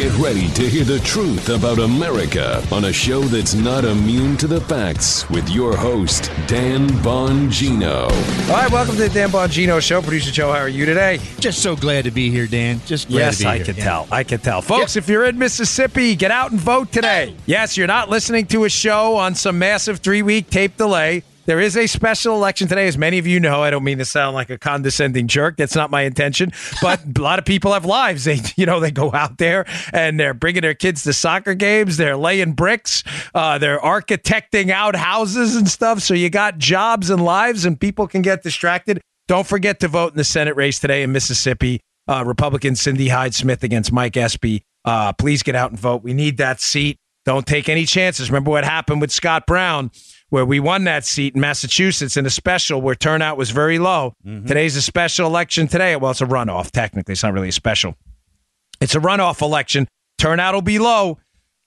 Get 0.00 0.16
ready 0.16 0.48
to 0.52 0.66
hear 0.66 0.84
the 0.84 0.98
truth 1.00 1.50
about 1.50 1.78
America 1.78 2.66
on 2.72 2.86
a 2.86 2.92
show 2.92 3.20
that's 3.20 3.52
not 3.52 3.84
immune 3.84 4.38
to 4.38 4.46
the 4.46 4.62
facts 4.62 5.28
with 5.28 5.46
your 5.50 5.76
host, 5.76 6.30
Dan 6.46 6.88
Bongino. 7.04 8.04
All 8.48 8.56
right, 8.56 8.70
welcome 8.72 8.96
to 8.96 9.02
the 9.02 9.10
Dan 9.10 9.28
Bongino 9.28 9.78
Show. 9.82 10.00
Producer 10.00 10.30
Joe, 10.30 10.52
how 10.52 10.60
are 10.60 10.70
you 10.70 10.86
today? 10.86 11.20
Just 11.38 11.62
so 11.62 11.76
glad 11.76 12.04
to 12.04 12.10
be 12.10 12.30
here, 12.30 12.46
Dan. 12.46 12.80
Just 12.86 13.08
glad 13.10 13.18
yes, 13.18 13.36
to 13.36 13.44
be 13.44 13.48
I 13.50 13.56
here. 13.56 13.64
can 13.66 13.76
Yeah. 13.76 13.84
tell. 13.84 14.08
I 14.10 14.24
can 14.24 14.40
tell. 14.40 14.62
Folks, 14.62 14.96
if 14.96 15.06
you're 15.06 15.26
in 15.26 15.36
Mississippi, 15.36 16.16
get 16.16 16.30
out 16.30 16.50
and 16.50 16.58
vote 16.58 16.90
today. 16.92 17.34
Yes, 17.44 17.76
you're 17.76 17.86
not 17.86 18.08
listening 18.08 18.46
to 18.46 18.64
a 18.64 18.70
show 18.70 19.16
on 19.16 19.34
some 19.34 19.58
massive 19.58 19.98
three 19.98 20.22
week 20.22 20.48
tape 20.48 20.78
delay. 20.78 21.24
There 21.50 21.58
is 21.58 21.76
a 21.76 21.88
special 21.88 22.36
election 22.36 22.68
today, 22.68 22.86
as 22.86 22.96
many 22.96 23.18
of 23.18 23.26
you 23.26 23.40
know. 23.40 23.60
I 23.60 23.70
don't 23.70 23.82
mean 23.82 23.98
to 23.98 24.04
sound 24.04 24.36
like 24.36 24.50
a 24.50 24.56
condescending 24.56 25.26
jerk. 25.26 25.56
That's 25.56 25.74
not 25.74 25.90
my 25.90 26.02
intention. 26.02 26.52
But 26.80 27.00
a 27.18 27.20
lot 27.20 27.40
of 27.40 27.44
people 27.44 27.72
have 27.72 27.84
lives. 27.84 28.22
They, 28.22 28.38
you 28.54 28.66
know, 28.66 28.78
they 28.78 28.92
go 28.92 29.12
out 29.12 29.38
there 29.38 29.64
and 29.92 30.20
they're 30.20 30.32
bringing 30.32 30.62
their 30.62 30.74
kids 30.74 31.02
to 31.02 31.12
soccer 31.12 31.54
games. 31.54 31.96
They're 31.96 32.16
laying 32.16 32.52
bricks. 32.52 33.02
Uh, 33.34 33.58
they're 33.58 33.80
architecting 33.80 34.70
out 34.70 34.94
houses 34.94 35.56
and 35.56 35.68
stuff. 35.68 35.98
So 36.02 36.14
you 36.14 36.30
got 36.30 36.58
jobs 36.58 37.10
and 37.10 37.20
lives, 37.20 37.64
and 37.64 37.80
people 37.80 38.06
can 38.06 38.22
get 38.22 38.44
distracted. 38.44 39.00
Don't 39.26 39.44
forget 39.44 39.80
to 39.80 39.88
vote 39.88 40.12
in 40.12 40.18
the 40.18 40.22
Senate 40.22 40.54
race 40.54 40.78
today 40.78 41.02
in 41.02 41.10
Mississippi. 41.10 41.80
Uh, 42.06 42.22
Republican 42.24 42.76
Cindy 42.76 43.08
Hyde 43.08 43.34
Smith 43.34 43.64
against 43.64 43.90
Mike 43.90 44.16
Espy. 44.16 44.62
Uh, 44.84 45.12
please 45.14 45.42
get 45.42 45.56
out 45.56 45.72
and 45.72 45.80
vote. 45.80 46.04
We 46.04 46.12
need 46.12 46.36
that 46.36 46.60
seat. 46.60 46.96
Don't 47.24 47.46
take 47.46 47.68
any 47.68 47.86
chances. 47.86 48.30
Remember 48.30 48.50
what 48.50 48.64
happened 48.64 49.00
with 49.00 49.10
Scott 49.10 49.46
Brown, 49.46 49.90
where 50.30 50.44
we 50.44 50.58
won 50.60 50.84
that 50.84 51.04
seat 51.04 51.34
in 51.34 51.40
Massachusetts 51.40 52.16
in 52.16 52.24
a 52.24 52.30
special 52.30 52.80
where 52.80 52.94
turnout 52.94 53.36
was 53.36 53.50
very 53.50 53.78
low. 53.78 54.14
Today's 54.24 54.76
a 54.76 54.82
special 54.82 55.26
election 55.26 55.68
today. 55.68 55.94
Well, 55.96 56.12
it's 56.12 56.20
a 56.20 56.26
runoff, 56.26 56.70
technically. 56.70 57.12
It's 57.12 57.22
not 57.22 57.34
really 57.34 57.48
a 57.48 57.52
special. 57.52 57.94
It's 58.80 58.94
a 58.94 59.00
runoff 59.00 59.42
election. 59.42 59.86
Turnout 60.18 60.54
will 60.54 60.62
be 60.62 60.78
low. 60.78 61.18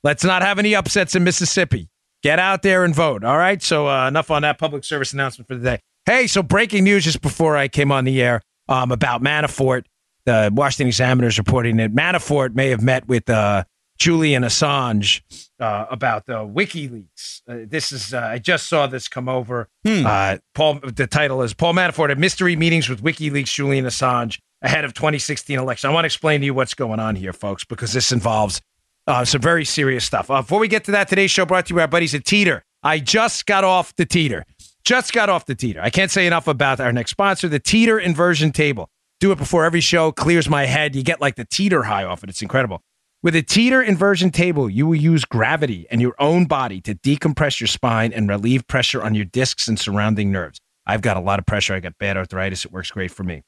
Let's 0.03 0.23
not 0.23 0.41
have 0.41 0.59
any 0.59 0.75
upsets 0.75 1.15
in 1.15 1.23
Mississippi. 1.23 1.89
Get 2.23 2.39
out 2.39 2.61
there 2.61 2.83
and 2.83 2.95
vote. 2.95 3.23
All 3.23 3.37
right. 3.37 3.61
So 3.61 3.87
uh, 3.87 4.07
enough 4.07 4.31
on 4.31 4.41
that 4.41 4.57
public 4.57 4.83
service 4.83 5.13
announcement 5.13 5.47
for 5.47 5.55
the 5.55 5.63
day. 5.63 5.79
Hey, 6.05 6.27
so 6.27 6.41
breaking 6.41 6.83
news 6.83 7.03
just 7.03 7.21
before 7.21 7.55
I 7.55 7.67
came 7.67 7.91
on 7.91 8.05
the 8.05 8.21
air 8.21 8.41
um, 8.69 8.91
about 8.91 9.21
Manafort. 9.21 9.85
The 10.25 10.49
Washington 10.53 10.87
Examiner 10.87 11.27
is 11.27 11.37
reporting 11.37 11.77
that 11.77 11.93
Manafort 11.93 12.55
may 12.55 12.69
have 12.69 12.81
met 12.81 13.07
with 13.07 13.29
uh, 13.29 13.65
Julian 13.97 14.43
Assange 14.43 15.21
uh, 15.63 15.87
about 15.89 16.25
the 16.25 16.33
WikiLeaks. 16.33 17.41
Uh, 17.47 17.65
this 17.65 17.93
is 17.93 18.13
uh, 18.13 18.19
I 18.19 18.37
just 18.37 18.67
saw 18.67 18.85
this 18.85 19.07
come 19.07 19.29
over. 19.29 19.69
Uh, 20.05 20.37
Paul, 20.53 20.79
the 20.83 21.07
title 21.07 21.41
is 21.41 21.53
Paul 21.53 21.73
Manafort 21.73 22.11
at 22.11 22.17
mystery 22.17 22.57
meetings 22.57 22.89
with 22.89 23.01
WikiLeaks 23.01 23.53
Julian 23.53 23.85
Assange 23.85 24.39
ahead 24.61 24.83
of 24.83 24.93
2016 24.93 25.57
election. 25.57 25.89
I 25.89 25.93
want 25.93 26.03
to 26.03 26.07
explain 26.07 26.41
to 26.41 26.45
you 26.45 26.53
what's 26.53 26.73
going 26.73 26.99
on 26.99 27.15
here, 27.15 27.31
folks, 27.31 27.63
because 27.63 27.93
this 27.93 28.11
involves 28.11 28.61
uh, 29.07 29.23
some 29.23 29.39
very 29.39 29.63
serious 29.63 30.03
stuff. 30.03 30.29
Uh, 30.29 30.41
before 30.41 30.59
we 30.59 30.67
get 30.67 30.83
to 30.85 30.91
that, 30.91 31.07
today's 31.07 31.31
show 31.31 31.45
brought 31.45 31.67
to 31.67 31.69
you 31.69 31.77
by 31.77 31.83
our 31.83 31.87
buddies 31.87 32.13
at 32.13 32.25
Teeter. 32.25 32.63
I 32.83 32.99
just 32.99 33.45
got 33.45 33.63
off 33.63 33.95
the 33.95 34.05
Teeter. 34.05 34.45
Just 34.83 35.13
got 35.13 35.29
off 35.29 35.45
the 35.45 35.55
Teeter. 35.55 35.79
I 35.81 35.89
can't 35.89 36.11
say 36.11 36.27
enough 36.27 36.49
about 36.49 36.81
our 36.81 36.91
next 36.91 37.11
sponsor, 37.11 37.47
the 37.47 37.59
Teeter 37.59 37.97
Inversion 37.97 38.51
Table. 38.51 38.89
Do 39.21 39.31
it 39.31 39.37
before 39.37 39.63
every 39.63 39.79
show, 39.79 40.11
clears 40.11 40.49
my 40.49 40.65
head. 40.65 40.93
You 40.93 41.03
get 41.03 41.21
like 41.21 41.35
the 41.35 41.45
teeter 41.45 41.83
high 41.83 42.03
off 42.03 42.21
it. 42.21 42.29
It's 42.29 42.41
incredible. 42.41 42.81
With 43.23 43.37
a 43.37 43.41
teeter 43.41 43.81
inversion 43.81 44.31
table, 44.31 44.69
you 44.69 44.85
will 44.85 44.97
use 44.97 45.23
gravity 45.23 45.87
and 45.89 46.01
your 46.01 46.13
own 46.19 46.43
body 46.43 46.81
to 46.81 46.93
decompress 46.93 47.61
your 47.61 47.69
spine 47.69 48.11
and 48.11 48.27
relieve 48.27 48.67
pressure 48.67 49.01
on 49.01 49.15
your 49.15 49.23
discs 49.23 49.69
and 49.69 49.79
surrounding 49.79 50.29
nerves. 50.29 50.59
I've 50.85 51.01
got 51.01 51.15
a 51.15 51.21
lot 51.21 51.39
of 51.39 51.45
pressure. 51.45 51.73
I 51.73 51.79
got 51.79 51.97
bad 51.97 52.17
arthritis. 52.17 52.65
It 52.65 52.73
works 52.73 52.91
great 52.91 53.11
for 53.11 53.23
me. 53.23 53.43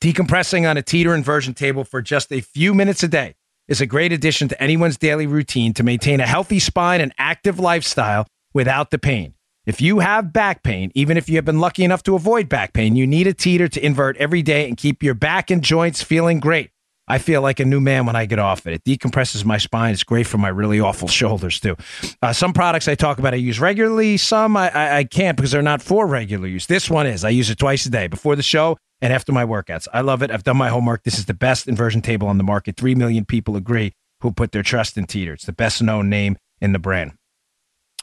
Decompressing 0.00 0.70
on 0.70 0.76
a 0.76 0.82
teeter 0.82 1.12
inversion 1.12 1.54
table 1.54 1.82
for 1.82 2.00
just 2.00 2.30
a 2.30 2.40
few 2.40 2.72
minutes 2.72 3.02
a 3.02 3.08
day 3.08 3.34
is 3.66 3.80
a 3.80 3.86
great 3.86 4.12
addition 4.12 4.46
to 4.46 4.62
anyone's 4.62 4.96
daily 4.96 5.26
routine 5.26 5.74
to 5.74 5.82
maintain 5.82 6.20
a 6.20 6.26
healthy 6.26 6.60
spine 6.60 7.00
and 7.00 7.12
active 7.18 7.58
lifestyle 7.58 8.28
without 8.54 8.92
the 8.92 8.98
pain. 8.98 9.34
If 9.66 9.80
you 9.80 9.98
have 9.98 10.32
back 10.32 10.62
pain, 10.62 10.92
even 10.94 11.16
if 11.16 11.28
you 11.28 11.34
have 11.34 11.44
been 11.44 11.58
lucky 11.58 11.82
enough 11.82 12.04
to 12.04 12.14
avoid 12.14 12.48
back 12.48 12.74
pain, 12.74 12.94
you 12.94 13.08
need 13.08 13.26
a 13.26 13.34
teeter 13.34 13.66
to 13.66 13.84
invert 13.84 14.16
every 14.18 14.42
day 14.42 14.68
and 14.68 14.76
keep 14.76 15.02
your 15.02 15.14
back 15.14 15.50
and 15.50 15.64
joints 15.64 16.00
feeling 16.00 16.38
great. 16.38 16.70
I 17.08 17.18
feel 17.18 17.42
like 17.42 17.58
a 17.58 17.64
new 17.64 17.80
man 17.80 18.06
when 18.06 18.14
I 18.14 18.26
get 18.26 18.38
off 18.38 18.66
it. 18.66 18.74
It 18.74 18.84
decompresses 18.84 19.44
my 19.44 19.58
spine. 19.58 19.92
It's 19.92 20.04
great 20.04 20.26
for 20.26 20.38
my 20.38 20.48
really 20.48 20.78
awful 20.78 21.08
shoulders 21.20 21.58
too. 21.58 21.76
Uh, 22.22 22.32
some 22.32 22.52
products 22.52 22.86
I 22.86 22.94
talk 22.94 23.18
about 23.18 23.34
I 23.34 23.38
use 23.38 23.58
regularly. 23.58 24.16
Some 24.16 24.56
I, 24.56 24.70
I, 24.70 24.96
I 24.98 25.04
can't 25.04 25.36
because 25.36 25.50
they're 25.50 25.62
not 25.62 25.82
for 25.82 26.06
regular 26.06 26.46
use. 26.46 26.66
This 26.66 26.90
one 26.90 27.06
is. 27.06 27.24
I 27.24 27.30
use 27.30 27.50
it 27.50 27.58
twice 27.58 27.86
a 27.86 27.90
day 27.90 28.06
before 28.06 28.36
the 28.36 28.42
show 28.42 28.76
and 29.00 29.12
after 29.12 29.32
my 29.32 29.44
workouts. 29.44 29.88
I 29.92 30.02
love 30.02 30.22
it. 30.22 30.30
I've 30.30 30.44
done 30.44 30.56
my 30.56 30.68
homework. 30.68 31.04
This 31.04 31.18
is 31.18 31.26
the 31.26 31.34
best 31.34 31.66
inversion 31.66 32.02
table 32.02 32.28
on 32.28 32.38
the 32.38 32.44
market. 32.44 32.76
Three 32.76 32.94
million 32.94 33.24
people 33.24 33.56
agree 33.56 33.92
who 34.20 34.32
put 34.32 34.52
their 34.52 34.62
trust 34.62 34.96
in 34.96 35.06
Teeter. 35.06 35.34
It's 35.34 35.46
the 35.46 35.52
best 35.52 35.82
known 35.82 36.08
name 36.08 36.36
in 36.60 36.72
the 36.72 36.78
brand. 36.78 37.12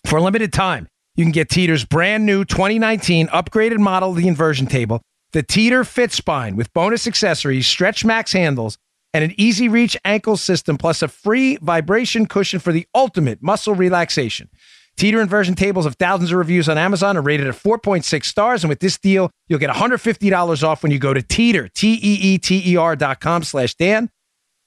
For 0.06 0.18
a 0.18 0.22
limited 0.22 0.54
time, 0.54 0.88
you 1.16 1.26
can 1.26 1.32
get 1.32 1.50
Teeter's 1.50 1.86
brand 1.86 2.26
new 2.26 2.46
2019 2.46 3.28
upgraded 3.28 3.80
model 3.80 4.12
of 4.12 4.18
the 4.18 4.28
inversion 4.28 4.68
table, 4.68 5.02
the 5.32 5.44
Teeter 5.44 5.84
Fit 5.84 6.12
Spine 6.12 6.56
with 6.56 6.72
bonus 6.74 7.08
accessories, 7.08 7.68
Stretch 7.68 8.06
Max 8.06 8.34
handles, 8.34 8.78
and 9.16 9.24
an 9.24 9.34
easy 9.38 9.70
reach 9.70 9.96
ankle 10.04 10.36
system, 10.36 10.78
plus 10.78 11.02
a 11.02 11.08
free 11.08 11.56
vibration 11.62 12.26
cushion 12.26 12.60
for 12.60 12.74
the 12.74 12.86
ultimate 12.94 13.42
muscle 13.42 13.74
relaxation. 13.74 14.50
Teeter 14.98 15.22
inversion 15.22 15.56
tables 15.56 15.86
have 15.86 15.96
thousands 15.96 16.34
of 16.34 16.38
reviews 16.38 16.68
on 16.68 16.78
Amazon 16.78 17.16
are 17.16 17.22
rated 17.22 17.48
at 17.48 17.56
4.6 17.56 18.26
stars. 18.26 18.64
And 18.64 18.70
with 18.70 18.82
this 18.82 18.98
deal, 18.98 19.32
you'll 19.48 19.60
get 19.60 19.70
$150 19.70 20.64
off 20.64 20.84
when 20.84 20.92
you 20.92 21.00
go 21.00 21.14
to 21.14 21.22
teeter, 21.22 21.70
T-E-E-T-E-R 21.70 22.96
dot 22.98 23.22
com 23.22 23.44
slash 23.44 23.76
Dan. 23.76 24.10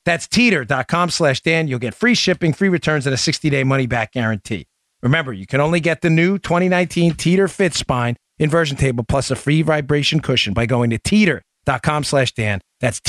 That's 0.06 0.26
teeter.com 0.26 1.10
slash 1.10 1.42
Dan. 1.42 1.68
You'll 1.68 1.78
get 1.78 1.94
free 1.94 2.14
shipping, 2.14 2.54
free 2.54 2.70
returns, 2.70 3.06
and 3.06 3.12
a 3.12 3.18
60-day 3.18 3.64
money-back 3.64 4.12
guarantee. 4.12 4.66
Remember, 5.02 5.34
you 5.34 5.46
can 5.46 5.60
only 5.60 5.80
get 5.80 6.00
the 6.00 6.10
new 6.10 6.38
2019 6.38 7.14
Teeter 7.14 7.48
Fit 7.48 7.74
Spine 7.74 8.16
inversion 8.38 8.78
table 8.78 9.04
plus 9.04 9.30
a 9.30 9.36
free 9.36 9.60
vibration 9.60 10.20
cushion 10.20 10.54
by 10.54 10.64
going 10.64 10.88
to 10.88 10.98
teeter.com 10.98 12.04
slash 12.04 12.32
Dan. 12.32 12.62
That's 12.80 13.00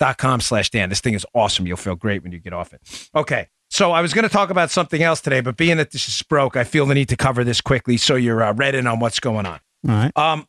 teeter.com 0.00 0.40
slash 0.40 0.70
Dan. 0.70 0.88
This 0.88 1.00
thing 1.00 1.14
is 1.14 1.26
awesome. 1.34 1.66
You'll 1.66 1.76
feel 1.76 1.96
great 1.96 2.22
when 2.22 2.32
you 2.32 2.38
get 2.38 2.52
off 2.52 2.72
it. 2.72 2.80
Okay. 3.14 3.48
So 3.68 3.92
I 3.92 4.00
was 4.00 4.12
going 4.12 4.24
to 4.24 4.28
talk 4.28 4.50
about 4.50 4.70
something 4.70 5.00
else 5.00 5.20
today, 5.20 5.40
but 5.40 5.56
being 5.56 5.76
that 5.76 5.92
this 5.92 6.08
is 6.08 6.22
broke, 6.22 6.56
I 6.56 6.64
feel 6.64 6.86
the 6.86 6.94
need 6.94 7.08
to 7.10 7.16
cover 7.16 7.44
this 7.44 7.60
quickly 7.60 7.96
so 7.96 8.16
you're 8.16 8.42
uh, 8.42 8.52
read 8.52 8.74
in 8.74 8.86
on 8.86 8.98
what's 8.98 9.20
going 9.20 9.46
on. 9.46 9.60
All 9.88 9.94
right. 9.94 10.16
Um, 10.16 10.46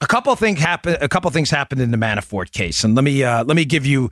a 0.00 0.06
couple 0.06 0.32
of 0.32 0.38
things 0.38 0.58
happened. 0.58 0.98
A 1.00 1.08
couple 1.08 1.30
things 1.30 1.50
happened 1.50 1.80
in 1.80 1.90
the 1.90 1.96
Manafort 1.96 2.52
case, 2.52 2.84
and 2.84 2.94
let 2.94 3.04
me 3.04 3.24
uh, 3.24 3.42
let 3.44 3.56
me 3.56 3.64
give 3.64 3.84
you 3.84 4.10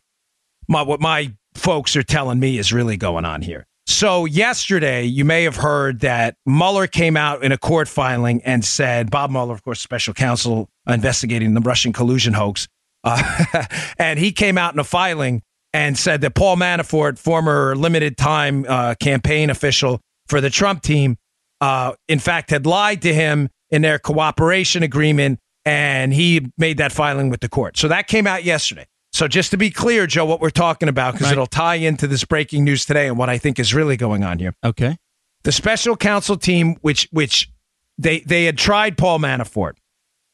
my 0.67 0.83
what 0.83 1.01
my 1.01 1.33
folks 1.55 1.95
are 1.95 2.03
telling 2.03 2.41
me 2.41 2.59
is 2.59 2.73
really 2.73 2.97
going 2.97 3.25
on 3.25 3.43
here. 3.43 3.67
So 3.87 4.25
yesterday, 4.25 5.05
you 5.05 5.25
may 5.25 5.45
have 5.45 5.55
heard 5.55 6.01
that 6.01 6.37
Mueller 6.45 6.89
came 6.89 7.17
out 7.17 7.45
in 7.45 7.53
a 7.53 7.59
court 7.59 7.87
filing 7.87 8.43
and 8.43 8.65
said 8.65 9.13
Bob 9.13 9.31
Mueller, 9.31 9.55
of 9.55 9.63
course, 9.63 9.81
special 9.81 10.13
counsel 10.13 10.69
investigating 10.89 11.55
the 11.55 11.61
Russian 11.61 11.93
collusion 11.93 12.33
hoax, 12.33 12.67
uh, 13.07 13.65
and 13.99 14.19
he 14.19 14.33
came 14.33 14.59
out 14.59 14.75
in 14.75 14.79
a 14.81 14.85
filing 14.85 15.43
and 15.73 15.97
said 15.99 16.21
that 16.23 16.35
Paul 16.35 16.57
Manafort, 16.57 17.19
former 17.19 17.75
limited 17.77 18.17
time 18.19 18.65
uh, 18.69 18.95
campaign 19.01 19.51
official 19.51 20.01
for 20.29 20.41
the 20.41 20.51
Trump 20.51 20.83
team, 20.83 21.17
uh, 21.61 21.93
in 22.09 22.19
fact, 22.19 22.51
had 22.51 22.67
lied 22.67 23.03
to 23.03 23.15
him 23.15 23.49
in 23.71 23.83
their 23.83 23.99
cooperation 23.99 24.83
agreement, 24.83 25.39
and 25.65 26.13
he 26.13 26.51
made 26.59 26.79
that 26.79 26.93
filing 26.93 27.31
with 27.31 27.41
the 27.41 27.49
court. 27.49 27.77
So 27.77 27.89
that 27.89 28.07
came 28.07 28.27
out 28.27 28.45
yesterday. 28.45 28.87
So 29.13 29.27
just 29.29 29.51
to 29.53 29.57
be 29.57 29.71
clear, 29.71 30.07
Joe, 30.07 30.27
what 30.27 30.41
we're 30.41 30.51
talking 30.51 30.89
about, 30.89 31.15
because 31.15 31.27
Right. 31.29 31.33
it'll 31.33 31.47
tie 31.47 31.77
into 31.77 32.07
this 32.07 32.25
breaking 32.25 32.65
news 32.65 32.85
today 32.85 33.07
and 33.09 33.17
what 33.17 33.31
I 33.31 33.39
think 33.39 33.59
is 33.59 33.73
really 33.75 33.97
going 33.97 34.23
on 34.25 34.39
here. 34.39 34.55
Okay. 34.63 34.97
The 35.45 35.53
special 35.53 35.97
counsel 35.97 36.37
team, 36.37 36.77
which 36.83 37.09
which 37.13 37.51
they 37.99 38.21
they 38.21 38.45
had 38.45 38.59
tried 38.59 38.99
Paul 38.99 39.19
Manafort. 39.19 39.73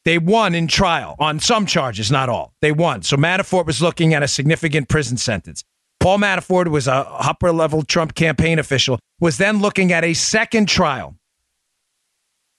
They 0.04 0.18
won 0.18 0.54
in 0.54 0.66
trial 0.66 1.14
on 1.18 1.38
some 1.38 1.66
charges, 1.66 2.10
not 2.10 2.28
all. 2.28 2.54
They 2.60 2.72
won. 2.72 3.02
So 3.02 3.16
Manafort 3.16 3.66
was 3.66 3.80
looking 3.80 4.14
at 4.14 4.22
a 4.22 4.28
significant 4.28 4.88
prison 4.88 5.16
sentence. 5.16 5.62
Paul 6.00 6.18
Manafort 6.18 6.68
was 6.68 6.88
a 6.88 6.94
upper 6.94 7.52
level 7.52 7.82
Trump 7.84 8.14
campaign 8.14 8.58
official, 8.58 8.98
was 9.20 9.38
then 9.38 9.60
looking 9.60 9.92
at 9.92 10.02
a 10.02 10.14
second 10.14 10.68
trial. 10.68 11.16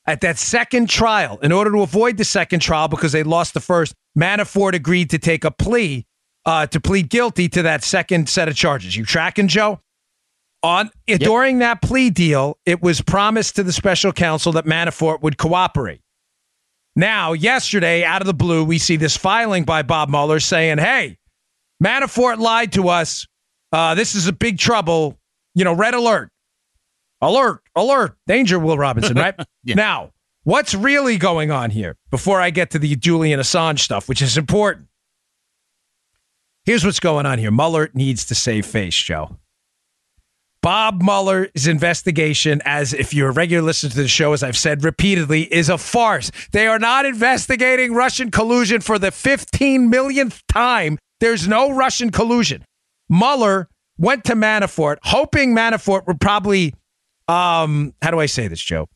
At 0.06 0.22
that 0.22 0.38
second 0.38 0.90
trial, 0.90 1.40
in 1.42 1.52
order 1.52 1.72
to 1.72 1.82
avoid 1.82 2.18
the 2.18 2.26
second 2.26 2.62
trial 2.62 2.88
because 2.88 3.12
they 3.12 3.24
lost 3.24 3.54
the 3.54 3.60
first, 3.60 3.94
Manafort 4.18 4.74
agreed 4.74 5.10
to 5.10 5.20
take 5.20 5.44
a 5.44 5.52
plea 5.52 6.06
uh, 6.46 6.68
to 6.68 6.80
plead 6.80 7.10
guilty 7.10 7.48
to 7.50 7.62
that 7.64 7.84
second 7.84 8.30
set 8.30 8.48
of 8.48 8.56
charges. 8.56 8.96
You 8.96 9.06
tracking, 9.06 9.48
Joe? 9.48 9.80
On 10.62 10.90
during 11.08 11.60
that 11.60 11.82
plea 11.82 12.10
deal, 12.10 12.58
it 12.66 12.82
was 12.82 13.02
promised 13.02 13.58
to 13.58 13.64
the 13.64 13.74
special 13.74 14.14
counsel 14.14 14.54
that 14.54 14.66
Manafort 14.66 15.22
would 15.22 15.38
cooperate. 15.38 16.00
Now, 16.96 17.34
yesterday, 17.34 18.04
out 18.04 18.22
of 18.22 18.28
the 18.28 18.34
blue, 18.34 18.64
we 18.64 18.78
see 18.78 18.98
this 18.98 19.18
filing 19.18 19.64
by 19.64 19.82
Bob 19.82 20.10
Mueller 20.10 20.40
saying, 20.40 20.78
"Hey, 20.78 21.18
Manafort 21.84 22.40
lied 22.40 22.74
to 22.74 22.90
us. 22.90 23.28
Uh, 23.72 23.96
this 23.96 24.16
is 24.16 24.28
a 24.28 24.34
big 24.34 24.60
trouble. 24.60 25.18
You 25.56 25.64
know, 25.64 25.74
red 25.74 25.94
alert, 25.94 26.30
alert, 27.22 27.62
alert, 27.76 28.16
danger." 28.28 28.60
Will 28.60 28.78
Robinson, 28.78 29.18
right? 29.18 29.36
Yeah. 29.66 29.76
Now, 29.76 30.12
what's 30.44 30.76
really 30.76 31.18
going 31.18 31.50
on 31.50 31.70
here? 31.70 31.96
Before 32.12 32.42
I 32.42 32.50
get 32.50 32.72
to 32.72 32.80
the 32.80 32.98
Julian 32.98 33.40
Assange 33.40 33.80
stuff, 33.80 34.10
which 34.10 34.22
is 34.22 34.38
important, 34.38 34.88
Here's 36.66 36.86
what's 36.86 37.00
going 37.02 37.26
on 37.26 37.40
here. 37.40 37.52
Mueller 37.52 37.90
needs 37.94 38.26
to 38.26 38.36
save 38.36 38.66
face, 38.66 38.96
Joe. 38.96 39.38
Bob 40.64 41.04
Mueller's 41.04 41.68
investigation, 41.68 42.62
as 42.64 42.94
if 42.94 43.14
you're 43.14 43.30
a 43.30 43.34
regular 43.34 43.62
listener 43.62 43.90
to 43.90 43.98
the 43.98 44.08
show, 44.08 44.32
as 44.32 44.42
I've 44.44 44.56
said 44.58 44.84
repeatedly, 44.84 45.44
is 45.54 45.68
a 45.68 45.78
farce. 45.78 46.32
They 46.54 46.68
are 46.68 46.80
not 46.80 47.06
investigating 47.06 47.94
Russian 47.94 48.32
collusion 48.32 48.80
for 48.80 48.98
the 48.98 49.12
15 49.12 49.90
millionth 49.90 50.42
time. 50.48 50.98
There's 51.20 51.50
no 51.50 51.72
Russian 51.76 52.12
collusion. 52.12 52.64
Mueller 53.10 53.68
went 53.98 54.24
to 54.24 54.36
Manafort, 54.36 54.98
hoping 55.04 55.54
Manafort 55.54 56.08
would 56.08 56.22
probably, 56.22 56.74
um, 57.28 57.94
how 58.02 58.12
do 58.12 58.22
I 58.22 58.26
say 58.26 58.48
this, 58.48 58.62
Joe? 58.62 58.88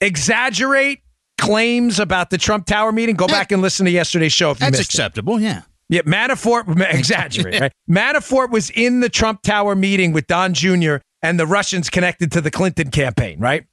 Exaggerate 0.00 1.02
claims 1.38 2.00
about 2.00 2.30
the 2.30 2.38
Trump 2.38 2.66
Tower 2.66 2.90
meeting. 2.90 3.14
Go 3.14 3.28
back 3.28 3.52
and 3.52 3.62
listen 3.62 3.86
to 3.86 3.92
yesterday's 3.92 4.32
show 4.32 4.50
if 4.50 4.58
you 4.58 4.66
That's 4.66 4.78
missed 4.78 4.90
it. 4.90 4.94
acceptable. 4.94 5.40
Yeah. 5.40 5.62
Yeah, 5.92 6.00
Manafort, 6.02 6.80
exaggerate, 6.90 7.60
right? 7.60 7.72
Manafort 7.90 8.50
was 8.50 8.70
in 8.70 9.00
the 9.00 9.10
Trump 9.10 9.42
Tower 9.42 9.74
meeting 9.74 10.12
with 10.12 10.26
Don 10.26 10.54
Jr. 10.54 10.96
and 11.20 11.38
the 11.38 11.46
Russians 11.46 11.90
connected 11.90 12.32
to 12.32 12.40
the 12.40 12.50
Clinton 12.50 12.90
campaign, 12.90 13.38
right? 13.38 13.66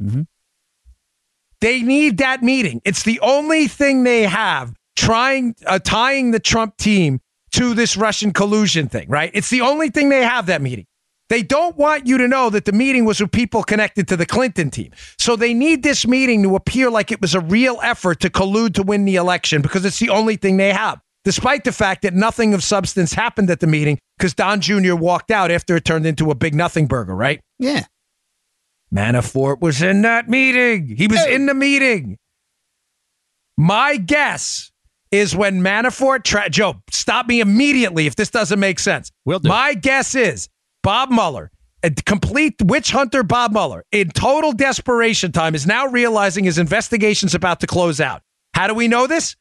Mhm. 0.00 0.26
They 1.60 1.82
need 1.82 2.16
that 2.16 2.42
meeting. 2.42 2.80
It's 2.86 3.02
the 3.02 3.20
only 3.20 3.68
thing 3.68 4.04
they 4.04 4.22
have 4.22 4.72
trying, 4.96 5.54
uh, 5.66 5.78
tying 5.80 6.30
the 6.30 6.40
Trump 6.40 6.78
team 6.78 7.20
to 7.52 7.74
this 7.74 7.94
Russian 7.94 8.32
collusion 8.32 8.88
thing, 8.88 9.10
right? 9.10 9.30
It's 9.34 9.50
the 9.50 9.60
only 9.60 9.90
thing 9.90 10.08
they 10.08 10.24
have 10.24 10.46
that 10.46 10.62
meeting. 10.62 10.86
They 11.28 11.42
don't 11.42 11.76
want 11.76 12.06
you 12.06 12.16
to 12.16 12.26
know 12.26 12.48
that 12.48 12.64
the 12.64 12.72
meeting 12.72 13.04
was 13.04 13.20
with 13.20 13.32
people 13.32 13.62
connected 13.64 14.08
to 14.08 14.16
the 14.16 14.24
Clinton 14.24 14.70
team. 14.70 14.92
So 15.18 15.36
they 15.36 15.52
need 15.52 15.82
this 15.82 16.06
meeting 16.06 16.42
to 16.44 16.56
appear 16.56 16.88
like 16.90 17.12
it 17.12 17.20
was 17.20 17.34
a 17.34 17.40
real 17.40 17.78
effort 17.82 18.20
to 18.20 18.30
collude 18.30 18.72
to 18.76 18.82
win 18.82 19.04
the 19.04 19.16
election 19.16 19.60
because 19.60 19.84
it's 19.84 19.98
the 19.98 20.08
only 20.08 20.36
thing 20.36 20.56
they 20.56 20.72
have 20.72 21.02
despite 21.24 21.64
the 21.64 21.72
fact 21.72 22.02
that 22.02 22.14
nothing 22.14 22.54
of 22.54 22.62
substance 22.62 23.12
happened 23.12 23.50
at 23.50 23.60
the 23.60 23.66
meeting 23.66 23.98
because 24.18 24.34
Don 24.34 24.60
Jr. 24.60 24.94
walked 24.94 25.30
out 25.30 25.50
after 25.50 25.76
it 25.76 25.84
turned 25.84 26.06
into 26.06 26.30
a 26.30 26.34
big 26.34 26.54
nothing 26.54 26.86
burger, 26.86 27.14
right? 27.14 27.40
Yeah. 27.58 27.84
Manafort 28.94 29.60
was 29.60 29.82
in 29.82 30.02
that 30.02 30.28
meeting. 30.28 30.94
He 30.96 31.06
was 31.06 31.24
in 31.26 31.46
the 31.46 31.54
meeting. 31.54 32.18
My 33.56 33.96
guess 33.96 34.72
is 35.12 35.34
when 35.36 35.60
Manafort, 35.60 36.24
tra- 36.24 36.50
Joe, 36.50 36.76
stop 36.90 37.26
me 37.26 37.40
immediately 37.40 38.06
if 38.06 38.16
this 38.16 38.30
doesn't 38.30 38.58
make 38.58 38.78
sense. 38.78 39.10
Will 39.24 39.38
do. 39.38 39.48
My 39.48 39.74
guess 39.74 40.14
is 40.14 40.48
Bob 40.82 41.10
Mueller, 41.10 41.50
a 41.82 41.90
complete 41.90 42.54
witch 42.62 42.90
hunter 42.90 43.22
Bob 43.22 43.52
Mueller, 43.52 43.84
in 43.92 44.10
total 44.10 44.52
desperation 44.52 45.32
time, 45.32 45.54
is 45.54 45.66
now 45.66 45.86
realizing 45.86 46.44
his 46.44 46.58
investigation's 46.58 47.34
about 47.34 47.60
to 47.60 47.66
close 47.66 48.00
out. 48.00 48.22
How 48.54 48.66
do 48.66 48.74
we 48.74 48.88
know 48.88 49.06
this? 49.06 49.36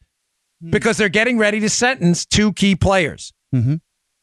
Because 0.62 0.98
they're 0.98 1.10
getting 1.10 1.38
ready 1.38 1.60
to 1.62 1.70
sentence 1.70 2.26
two 2.26 2.52
key 2.54 2.76
players. 2.76 3.32
Mm-hmm. 3.56 3.76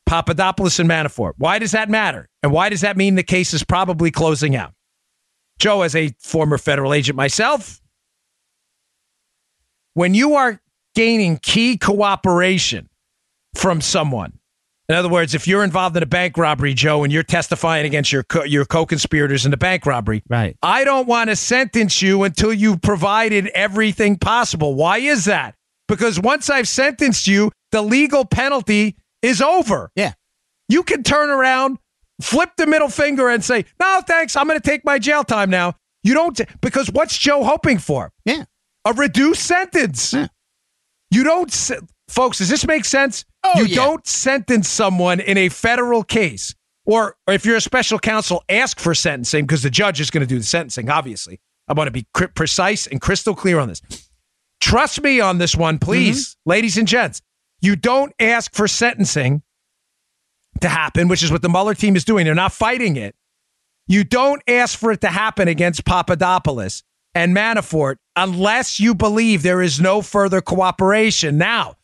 Papadopoulos 0.05 0.79
and 0.79 0.89
Manafort. 0.89 1.33
Why 1.39 1.59
does 1.59 1.73
that 1.73 1.89
matter? 1.89 2.29
And 2.43 2.53
why 2.53 2.69
does 2.69 2.83
that 2.83 2.97
mean 2.97 3.15
the 3.15 3.23
case 3.23 3.53
is 3.55 3.65
probably 3.65 4.11
closing 4.11 4.55
out? 4.55 4.73
Joe, 5.59 5.83
as 5.83 5.97
a 5.97 6.13
former 6.21 6.59
federal 6.59 6.93
agent 6.93 7.17
myself, 7.17 7.81
when 9.95 10.15
you 10.15 10.35
are 10.35 10.61
gaining 10.95 11.39
key 11.39 11.77
cooperation 11.77 12.89
from 13.55 13.81
someone, 13.81 14.39
in 14.89 14.95
other 14.95 15.09
words, 15.09 15.35
if 15.35 15.49
you're 15.49 15.65
involved 15.65 15.97
in 15.97 16.03
a 16.05 16.07
bank 16.07 16.39
robbery, 16.39 16.73
Joe, 16.73 17.03
and 17.03 17.13
you're 17.13 17.25
testifying 17.25 17.85
against 17.87 18.13
your 18.13 18.23
co- 18.23 18.45
your 18.45 18.65
co-conspirators 18.65 19.45
in 19.45 19.51
the 19.51 19.57
bank 19.57 19.85
robbery, 19.85 20.23
Right. 20.29 20.57
I 20.63 20.85
don't 20.85 21.09
want 21.09 21.31
to 21.31 21.35
sentence 21.35 22.01
you 22.01 22.23
until 22.23 22.53
you've 22.53 22.83
provided 22.83 23.49
everything 23.49 24.17
possible. 24.17 24.77
Why 24.77 24.99
is 24.99 25.25
that? 25.25 25.56
Because 25.89 26.21
once 26.21 26.51
I've 26.51 26.69
sentenced 26.69 27.27
you, 27.27 27.53
the 27.73 27.83
legal 27.83 28.25
penalty 28.25 28.97
is 29.23 29.41
over. 29.41 29.91
Yeah. 29.95 30.13
You 30.69 30.83
can 30.83 31.03
turn 31.03 31.31
around, 31.31 31.79
flip 32.21 32.51
the 32.57 32.67
middle 32.67 32.89
finger, 32.89 33.29
and 33.29 33.45
say, 33.45 33.65
"No, 33.79 34.01
thanks. 34.07 34.37
I'm 34.37 34.47
going 34.49 34.61
to 34.61 34.69
take 34.69 34.85
my 34.85 34.99
jail 34.99 35.25
time 35.25 35.51
now." 35.51 35.75
You 36.03 36.15
don't 36.15 36.41
because 36.61 36.91
what's 36.91 37.17
Joe 37.19 37.45
hoping 37.45 37.79
for? 37.79 38.13
Yeah. 38.25 38.45
A 38.85 38.93
reduced 38.93 39.45
sentence. 39.45 40.13
Yeah. 40.13 40.29
You 41.11 41.25
don't, 41.25 41.53
folks. 42.09 42.39
Does 42.39 42.49
this 42.49 42.67
make 42.67 42.85
sense? 42.85 43.25
Oh, 43.43 43.59
you 43.59 43.67
yeah. 43.67 43.77
don't 43.77 44.07
sentence 44.07 44.69
someone 44.69 45.21
in 45.21 45.37
a 45.37 45.49
federal 45.49 46.03
case, 46.03 46.55
or, 46.85 47.17
or 47.27 47.35
if 47.35 47.45
you're 47.45 47.57
a 47.57 47.61
special 47.61 47.99
counsel, 47.99 48.45
ask 48.49 48.79
for 48.79 48.95
sentencing 48.95 49.45
because 49.47 49.63
the 49.63 49.71
judge 49.71 50.01
is 50.01 50.11
going 50.11 50.21
to 50.21 50.27
do 50.27 50.39
the 50.39 50.45
sentencing. 50.45 50.91
Obviously, 50.91 51.41
I 51.69 51.73
want 51.73 51.89
to 51.89 51.93
be 51.93 52.07
cri- 52.15 52.29
precise 52.29 52.87
and 52.87 53.01
crystal 53.01 53.35
clear 53.35 53.59
on 53.59 53.69
this. 53.69 53.83
Trust 54.67 55.01
me 55.01 55.21
on 55.21 55.39
this 55.39 55.55
one, 55.55 55.79
please, 55.79 56.31
Mm-hmm. 56.31 56.51
ladies 56.51 56.77
and 56.77 56.89
gents. 56.89 57.23
You 57.61 57.77
don't 57.77 58.13
ask 58.19 58.53
for 58.53 58.67
sentencing 58.67 59.43
to 60.61 60.69
happen, 60.69 61.07
which 61.07 61.23
is 61.23 61.31
what 61.31 61.43
the 61.43 61.49
Mueller 61.49 61.75
team 61.75 61.95
is 61.95 62.05
doing. 62.05 62.25
They're 62.25 62.35
not 62.35 62.53
fighting 62.53 62.97
it. 62.97 63.15
You 63.87 64.03
don't 64.03 64.43
ask 64.49 64.77
for 64.77 64.91
it 64.91 65.01
to 65.03 65.07
happen 65.09 65.47
against 65.47 65.85
Papadopoulos 65.85 66.83
and 67.15 67.35
Manafort 67.35 67.97
unless 68.17 68.81
you 68.81 68.93
believe 68.93 69.45
there 69.45 69.63
is 69.63 69.81
no 69.81 70.03
further 70.03 70.41
cooperation. 70.41 71.39
Now, 71.39 71.77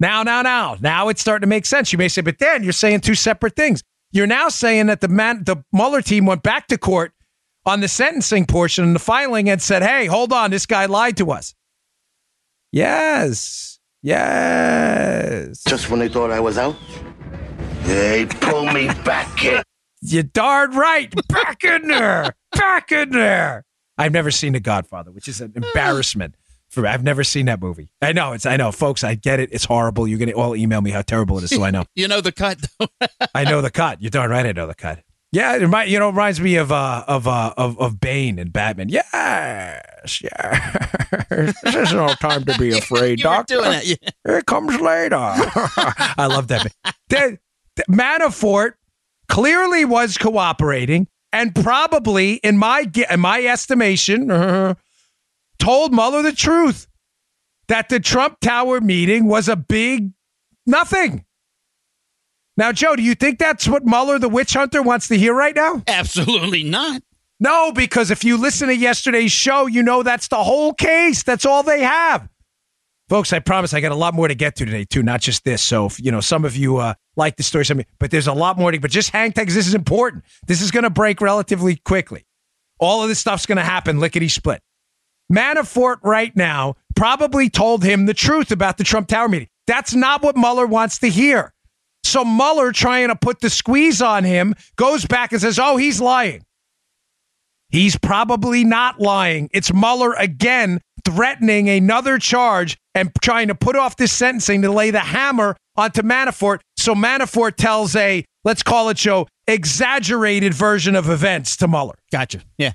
now, 0.00 0.24
now, 0.24 0.42
now, 0.42 0.76
now 0.80 1.08
it's 1.10 1.20
starting 1.20 1.42
to 1.42 1.48
make 1.48 1.66
sense. 1.66 1.92
You 1.92 1.98
may 1.98 2.08
say, 2.08 2.22
but 2.22 2.40
then 2.40 2.64
you're 2.64 2.72
saying 2.72 3.02
two 3.02 3.14
separate 3.14 3.54
things. 3.54 3.84
You're 4.10 4.26
now 4.26 4.48
saying 4.48 4.86
that 4.86 5.00
the 5.00 5.08
man, 5.08 5.44
the 5.44 5.62
Mueller 5.72 6.02
team 6.02 6.26
went 6.26 6.42
back 6.42 6.66
to 6.66 6.78
court 6.78 7.12
on 7.64 7.80
the 7.80 7.86
sentencing 7.88 8.46
portion 8.46 8.82
and 8.84 8.94
the 8.94 8.98
filing 9.00 9.48
and 9.48 9.62
said, 9.62 9.82
hey, 9.84 10.06
hold 10.06 10.32
on, 10.32 10.50
this 10.50 10.66
guy 10.66 10.86
lied 10.86 11.16
to 11.18 11.30
us. 11.30 11.54
Yes. 12.74 13.78
Yes. 14.02 15.62
Just 15.62 15.90
when 15.90 16.00
they 16.00 16.08
thought 16.08 16.32
I 16.32 16.40
was 16.40 16.58
out, 16.58 16.74
they 17.82 18.26
pull 18.26 18.66
me 18.72 18.88
back 19.04 19.44
in. 19.44 19.62
You 20.00 20.24
darn 20.24 20.72
right. 20.72 21.14
Back 21.28 21.62
in 21.62 21.86
there. 21.86 22.34
Back 22.50 22.90
in 22.90 23.10
there. 23.10 23.64
I've 23.96 24.10
never 24.10 24.32
seen 24.32 24.54
The 24.54 24.60
Godfather, 24.60 25.12
which 25.12 25.28
is 25.28 25.40
an 25.40 25.52
mm. 25.52 25.64
embarrassment 25.64 26.34
for 26.68 26.80
me. 26.80 26.88
I've 26.88 27.04
never 27.04 27.22
seen 27.22 27.46
that 27.46 27.60
movie. 27.60 27.90
I 28.02 28.12
know 28.12 28.32
it's. 28.32 28.44
I 28.44 28.56
know, 28.56 28.72
folks. 28.72 29.04
I 29.04 29.14
get 29.14 29.38
it. 29.38 29.50
It's 29.52 29.66
horrible. 29.66 30.08
You're 30.08 30.18
gonna 30.18 30.32
all 30.32 30.56
email 30.56 30.80
me 30.80 30.90
how 30.90 31.02
terrible 31.02 31.38
it 31.38 31.44
is, 31.44 31.50
so 31.50 31.62
I 31.62 31.70
know. 31.70 31.84
You 31.94 32.08
know 32.08 32.20
the 32.20 32.32
cut, 32.32 32.58
though. 32.80 32.88
I 33.36 33.44
know 33.44 33.60
the 33.60 33.70
cut. 33.70 34.02
You're 34.02 34.10
darn 34.10 34.32
right. 34.32 34.46
I 34.46 34.50
know 34.50 34.66
the 34.66 34.74
cut. 34.74 34.98
Yeah, 35.34 35.56
it 35.56 35.62
remind, 35.62 35.90
you 35.90 35.98
know, 35.98 36.08
reminds 36.10 36.40
me 36.40 36.56
of 36.56 36.70
uh 36.70 37.04
of 37.08 37.26
uh 37.26 37.52
of 37.56 37.78
of 37.80 38.00
Bane 38.00 38.38
and 38.38 38.52
Batman. 38.52 38.88
Yes, 38.88 40.22
yes. 40.22 41.26
this 41.62 41.74
is 41.74 41.92
no 41.92 42.08
time 42.20 42.44
to 42.44 42.56
be 42.58 42.70
afraid, 42.78 43.18
you 43.18 43.24
Doctor. 43.24 43.56
doing 43.56 43.72
it. 43.72 43.84
Yeah. 44.24 44.36
It 44.38 44.46
comes 44.46 44.80
later. 44.80 45.16
I 45.18 46.26
love 46.30 46.48
that. 46.48 46.72
The, 47.08 47.38
the 47.76 47.84
Manafort 47.90 48.74
clearly 49.28 49.84
was 49.84 50.16
cooperating 50.16 51.08
and 51.32 51.52
probably, 51.52 52.34
in 52.34 52.56
my 52.58 52.88
in 53.10 53.18
my 53.18 53.42
estimation, 53.42 54.30
uh, 54.30 54.74
told 55.58 55.92
Mueller 55.92 56.22
the 56.22 56.32
truth 56.32 56.86
that 57.66 57.88
the 57.88 57.98
Trump 57.98 58.38
Tower 58.38 58.80
meeting 58.80 59.26
was 59.26 59.48
a 59.48 59.56
big 59.56 60.12
nothing. 60.64 61.24
Now, 62.56 62.70
Joe, 62.72 62.94
do 62.94 63.02
you 63.02 63.14
think 63.14 63.38
that's 63.38 63.66
what 63.66 63.84
Mueller, 63.84 64.18
the 64.18 64.28
witch 64.28 64.52
hunter, 64.54 64.80
wants 64.82 65.08
to 65.08 65.18
hear 65.18 65.34
right 65.34 65.54
now? 65.54 65.82
Absolutely 65.86 66.62
not. 66.62 67.02
No, 67.40 67.72
because 67.72 68.10
if 68.10 68.22
you 68.22 68.36
listen 68.36 68.68
to 68.68 68.76
yesterday's 68.76 69.32
show, 69.32 69.66
you 69.66 69.82
know 69.82 70.02
that's 70.02 70.28
the 70.28 70.42
whole 70.42 70.72
case. 70.72 71.24
That's 71.24 71.44
all 71.44 71.62
they 71.62 71.82
have. 71.82 72.28
Folks, 73.08 73.32
I 73.32 73.40
promise 73.40 73.74
I 73.74 73.80
got 73.80 73.92
a 73.92 73.96
lot 73.96 74.14
more 74.14 74.28
to 74.28 74.34
get 74.34 74.56
to 74.56 74.64
today, 74.64 74.84
too, 74.84 75.02
not 75.02 75.20
just 75.20 75.44
this. 75.44 75.60
So, 75.60 75.86
if, 75.86 76.00
you 76.00 76.10
know, 76.10 76.20
some 76.20 76.44
of 76.44 76.56
you 76.56 76.78
uh, 76.78 76.94
like 77.16 77.36
the 77.36 77.42
story, 77.42 77.64
some, 77.64 77.82
but 77.98 78.10
there's 78.10 78.28
a 78.28 78.32
lot 78.32 78.56
more 78.56 78.70
to, 78.70 78.78
but 78.78 78.90
just 78.90 79.10
hang 79.10 79.32
tight 79.32 79.42
because 79.42 79.54
this 79.54 79.66
is 79.66 79.74
important. 79.74 80.24
This 80.46 80.62
is 80.62 80.70
going 80.70 80.84
to 80.84 80.90
break 80.90 81.20
relatively 81.20 81.76
quickly. 81.76 82.24
All 82.78 83.02
of 83.02 83.08
this 83.08 83.18
stuff's 83.18 83.46
going 83.46 83.58
to 83.58 83.64
happen 83.64 84.00
lickety 84.00 84.28
split. 84.28 84.62
Manafort 85.32 85.98
right 86.02 86.34
now 86.36 86.76
probably 86.94 87.50
told 87.50 87.84
him 87.84 88.06
the 88.06 88.14
truth 88.14 88.50
about 88.50 88.78
the 88.78 88.84
Trump 88.84 89.08
Tower 89.08 89.28
meeting. 89.28 89.48
That's 89.66 89.94
not 89.94 90.22
what 90.22 90.36
Mueller 90.36 90.66
wants 90.66 90.98
to 90.98 91.08
hear. 91.08 91.53
So 92.14 92.24
Mueller 92.24 92.70
trying 92.70 93.08
to 93.08 93.16
put 93.16 93.40
the 93.40 93.50
squeeze 93.50 94.00
on 94.00 94.22
him 94.22 94.54
goes 94.76 95.04
back 95.04 95.32
and 95.32 95.40
says, 95.40 95.58
"Oh, 95.58 95.76
he's 95.76 96.00
lying." 96.00 96.44
He's 97.70 97.98
probably 97.98 98.62
not 98.62 99.00
lying. 99.00 99.50
It's 99.52 99.72
Mueller 99.72 100.12
again 100.12 100.80
threatening 101.04 101.68
another 101.68 102.20
charge 102.20 102.76
and 102.94 103.10
trying 103.20 103.48
to 103.48 103.56
put 103.56 103.74
off 103.74 103.96
this 103.96 104.12
sentencing 104.12 104.62
to 104.62 104.70
lay 104.70 104.92
the 104.92 105.00
hammer 105.00 105.56
onto 105.74 106.02
Manafort. 106.02 106.60
So 106.78 106.94
Manafort 106.94 107.56
tells 107.56 107.96
a, 107.96 108.24
let's 108.44 108.62
call 108.62 108.90
it 108.90 108.96
Joe, 108.96 109.26
exaggerated 109.48 110.54
version 110.54 110.94
of 110.94 111.10
events 111.10 111.56
to 111.56 111.66
Mueller. 111.66 111.98
Gotcha. 112.12 112.42
Yeah. 112.58 112.74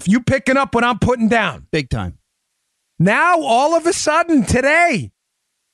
If 0.00 0.08
you 0.08 0.20
picking 0.20 0.56
up 0.56 0.74
what 0.74 0.82
I'm 0.82 0.98
putting 0.98 1.28
down. 1.28 1.68
Big 1.70 1.90
time. 1.90 2.18
Now, 2.98 3.40
all 3.40 3.76
of 3.76 3.86
a 3.86 3.92
sudden, 3.92 4.44
today, 4.44 5.12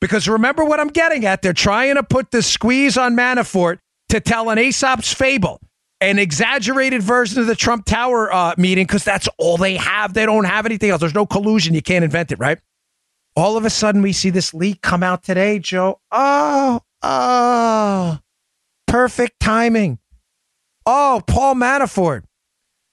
because 0.03 0.29
remember 0.29 0.65
what 0.65 0.81
I'm 0.81 0.89
getting 0.89 1.25
at, 1.27 1.43
they're 1.43 1.53
trying 1.53 1.95
to 1.95 2.03
put 2.03 2.33
the 2.33 2.43
squeeze 2.43 2.99
on 2.99 3.15
Manafort 3.15 3.79
to 4.09 4.19
tell 4.19 4.51
an 4.51 4.59
Aesop's 4.59 5.15
fable, 5.15 5.61
an 6.01 6.19
exaggerated 6.19 7.01
version 7.05 7.41
of 7.41 7.47
the 7.47 7.55
Trump 7.55 7.85
Tower 7.85 8.35
uh, 8.35 8.53
meeting, 8.59 8.85
because 8.85 9.05
that's 9.05 9.29
all 9.39 9.57
they 9.57 9.77
have. 9.77 10.13
They 10.13 10.27
don't 10.27 10.43
have 10.43 10.67
anything 10.67 10.91
else. 10.91 11.01
There's 11.01 11.15
no 11.15 11.25
collusion. 11.25 11.73
You 11.73 11.83
can't 11.83 12.05
invent 12.05 12.33
it, 12.33 12.41
right? 12.41 12.59
All 13.37 13.57
of 13.57 13.65
a 13.65 13.71
sudden, 13.71 14.03
we 14.03 14.13
see 14.13 14.31
this 14.31 14.53
leak 14.53 14.83
come 14.83 15.05
out 15.05 15.23
today, 15.23 15.61
Joe. 15.61 16.01
Oh, 16.11 16.81
oh, 17.03 18.19
perfect 18.89 19.39
timing. 19.39 20.01
Oh, 20.85 21.23
Paul 21.29 21.55
Manafort 21.55 22.25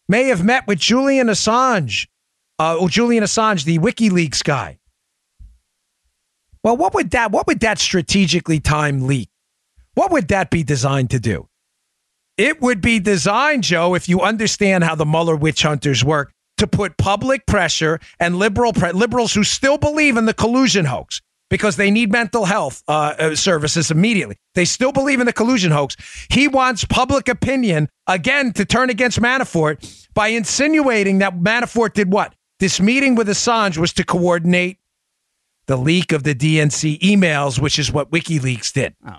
may 0.08 0.26
have 0.26 0.44
met 0.44 0.68
with 0.68 0.78
Julian 0.78 1.26
Assange, 1.26 2.08
uh, 2.60 2.88
Julian 2.88 3.24
Assange, 3.24 3.64
the 3.64 3.80
WikiLeaks 3.80 4.44
guy. 4.44 4.79
Well, 6.64 6.78
what 6.78 6.94
would 6.94 7.12
that 7.12 7.32
what 7.32 7.48
would 7.48 7.62
that 7.62 7.80
strategically 7.80 8.60
timed 8.60 9.04
leak? 9.04 9.30
What 9.94 10.12
would 10.12 10.28
that 10.30 10.50
be 10.50 10.64
designed 10.64 11.10
to 11.12 11.20
do? 11.20 11.48
It 12.38 12.62
would 12.62 12.80
be 12.80 13.00
designed, 13.00 13.64
Joe, 13.64 13.96
if 13.96 14.08
you 14.08 14.22
understand 14.22 14.84
how 14.84 14.96
the 14.96 15.06
Mueller 15.06 15.36
witch 15.36 15.64
hunters 15.64 16.06
work, 16.06 16.32
to 16.60 16.68
put 16.68 16.98
public 16.98 17.46
pressure 17.46 18.00
and 18.20 18.38
liberal 18.38 18.74
pre- 18.74 18.92
liberals 18.92 19.34
who 19.34 19.44
still 19.44 19.78
believe 19.78 20.18
in 20.18 20.26
the 20.26 20.34
collusion 20.34 20.86
hoax 20.86 21.22
because 21.50 21.78
they 21.78 21.90
need 21.90 22.12
mental 22.12 22.46
health 22.46 22.84
uh, 22.88 23.14
uh, 23.18 23.36
services 23.36 23.90
immediately. 23.90 24.38
They 24.56 24.66
still 24.66 24.92
believe 24.92 25.20
in 25.20 25.26
the 25.26 25.34
collusion 25.34 25.72
hoax. 25.72 25.96
He 26.30 26.48
wants 26.48 26.86
public 26.86 27.28
opinion 27.28 27.90
again 28.08 28.54
to 28.54 28.66
turn 28.66 28.90
against 28.90 29.20
Manafort 29.20 30.08
by 30.14 30.28
insinuating 30.30 31.20
that 31.20 31.40
Manafort 31.40 31.94
did 31.94 32.12
what? 32.12 32.36
This 32.60 32.80
meeting 32.80 33.16
with 33.16 33.30
Assange 33.30 33.78
was 33.78 33.94
to 33.94 34.04
coordinate 34.04 34.78
the 35.70 35.78
leak 35.78 36.12
of 36.14 36.24
the 36.24 36.34
DNC 36.34 37.00
emails, 37.00 37.60
which 37.60 37.78
is 37.78 37.92
what 37.92 38.10
WikiLeaks 38.10 38.74
did. 38.74 38.96
Oh, 39.08 39.18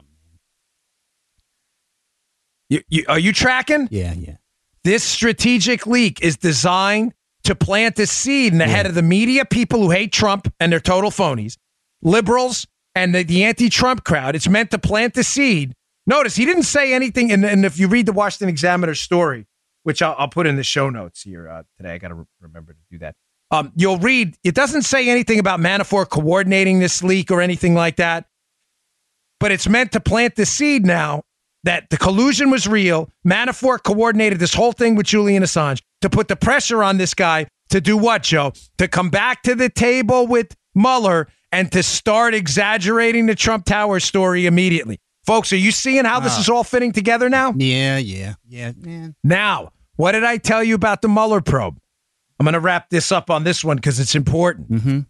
You, 2.69 2.83
you, 2.89 3.05
are 3.09 3.21
you 3.21 3.33
tracking? 3.33 3.87
yeah, 3.93 4.15
yeah. 4.15 4.37
This 4.83 5.05
strategic 5.05 5.87
leak 5.87 6.21
is 6.23 6.37
designed 6.37 7.15
to 7.45 7.55
plant 7.55 8.01
a 8.01 8.07
seed 8.09 8.53
in 8.53 8.59
the 8.59 8.67
head 8.67 8.87
of 8.87 8.97
the 8.97 9.03
media 9.03 9.45
people 9.45 9.81
who 9.83 9.91
hate 9.91 10.11
Trump 10.13 10.53
and 10.59 10.73
they're 10.73 10.81
total 10.81 11.11
phonies, 11.13 11.57
liberals, 12.03 12.67
and 12.97 13.15
the, 13.15 13.23
the 13.23 13.45
anti 13.45 13.69
Trump 13.69 14.03
crowd. 14.03 14.35
It's 14.35 14.49
meant 14.49 14.73
to 14.73 14.79
plant 14.79 15.15
the 15.15 15.23
seed. 15.23 15.73
Notice 16.05 16.35
he 16.35 16.45
didn't 16.45 16.65
say 16.65 16.93
anything. 16.93 17.31
And, 17.31 17.45
and 17.45 17.65
if 17.65 17.79
you 17.79 17.87
read 17.87 18.07
the 18.07 18.13
Washington 18.13 18.49
Examiner 18.49 18.97
story, 18.97 19.47
which 19.85 20.03
I'll, 20.03 20.17
I'll 20.19 20.29
put 20.29 20.49
in 20.49 20.57
the 20.57 20.65
show 20.65 20.91
notes 20.91 21.23
here 21.23 21.49
uh, 21.49 21.63
today, 21.77 21.93
I 21.95 21.99
got 21.99 22.09
to 22.09 22.15
re- 22.15 22.25
remember 22.41 22.73
to 22.73 22.79
do 22.91 22.99
that. 22.99 23.15
Um, 23.51 23.73
you'll 23.75 23.99
read, 23.99 24.37
it 24.45 24.55
doesn't 24.55 24.83
say 24.83 25.09
anything 25.09 25.39
about 25.39 25.59
Manafort 25.59 26.11
coordinating 26.11 26.79
this 26.79 27.03
leak 27.03 27.31
or 27.31 27.41
anything 27.41 27.75
like 27.75 27.97
that, 27.97 28.27
but 29.41 29.51
it's 29.51 29.69
meant 29.69 29.93
to 29.93 30.01
plant 30.01 30.37
the 30.37 30.47
seed 30.47 30.87
now 30.87 31.23
that 31.65 31.91
the 31.91 31.97
collusion 31.97 32.51
was 32.51 32.69
real. 32.69 33.11
Manafort 33.27 33.83
coordinated 33.83 34.39
this 34.39 34.55
whole 34.55 34.73
thing 34.73 34.95
with 34.95 35.07
Julian 35.07 35.43
Assange 35.43 35.83
to 36.01 36.09
put 36.09 36.29
the 36.29 36.37
pressure 36.37 36.83
on 36.83 36.99
this 36.99 37.13
guy 37.13 37.47
to 37.71 37.81
do 37.81 37.97
what, 37.97 38.23
Joe? 38.23 38.53
To 38.79 38.89
come 38.89 39.11
back 39.11 39.43
to 39.43 39.55
the 39.55 39.69
table 39.69 40.27
with 40.27 40.55
Mueller 40.75 41.29
and 41.53 41.71
to 41.73 41.83
start 41.83 42.35
exaggerating 42.35 43.27
the 43.27 43.35
Trump 43.35 43.65
Tower 43.65 44.01
story 44.01 44.47
immediately. 44.47 44.99
Folks, 45.27 45.53
are 45.53 45.57
you 45.57 45.71
seeing 45.71 46.05
how 46.05 46.21
this 46.21 46.39
is 46.39 46.49
all 46.49 46.65
fitting 46.65 46.93
together 46.93 47.29
now? 47.29 47.53
Yeah, 47.57 47.99
yeah, 47.99 48.35
yeah, 48.49 48.73
man. 48.77 49.15
Now, 49.23 49.73
what 49.97 50.13
did 50.13 50.25
I 50.25 50.39
tell 50.39 50.65
you 50.65 50.75
about 50.75 51.03
the 51.03 51.09
Mueller 51.09 51.41
probe? 51.41 51.79
I'm 52.41 52.45
going 52.45 52.55
to 52.55 52.61
wrap 52.61 52.89
this 52.89 53.13
up 53.13 53.29
on 53.29 53.45
this 53.45 53.63
one 53.63 53.77
because 53.77 54.01
it's 54.01 54.15
important. 54.15 54.73
Mm-hmm. 54.73 55.01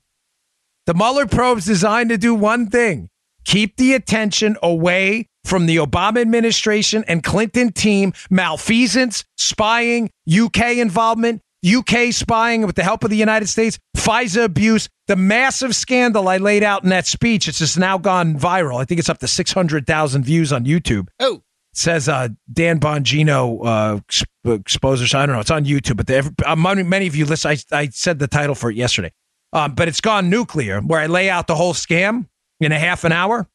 The 0.86 0.94
Mueller 0.94 1.26
probe's 1.26 1.64
designed 1.64 2.10
to 2.10 2.18
do 2.18 2.34
one 2.34 2.68
thing 2.68 3.08
keep 3.44 3.76
the 3.76 3.94
attention 3.94 4.56
away 4.62 5.28
from 5.44 5.66
the 5.66 5.76
Obama 5.76 6.20
administration 6.20 7.04
and 7.06 7.22
Clinton 7.22 7.72
team 7.72 8.12
malfeasance, 8.30 9.24
spying, 9.36 10.10
UK 10.30 10.76
involvement, 10.78 11.40
UK 11.64 12.12
spying 12.12 12.66
with 12.66 12.74
the 12.74 12.82
help 12.82 13.04
of 13.04 13.10
the 13.10 13.16
United 13.16 13.48
States, 13.48 13.78
FISA 13.96 14.44
abuse, 14.44 14.88
the 15.06 15.16
massive 15.16 15.76
scandal 15.76 16.28
I 16.28 16.38
laid 16.38 16.64
out 16.64 16.82
in 16.82 16.90
that 16.90 17.06
speech. 17.06 17.46
It's 17.46 17.58
just 17.58 17.78
now 17.78 17.96
gone 17.96 18.38
viral. 18.38 18.80
I 18.80 18.84
think 18.84 18.98
it's 18.98 19.08
up 19.08 19.18
to 19.18 19.28
600,000 19.28 20.24
views 20.24 20.52
on 20.52 20.64
YouTube. 20.64 21.08
Oh, 21.20 21.42
says 21.72 22.08
uh, 22.08 22.28
Dan 22.52 22.80
Bongino 22.80 23.64
uh. 23.64 24.00
I 24.42 25.26
don't 25.26 25.34
know. 25.34 25.40
It's 25.40 25.50
on 25.50 25.64
YouTube, 25.64 25.96
but 25.96 26.06
the, 26.06 26.34
uh, 26.46 26.56
many, 26.56 26.82
many 26.82 27.06
of 27.06 27.14
you 27.14 27.26
listen. 27.26 27.50
I, 27.50 27.56
I 27.76 27.88
said 27.88 28.18
the 28.18 28.26
title 28.26 28.54
for 28.54 28.70
it 28.70 28.76
yesterday, 28.76 29.12
um, 29.52 29.74
but 29.74 29.86
it's 29.86 30.00
gone 30.00 30.30
nuclear, 30.30 30.80
where 30.80 31.00
I 31.00 31.06
lay 31.06 31.28
out 31.28 31.46
the 31.46 31.54
whole 31.54 31.74
scam 31.74 32.26
in 32.58 32.72
a 32.72 32.78
half 32.78 33.04
an 33.04 33.12
hour. 33.12 33.48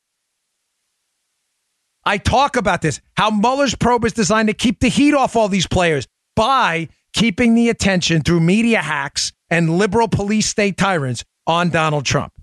I 2.06 2.20
talk 2.20 2.56
about 2.56 2.82
this 2.82 3.02
how 3.18 3.32
Mueller's 3.32 3.74
probe 3.74 4.06
is 4.06 4.14
designed 4.14 4.48
to 4.50 4.54
keep 4.54 4.80
the 4.80 4.90
heat 4.90 5.16
off 5.16 5.36
all 5.36 5.48
these 5.48 5.68
players 5.68 6.08
by 6.36 6.90
keeping 7.14 7.56
the 7.56 7.70
attention 7.70 8.22
through 8.22 8.42
media 8.42 8.82
hacks 8.82 9.32
and 9.50 9.78
liberal 9.78 10.08
police 10.08 10.48
state 10.48 10.78
tyrants 10.78 11.24
on 11.48 11.70
Donald 11.70 12.06
Trump. 12.06 12.34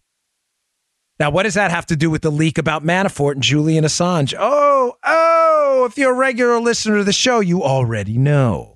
Now, 1.22 1.30
what 1.30 1.44
does 1.44 1.54
that 1.54 1.70
have 1.70 1.86
to 1.86 1.94
do 1.94 2.10
with 2.10 2.22
the 2.22 2.32
leak 2.32 2.58
about 2.58 2.82
Manafort 2.82 3.34
and 3.34 3.44
Julian 3.44 3.84
Assange? 3.84 4.34
Oh, 4.36 4.94
oh, 5.04 5.86
if 5.88 5.96
you're 5.96 6.10
a 6.10 6.16
regular 6.16 6.58
listener 6.58 6.96
to 6.96 7.04
the 7.04 7.12
show, 7.12 7.38
you 7.38 7.62
already 7.62 8.18
know. 8.18 8.74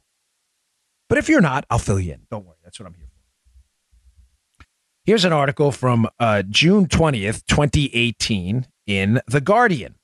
But 1.09 1.19
if 1.19 1.29
you're 1.29 1.41
not, 1.41 1.67
I'll 1.71 1.81
fill 1.81 1.99
you 1.99 2.13
in. 2.13 2.21
Don't 2.31 2.47
worry. 2.47 2.59
That's 2.63 2.79
what 2.79 2.87
I'm 2.87 2.95
here 2.95 3.09
for. 3.09 4.65
Here's 5.05 5.25
an 5.25 5.33
article 5.33 5.73
from 5.73 6.07
uh, 6.21 6.45
June 6.49 6.87
20th, 6.87 7.45
2018, 7.47 8.69
in 8.87 9.21
The 9.27 9.41
Guardian. 9.41 9.97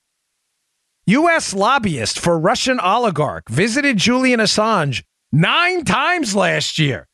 U.S. 1.07 1.55
lobbyist 1.55 2.19
for 2.19 2.41
Russian 2.41 2.81
oligarch 2.81 3.49
visited 3.51 3.99
Julian 3.99 4.41
Assange 4.41 5.05
nine 5.31 5.85
times 5.85 6.35
last 6.35 6.81
year. 6.81 7.07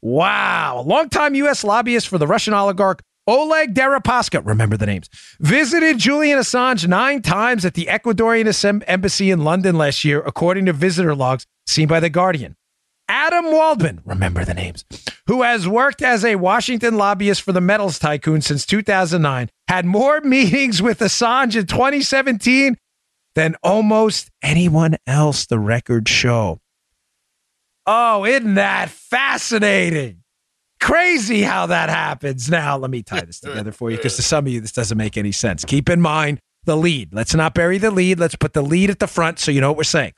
Wow. 0.00 0.80
A 0.80 0.82
longtime 0.82 1.36
U.S. 1.36 1.62
lobbyist 1.62 2.08
for 2.08 2.18
the 2.18 2.26
Russian 2.26 2.52
oligarch 2.52 3.02
Oleg 3.26 3.72
Deripaska, 3.72 4.44
remember 4.44 4.76
the 4.76 4.86
names, 4.86 5.08
visited 5.38 5.98
Julian 5.98 6.40
Assange 6.40 6.88
nine 6.88 7.22
times 7.22 7.64
at 7.64 7.74
the 7.74 7.86
Ecuadorian 7.86 8.82
embassy 8.88 9.30
in 9.30 9.44
London 9.44 9.78
last 9.78 10.04
year, 10.04 10.20
according 10.22 10.66
to 10.66 10.72
visitor 10.72 11.14
logs 11.14 11.46
seen 11.66 11.86
by 11.86 12.00
The 12.00 12.10
Guardian. 12.10 12.56
Adam 13.08 13.52
Waldman, 13.52 14.00
remember 14.04 14.44
the 14.44 14.54
names, 14.54 14.84
who 15.26 15.42
has 15.42 15.68
worked 15.68 16.02
as 16.02 16.24
a 16.24 16.34
Washington 16.36 16.96
lobbyist 16.96 17.42
for 17.42 17.52
the 17.52 17.60
metals 17.60 17.98
tycoon 17.98 18.40
since 18.40 18.66
2009, 18.66 19.50
had 19.68 19.84
more 19.84 20.20
meetings 20.24 20.82
with 20.82 20.98
Assange 20.98 21.54
in 21.54 21.66
2017 21.66 22.76
than 23.34 23.54
almost 23.62 24.30
anyone 24.42 24.96
else, 25.06 25.46
the 25.46 25.58
records 25.58 26.10
show. 26.10 26.60
Oh, 27.86 28.24
isn't 28.24 28.54
that 28.54 28.90
fascinating? 28.90 30.21
Crazy 30.82 31.42
how 31.42 31.66
that 31.66 31.88
happens. 31.88 32.50
Now, 32.50 32.76
let 32.76 32.90
me 32.90 33.04
tie 33.04 33.20
this 33.20 33.38
together 33.40 33.70
for 33.70 33.90
you 33.90 33.96
because 33.96 34.16
to 34.16 34.22
some 34.22 34.46
of 34.46 34.52
you, 34.52 34.60
this 34.60 34.72
doesn't 34.72 34.98
make 34.98 35.16
any 35.16 35.30
sense. 35.30 35.64
Keep 35.64 35.88
in 35.88 36.00
mind 36.00 36.40
the 36.64 36.76
lead. 36.76 37.14
Let's 37.14 37.34
not 37.34 37.54
bury 37.54 37.78
the 37.78 37.92
lead. 37.92 38.18
Let's 38.18 38.34
put 38.34 38.52
the 38.52 38.62
lead 38.62 38.90
at 38.90 38.98
the 38.98 39.06
front 39.06 39.38
so 39.38 39.52
you 39.52 39.60
know 39.60 39.70
what 39.70 39.76
we're 39.76 39.84
saying. 39.84 40.12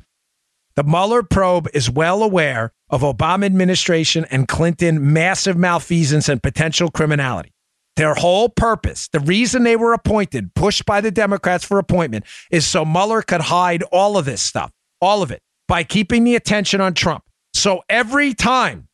The 0.75 0.83
Mueller 0.83 1.23
probe 1.23 1.68
is 1.75 1.90
well 1.90 2.23
aware 2.23 2.73
of 2.88 3.02
Obama 3.02 3.44
administration 3.44 4.25
and 4.30 4.49
Clinton 4.49 5.12
massive 5.12 5.56
malfeasance 5.56 6.30
and 6.30 6.42
potential 6.42 6.90
criminality. 6.90 7.52
Their 7.97 8.14
whole 8.14 8.49
purpose, 8.49 9.09
the 9.09 9.21
reason 9.21 9.62
they 9.62 9.76
were 9.76 9.92
appointed, 9.92 10.54
pushed 10.54 10.87
by 10.87 11.00
the 11.00 11.11
Democrats 11.11 11.64
for 11.64 11.78
appointment, 11.78 12.25
is 12.50 12.66
so 12.66 12.85
Mueller 12.85 13.23
could 13.23 13.42
hide 13.42 13.83
all 13.92 14.16
of 14.16 14.25
this 14.25 14.42
stuff, 14.42 14.73
all 15.00 15.23
of 15.23 15.30
it, 15.30 15.42
by 15.68 15.85
keeping 15.85 16.25
the 16.25 16.35
attention 16.35 16.80
on 16.80 16.94
Trump. 16.94 17.23
So 17.52 17.83
every 17.88 18.35
time 18.35 18.88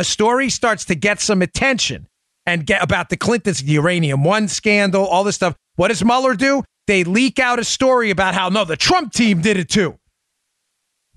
a 0.00 0.04
story 0.04 0.48
starts 0.48 0.86
to 0.86 0.94
get 0.94 1.20
some 1.20 1.42
attention 1.42 2.08
and 2.46 2.66
get 2.66 2.82
about 2.82 3.10
the 3.10 3.16
Clintons, 3.16 3.62
the 3.62 3.72
uranium 3.72 4.24
one 4.24 4.48
scandal, 4.48 5.06
all 5.06 5.22
this 5.22 5.36
stuff, 5.36 5.54
what 5.76 5.88
does 5.88 6.04
Mueller 6.04 6.34
do? 6.34 6.64
They 6.86 7.04
leak 7.04 7.38
out 7.38 7.58
a 7.58 7.64
story 7.64 8.10
about 8.10 8.34
how 8.34 8.48
no, 8.48 8.64
the 8.64 8.76
Trump 8.76 9.12
team 9.12 9.42
did 9.42 9.56
it 9.56 9.68
too. 9.68 9.98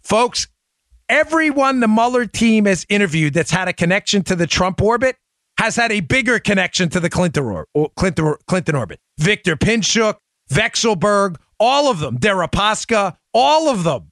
Folks, 0.04 0.48
everyone 1.10 1.80
the 1.80 1.88
Mueller 1.88 2.26
team 2.26 2.66
has 2.66 2.86
interviewed 2.90 3.34
that's 3.34 3.52
had 3.52 3.68
a 3.68 3.74
connection 3.74 4.22
to 4.24 4.36
the 4.36 4.46
Trump 4.46 4.82
orbit 4.82 5.16
has 5.58 5.76
had 5.76 5.92
a 5.92 6.02
bigger 6.02 6.40
connection 6.40 6.90
to 6.90 7.00
the 7.00 7.10
Clinton, 7.10 7.44
or, 7.46 7.90
Clinton, 7.96 8.36
Clinton 8.48 8.76
orbit. 8.76 9.00
Victor 9.18 9.56
Pinchuk, 9.56 10.18
Vekselberg, 10.52 11.38
all 11.60 11.90
of 11.90 12.00
them, 12.00 12.18
Deripaska, 12.18 13.16
all 13.34 13.70
of 13.70 13.84
them 13.84 14.10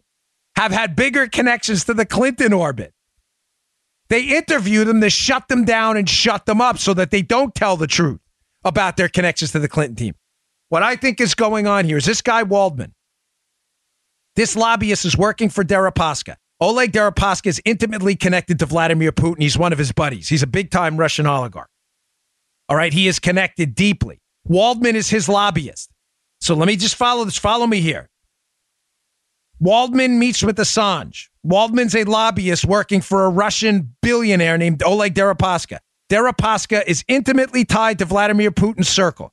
have 0.56 0.72
had 0.72 0.96
bigger 0.96 1.28
connections 1.28 1.84
to 1.86 1.94
the 1.94 2.06
Clinton 2.06 2.54
orbit. 2.54 2.94
They 4.12 4.24
interview 4.24 4.84
them 4.84 5.00
to 5.00 5.10
shut 5.10 5.48
them 5.48 5.64
down 5.64 5.96
and 5.96 6.08
shut 6.08 6.46
them 6.46 6.60
up 6.60 6.78
so 6.80 6.94
that 6.96 7.12
they 7.12 7.22
don't 7.22 7.56
tell 7.56 7.78
the 7.78 7.88
truth 7.88 8.20
about 8.62 8.98
their 8.98 9.08
connections 9.08 9.54
to 9.54 9.60
the 9.60 9.70
Clinton 9.70 9.96
team. 9.96 10.16
What 10.68 10.84
I 10.84 10.98
think 10.98 11.22
is 11.22 11.34
going 11.34 11.66
on 11.66 11.86
here 11.86 11.96
is 11.96 12.04
this 12.04 12.22
guy 12.22 12.44
Waldman, 12.44 12.94
this 14.36 14.58
lobbyist 14.58 15.06
is 15.06 15.18
working 15.18 15.48
for 15.48 15.64
Deripaska. 15.64 16.36
Oleg 16.60 16.92
Deripaska 16.92 17.48
is 17.48 17.62
intimately 17.64 18.18
connected 18.18 18.60
to 18.60 18.66
Vladimir 18.66 19.14
Putin. 19.14 19.42
He's 19.42 19.58
one 19.58 19.72
of 19.72 19.80
his 19.80 19.94
buddies. 19.94 20.28
He's 20.28 20.44
a 20.44 20.48
big 20.48 20.72
time 20.72 20.98
Russian 20.98 21.26
oligarch. 21.26 21.70
All 22.68 22.76
right. 22.76 22.92
He 22.92 23.08
is 23.08 23.18
connected 23.18 23.76
deeply. 23.76 24.20
Waldman 24.44 24.98
is 24.98 25.10
his 25.10 25.30
lobbyist. 25.30 25.90
So 26.42 26.54
let 26.54 26.68
me 26.68 26.76
just 26.76 26.96
follow 26.96 27.24
this. 27.24 27.38
Follow 27.38 27.66
me 27.66 27.80
here. 27.80 28.10
Waldman 29.62 30.18
meets 30.18 30.42
with 30.42 30.58
Assange. 30.58 31.30
Waldman's 31.44 31.96
a 31.96 32.04
lobbyist 32.04 32.66
working 32.66 33.00
for 33.00 33.26
a 33.26 33.30
Russian 33.30 33.96
billionaire 34.02 34.58
named 34.58 34.82
Oleg 34.82 35.14
Deripaska. 35.14 35.78
Deripaska 36.10 36.84
is 36.88 37.06
intimately 37.08 37.64
tied 37.64 38.00
to 38.00 38.06
Vladimir 38.06 38.50
Putin's 38.50 38.90
circle. 38.90 39.32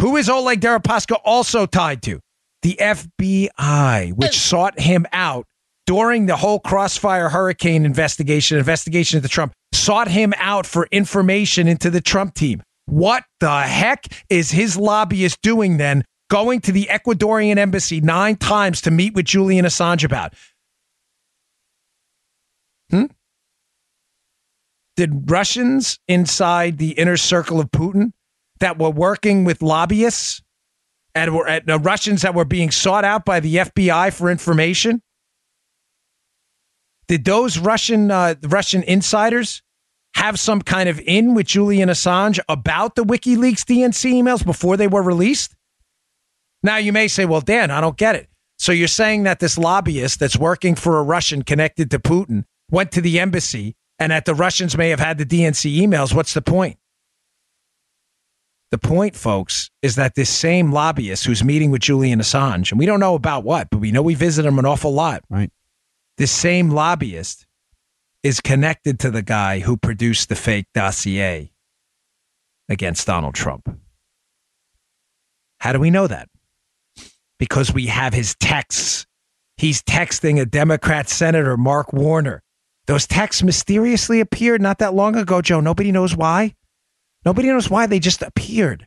Who 0.00 0.16
is 0.16 0.30
Oleg 0.30 0.62
Deripaska 0.62 1.18
also 1.26 1.66
tied 1.66 2.02
to? 2.04 2.20
The 2.62 2.78
FBI, 2.80 4.14
which 4.14 4.38
sought 4.38 4.80
him 4.80 5.06
out 5.12 5.46
during 5.86 6.24
the 6.24 6.36
whole 6.36 6.58
Crossfire 6.58 7.28
Hurricane 7.28 7.84
investigation, 7.84 8.56
investigation 8.56 9.18
of 9.18 9.22
the 9.22 9.28
Trump, 9.28 9.52
sought 9.74 10.08
him 10.08 10.32
out 10.38 10.64
for 10.64 10.88
information 10.90 11.68
into 11.68 11.90
the 11.90 12.00
Trump 12.00 12.32
team. 12.32 12.62
What 12.86 13.24
the 13.40 13.60
heck 13.60 14.06
is 14.30 14.50
his 14.50 14.78
lobbyist 14.78 15.42
doing 15.42 15.76
then, 15.76 16.02
going 16.30 16.60
to 16.62 16.72
the 16.72 16.88
Ecuadorian 16.90 17.58
embassy 17.58 18.00
nine 18.00 18.36
times 18.36 18.80
to 18.82 18.90
meet 18.90 19.12
with 19.12 19.26
Julian 19.26 19.66
Assange 19.66 20.04
about? 20.04 20.32
Hmm? 22.90 23.06
Did 24.96 25.30
Russians 25.30 25.98
inside 26.08 26.78
the 26.78 26.92
inner 26.92 27.16
circle 27.16 27.60
of 27.60 27.70
Putin 27.70 28.12
that 28.60 28.78
were 28.78 28.90
working 28.90 29.44
with 29.44 29.60
lobbyists 29.60 30.42
and 31.14 31.34
were 31.34 31.46
at, 31.46 31.68
uh, 31.68 31.78
Russians 31.80 32.22
that 32.22 32.34
were 32.34 32.44
being 32.44 32.70
sought 32.70 33.04
out 33.04 33.24
by 33.24 33.40
the 33.40 33.56
FBI 33.56 34.12
for 34.12 34.30
information? 34.30 35.02
Did 37.08 37.24
those 37.24 37.58
Russian 37.58 38.10
uh, 38.10 38.36
Russian 38.44 38.84
insiders 38.84 39.62
have 40.14 40.38
some 40.38 40.62
kind 40.62 40.88
of 40.88 41.00
in 41.00 41.34
with 41.34 41.46
Julian 41.46 41.88
Assange 41.88 42.38
about 42.48 42.94
the 42.94 43.04
WikiLeaks 43.04 43.64
DNC 43.64 44.12
emails 44.12 44.44
before 44.44 44.76
they 44.76 44.86
were 44.86 45.02
released? 45.02 45.56
Now 46.62 46.76
you 46.76 46.92
may 46.92 47.08
say, 47.08 47.24
"Well, 47.24 47.40
Dan, 47.40 47.70
I 47.70 47.80
don't 47.80 47.96
get 47.96 48.14
it." 48.14 48.28
So 48.58 48.72
you're 48.72 48.88
saying 48.88 49.22
that 49.22 49.40
this 49.40 49.56
lobbyist 49.56 50.20
that's 50.20 50.36
working 50.36 50.74
for 50.74 50.98
a 50.98 51.02
Russian 51.02 51.42
connected 51.42 51.90
to 51.90 51.98
Putin 51.98 52.44
went 52.70 52.92
to 52.92 53.00
the 53.00 53.18
embassy 53.18 53.74
and 53.98 54.12
that 54.12 54.24
the 54.24 54.34
Russians 54.34 54.76
may 54.76 54.90
have 54.90 55.00
had 55.00 55.18
the 55.18 55.24
DNC 55.26 55.78
emails. 55.80 56.14
What's 56.14 56.34
the 56.34 56.42
point? 56.42 56.78
The 58.70 58.78
point, 58.78 59.16
folks, 59.16 59.70
is 59.82 59.96
that 59.96 60.14
this 60.14 60.30
same 60.30 60.72
lobbyist 60.72 61.26
who's 61.26 61.42
meeting 61.42 61.70
with 61.70 61.82
Julian 61.82 62.20
Assange, 62.20 62.70
and 62.70 62.78
we 62.78 62.86
don't 62.86 63.00
know 63.00 63.14
about 63.14 63.42
what, 63.42 63.68
but 63.70 63.78
we 63.78 63.90
know 63.90 64.02
we 64.02 64.14
visit 64.14 64.46
him 64.46 64.58
an 64.58 64.66
awful 64.66 64.92
lot. 64.92 65.24
Right. 65.28 65.50
This 66.18 66.30
same 66.30 66.70
lobbyist 66.70 67.46
is 68.22 68.40
connected 68.40 69.00
to 69.00 69.10
the 69.10 69.22
guy 69.22 69.60
who 69.60 69.76
produced 69.76 70.28
the 70.28 70.36
fake 70.36 70.66
dossier 70.74 71.52
against 72.68 73.06
Donald 73.06 73.34
Trump. 73.34 73.76
How 75.58 75.72
do 75.72 75.80
we 75.80 75.90
know 75.90 76.06
that? 76.06 76.28
Because 77.40 77.74
we 77.74 77.86
have 77.86 78.14
his 78.14 78.36
texts. 78.36 79.06
He's 79.56 79.82
texting 79.82 80.40
a 80.40 80.46
Democrat 80.46 81.08
Senator, 81.08 81.56
Mark 81.56 81.92
Warner. 81.92 82.44
Those 82.86 83.08
texts 83.08 83.42
mysteriously 83.42 84.20
appeared 84.20 84.62
not 84.62 84.78
that 84.78 84.94
long 84.94 85.16
ago, 85.16 85.42
Joe. 85.42 85.60
Nobody 85.60 85.90
knows 85.90 86.14
why. 86.14 86.54
Nobody 87.24 87.48
knows 87.48 87.68
why 87.68 87.86
they 87.86 87.98
just 87.98 88.22
appeared. 88.22 88.86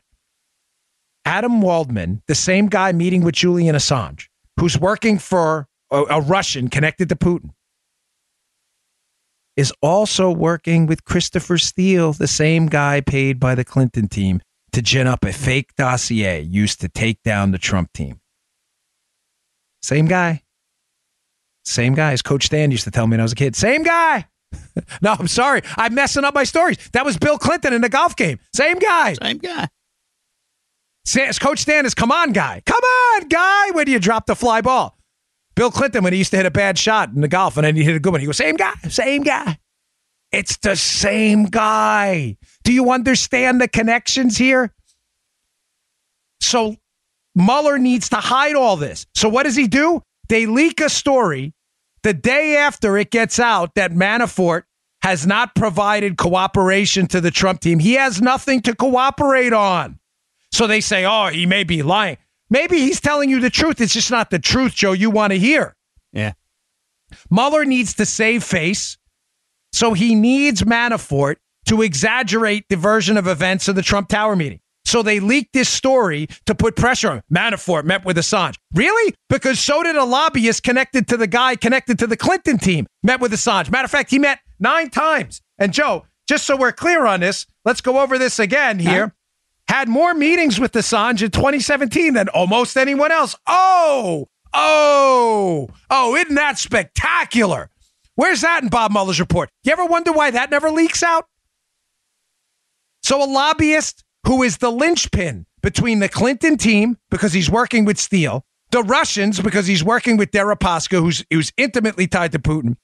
Adam 1.24 1.60
Waldman, 1.60 2.22
the 2.28 2.34
same 2.34 2.68
guy 2.68 2.92
meeting 2.92 3.22
with 3.22 3.34
Julian 3.34 3.76
Assange, 3.76 4.28
who's 4.58 4.78
working 4.78 5.18
for 5.18 5.68
a, 5.90 6.02
a 6.10 6.20
Russian 6.20 6.68
connected 6.68 7.08
to 7.08 7.16
Putin, 7.16 7.50
is 9.56 9.72
also 9.80 10.30
working 10.30 10.86
with 10.86 11.04
Christopher 11.04 11.58
Steele, 11.58 12.12
the 12.12 12.26
same 12.26 12.66
guy 12.66 13.00
paid 13.00 13.38
by 13.38 13.54
the 13.54 13.64
Clinton 13.64 14.08
team 14.08 14.40
to 14.72 14.82
gin 14.82 15.06
up 15.06 15.24
a 15.24 15.32
fake 15.32 15.74
dossier 15.76 16.40
used 16.40 16.80
to 16.80 16.88
take 16.88 17.22
down 17.22 17.52
the 17.52 17.58
Trump 17.58 17.92
team. 17.92 18.20
Same 19.84 20.06
guy. 20.06 20.42
Same 21.66 21.94
guy 21.94 22.12
as 22.12 22.22
Coach 22.22 22.46
Stan 22.46 22.70
used 22.70 22.84
to 22.84 22.90
tell 22.90 23.06
me 23.06 23.12
when 23.12 23.20
I 23.20 23.24
was 23.24 23.32
a 23.32 23.36
kid. 23.36 23.54
Same 23.54 23.82
guy. 23.82 24.26
no, 25.02 25.12
I'm 25.12 25.28
sorry. 25.28 25.60
I'm 25.76 25.94
messing 25.94 26.24
up 26.24 26.34
my 26.34 26.44
stories. 26.44 26.78
That 26.94 27.04
was 27.04 27.18
Bill 27.18 27.36
Clinton 27.36 27.74
in 27.74 27.82
the 27.82 27.90
golf 27.90 28.16
game. 28.16 28.38
Same 28.54 28.78
guy. 28.78 29.12
Same 29.12 29.36
guy. 29.36 29.68
As 31.18 31.38
Coach 31.38 31.58
Stan 31.58 31.84
is 31.84 31.94
come 31.94 32.10
on, 32.10 32.32
guy. 32.32 32.62
Come 32.64 32.80
on, 32.80 33.28
guy. 33.28 33.72
When 33.72 33.84
do 33.84 33.92
you 33.92 33.98
drop 33.98 34.24
the 34.24 34.34
fly 34.34 34.62
ball? 34.62 34.96
Bill 35.54 35.70
Clinton, 35.70 36.02
when 36.02 36.14
he 36.14 36.18
used 36.18 36.30
to 36.30 36.38
hit 36.38 36.46
a 36.46 36.50
bad 36.50 36.78
shot 36.78 37.10
in 37.10 37.20
the 37.20 37.28
golf 37.28 37.58
and 37.58 37.66
then 37.66 37.76
he 37.76 37.84
hit 37.84 37.94
a 37.94 38.00
good 38.00 38.12
one, 38.12 38.20
he 38.20 38.26
goes, 38.26 38.38
same 38.38 38.56
guy, 38.56 38.72
same 38.88 39.22
guy. 39.22 39.58
It's 40.32 40.56
the 40.56 40.76
same 40.76 41.44
guy. 41.44 42.38
Do 42.64 42.72
you 42.72 42.90
understand 42.90 43.60
the 43.60 43.68
connections 43.68 44.38
here? 44.38 44.72
So 46.40 46.76
Mueller 47.34 47.78
needs 47.78 48.08
to 48.10 48.16
hide 48.16 48.54
all 48.54 48.76
this. 48.76 49.06
So 49.14 49.28
what 49.28 49.42
does 49.44 49.56
he 49.56 49.66
do? 49.66 50.02
They 50.28 50.46
leak 50.46 50.80
a 50.80 50.88
story 50.88 51.52
the 52.02 52.14
day 52.14 52.56
after 52.56 52.96
it 52.96 53.10
gets 53.10 53.38
out 53.40 53.74
that 53.74 53.92
Manafort 53.92 54.62
has 55.02 55.26
not 55.26 55.54
provided 55.54 56.16
cooperation 56.16 57.06
to 57.08 57.20
the 57.20 57.30
Trump 57.30 57.60
team. 57.60 57.78
He 57.78 57.94
has 57.94 58.22
nothing 58.22 58.62
to 58.62 58.74
cooperate 58.74 59.52
on. 59.52 59.98
So 60.52 60.66
they 60.66 60.80
say, 60.80 61.04
oh, 61.04 61.26
he 61.26 61.46
may 61.46 61.64
be 61.64 61.82
lying. 61.82 62.16
Maybe 62.48 62.78
he's 62.78 63.00
telling 63.00 63.28
you 63.28 63.40
the 63.40 63.50
truth. 63.50 63.80
It's 63.80 63.92
just 63.92 64.10
not 64.10 64.30
the 64.30 64.38
truth, 64.38 64.74
Joe, 64.74 64.92
you 64.92 65.10
want 65.10 65.32
to 65.32 65.38
hear. 65.38 65.74
Yeah. 66.12 66.32
Mueller 67.30 67.64
needs 67.64 67.94
to 67.94 68.06
save 68.06 68.44
face. 68.44 68.96
So 69.72 69.92
he 69.92 70.14
needs 70.14 70.62
Manafort 70.62 71.36
to 71.66 71.82
exaggerate 71.82 72.68
the 72.68 72.76
version 72.76 73.16
of 73.16 73.26
events 73.26 73.66
of 73.68 73.74
the 73.74 73.82
Trump 73.82 74.08
Tower 74.08 74.36
meeting. 74.36 74.60
So 74.84 75.02
they 75.02 75.20
leaked 75.20 75.52
this 75.52 75.68
story 75.68 76.28
to 76.46 76.54
put 76.54 76.76
pressure 76.76 77.10
on. 77.10 77.22
Manafort 77.32 77.84
met 77.84 78.04
with 78.04 78.16
Assange. 78.16 78.56
Really? 78.74 79.14
Because 79.28 79.58
so 79.58 79.82
did 79.82 79.96
a 79.96 80.04
lobbyist 80.04 80.62
connected 80.62 81.08
to 81.08 81.16
the 81.16 81.26
guy 81.26 81.56
connected 81.56 81.98
to 82.00 82.06
the 82.06 82.16
Clinton 82.16 82.58
team 82.58 82.86
met 83.02 83.20
with 83.20 83.32
Assange. 83.32 83.70
Matter 83.70 83.86
of 83.86 83.90
fact, 83.90 84.10
he 84.10 84.18
met 84.18 84.40
nine 84.58 84.90
times. 84.90 85.40
And 85.58 85.72
Joe, 85.72 86.06
just 86.28 86.44
so 86.44 86.56
we're 86.56 86.72
clear 86.72 87.06
on 87.06 87.20
this, 87.20 87.46
let's 87.64 87.80
go 87.80 88.00
over 88.00 88.18
this 88.18 88.38
again 88.38 88.78
here. 88.78 89.14
Had 89.68 89.88
more 89.88 90.12
meetings 90.12 90.60
with 90.60 90.72
Assange 90.72 91.22
in 91.22 91.30
2017 91.30 92.14
than 92.14 92.28
almost 92.28 92.76
anyone 92.76 93.10
else. 93.10 93.34
Oh, 93.46 94.28
oh, 94.52 95.68
oh, 95.90 96.16
isn't 96.16 96.34
that 96.34 96.58
spectacular? 96.58 97.70
Where's 98.16 98.42
that 98.42 98.62
in 98.62 98.68
Bob 98.68 98.92
Mueller's 98.92 99.18
report? 99.18 99.48
You 99.64 99.72
ever 99.72 99.86
wonder 99.86 100.12
why 100.12 100.30
that 100.30 100.50
never 100.50 100.70
leaks 100.70 101.02
out? 101.02 101.26
So 103.02 103.22
a 103.22 103.26
lobbyist 103.26 104.03
who 104.26 104.42
is 104.42 104.58
the 104.58 104.70
linchpin 104.70 105.46
between 105.62 106.00
the 106.00 106.08
Clinton 106.08 106.56
team 106.56 106.98
because 107.10 107.32
he's 107.32 107.50
working 107.50 107.84
with 107.84 107.98
Steele, 107.98 108.44
the 108.70 108.82
Russians 108.82 109.40
because 109.40 109.66
he's 109.66 109.84
working 109.84 110.16
with 110.16 110.30
Deripaska, 110.30 110.98
who's 110.98 111.24
who's 111.30 111.52
intimately 111.56 112.06
tied 112.06 112.32
to 112.32 112.38
Putin, 112.38 112.76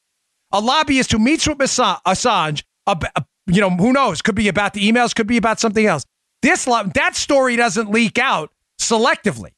a 0.53 0.61
lobbyist 0.61 1.13
who 1.13 1.19
meets 1.19 1.47
with 1.47 1.59
Assange. 1.59 2.63
you 3.47 3.61
know, 3.61 3.71
who 3.71 3.93
knows? 3.93 4.23
Could 4.23 4.35
be 4.35 4.49
about 4.49 4.75
the 4.75 4.91
emails, 4.91 5.15
could 5.15 5.27
be 5.27 5.37
about 5.37 5.61
something 5.61 5.87
else. 5.87 6.05
This 6.43 6.65
that 6.65 7.13
story 7.15 7.57
doesn't 7.57 7.91
leak 7.91 8.19
out 8.19 8.51
selectively. 8.81 9.51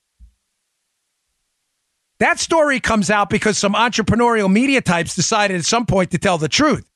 That 2.19 2.39
story 2.39 2.79
comes 2.79 3.11
out 3.11 3.31
because 3.31 3.59
some 3.59 3.75
entrepreneurial 3.75 4.51
media 4.51 4.81
types 4.81 5.17
decided 5.17 5.57
at 5.57 5.65
some 5.65 5.87
point 5.87 6.13
to 6.13 6.19
tell 6.19 6.39
the 6.39 6.49
truth. 6.49 6.89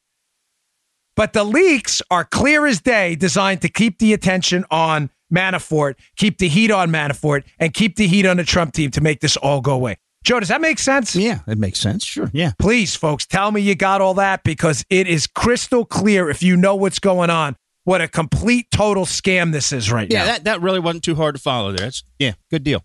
But 1.16 1.32
the 1.32 1.44
leaks 1.44 2.02
are 2.10 2.24
clear 2.24 2.66
as 2.66 2.80
day, 2.80 3.16
designed 3.16 3.62
to 3.62 3.68
keep 3.68 3.98
the 3.98 4.12
attention 4.12 4.64
on 4.70 5.10
Manafort, 5.32 5.94
keep 6.16 6.38
the 6.38 6.48
heat 6.48 6.70
on 6.70 6.90
Manafort, 6.90 7.44
and 7.58 7.72
keep 7.72 7.96
the 7.96 8.06
heat 8.06 8.26
on 8.26 8.36
the 8.36 8.44
Trump 8.44 8.74
team 8.74 8.90
to 8.92 9.00
make 9.00 9.20
this 9.20 9.36
all 9.36 9.60
go 9.60 9.72
away. 9.72 9.96
Joe, 10.24 10.40
does 10.40 10.48
that 10.48 10.60
make 10.60 10.78
sense? 10.78 11.16
Yeah, 11.16 11.40
it 11.46 11.56
makes 11.56 11.78
sense. 11.78 12.04
Sure. 12.04 12.30
Yeah. 12.32 12.52
Please, 12.58 12.94
folks, 12.94 13.26
tell 13.26 13.50
me 13.50 13.60
you 13.60 13.74
got 13.74 14.00
all 14.00 14.14
that 14.14 14.42
because 14.44 14.84
it 14.90 15.06
is 15.06 15.26
crystal 15.26 15.84
clear 15.84 16.28
if 16.28 16.42
you 16.42 16.56
know 16.56 16.74
what's 16.74 16.98
going 16.98 17.30
on. 17.30 17.56
What 17.84 18.00
a 18.00 18.08
complete 18.08 18.70
total 18.72 19.04
scam 19.04 19.52
this 19.52 19.72
is 19.72 19.90
right 19.90 20.10
yeah, 20.10 20.18
now. 20.18 20.24
Yeah, 20.24 20.32
that, 20.32 20.44
that 20.44 20.60
really 20.60 20.80
wasn't 20.80 21.04
too 21.04 21.14
hard 21.14 21.36
to 21.36 21.40
follow 21.40 21.70
there. 21.70 21.86
That's, 21.86 22.02
yeah, 22.18 22.32
good 22.50 22.64
deal. 22.64 22.84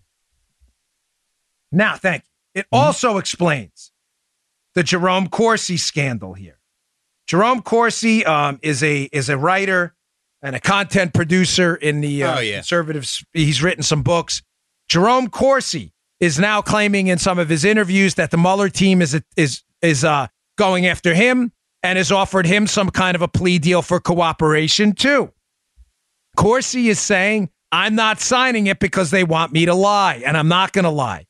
Now, 1.72 1.96
thank 1.96 2.22
you. 2.22 2.60
It 2.60 2.66
mm-hmm. 2.66 2.86
also 2.86 3.18
explains 3.18 3.90
the 4.74 4.84
Jerome 4.84 5.28
Corsi 5.28 5.76
scandal 5.76 6.34
here. 6.34 6.58
Jerome 7.32 7.62
Corsi 7.62 8.26
um, 8.26 8.58
is 8.60 8.82
a 8.82 9.04
is 9.04 9.30
a 9.30 9.38
writer 9.38 9.94
and 10.42 10.54
a 10.54 10.60
content 10.60 11.14
producer 11.14 11.74
in 11.74 12.02
the 12.02 12.24
uh, 12.24 12.36
oh, 12.36 12.40
yeah. 12.40 12.56
conservatives. 12.56 13.24
He's 13.32 13.62
written 13.62 13.82
some 13.82 14.02
books. 14.02 14.42
Jerome 14.86 15.28
Corsi 15.30 15.94
is 16.20 16.38
now 16.38 16.60
claiming 16.60 17.06
in 17.06 17.16
some 17.16 17.38
of 17.38 17.48
his 17.48 17.64
interviews 17.64 18.16
that 18.16 18.32
the 18.32 18.36
Mueller 18.36 18.68
team 18.68 19.00
is 19.00 19.18
is 19.34 19.62
is 19.80 20.04
uh, 20.04 20.26
going 20.58 20.86
after 20.86 21.14
him 21.14 21.52
and 21.82 21.96
has 21.96 22.12
offered 22.12 22.44
him 22.44 22.66
some 22.66 22.90
kind 22.90 23.14
of 23.14 23.22
a 23.22 23.28
plea 23.28 23.58
deal 23.58 23.80
for 23.80 23.98
cooperation 23.98 24.92
too. 24.92 25.32
Corsi 26.36 26.90
is 26.90 27.00
saying, 27.00 27.48
"I'm 27.72 27.94
not 27.94 28.20
signing 28.20 28.66
it 28.66 28.78
because 28.78 29.10
they 29.10 29.24
want 29.24 29.54
me 29.54 29.64
to 29.64 29.74
lie, 29.74 30.22
and 30.26 30.36
I'm 30.36 30.48
not 30.48 30.74
going 30.74 30.84
to 30.84 30.90
lie." 30.90 31.24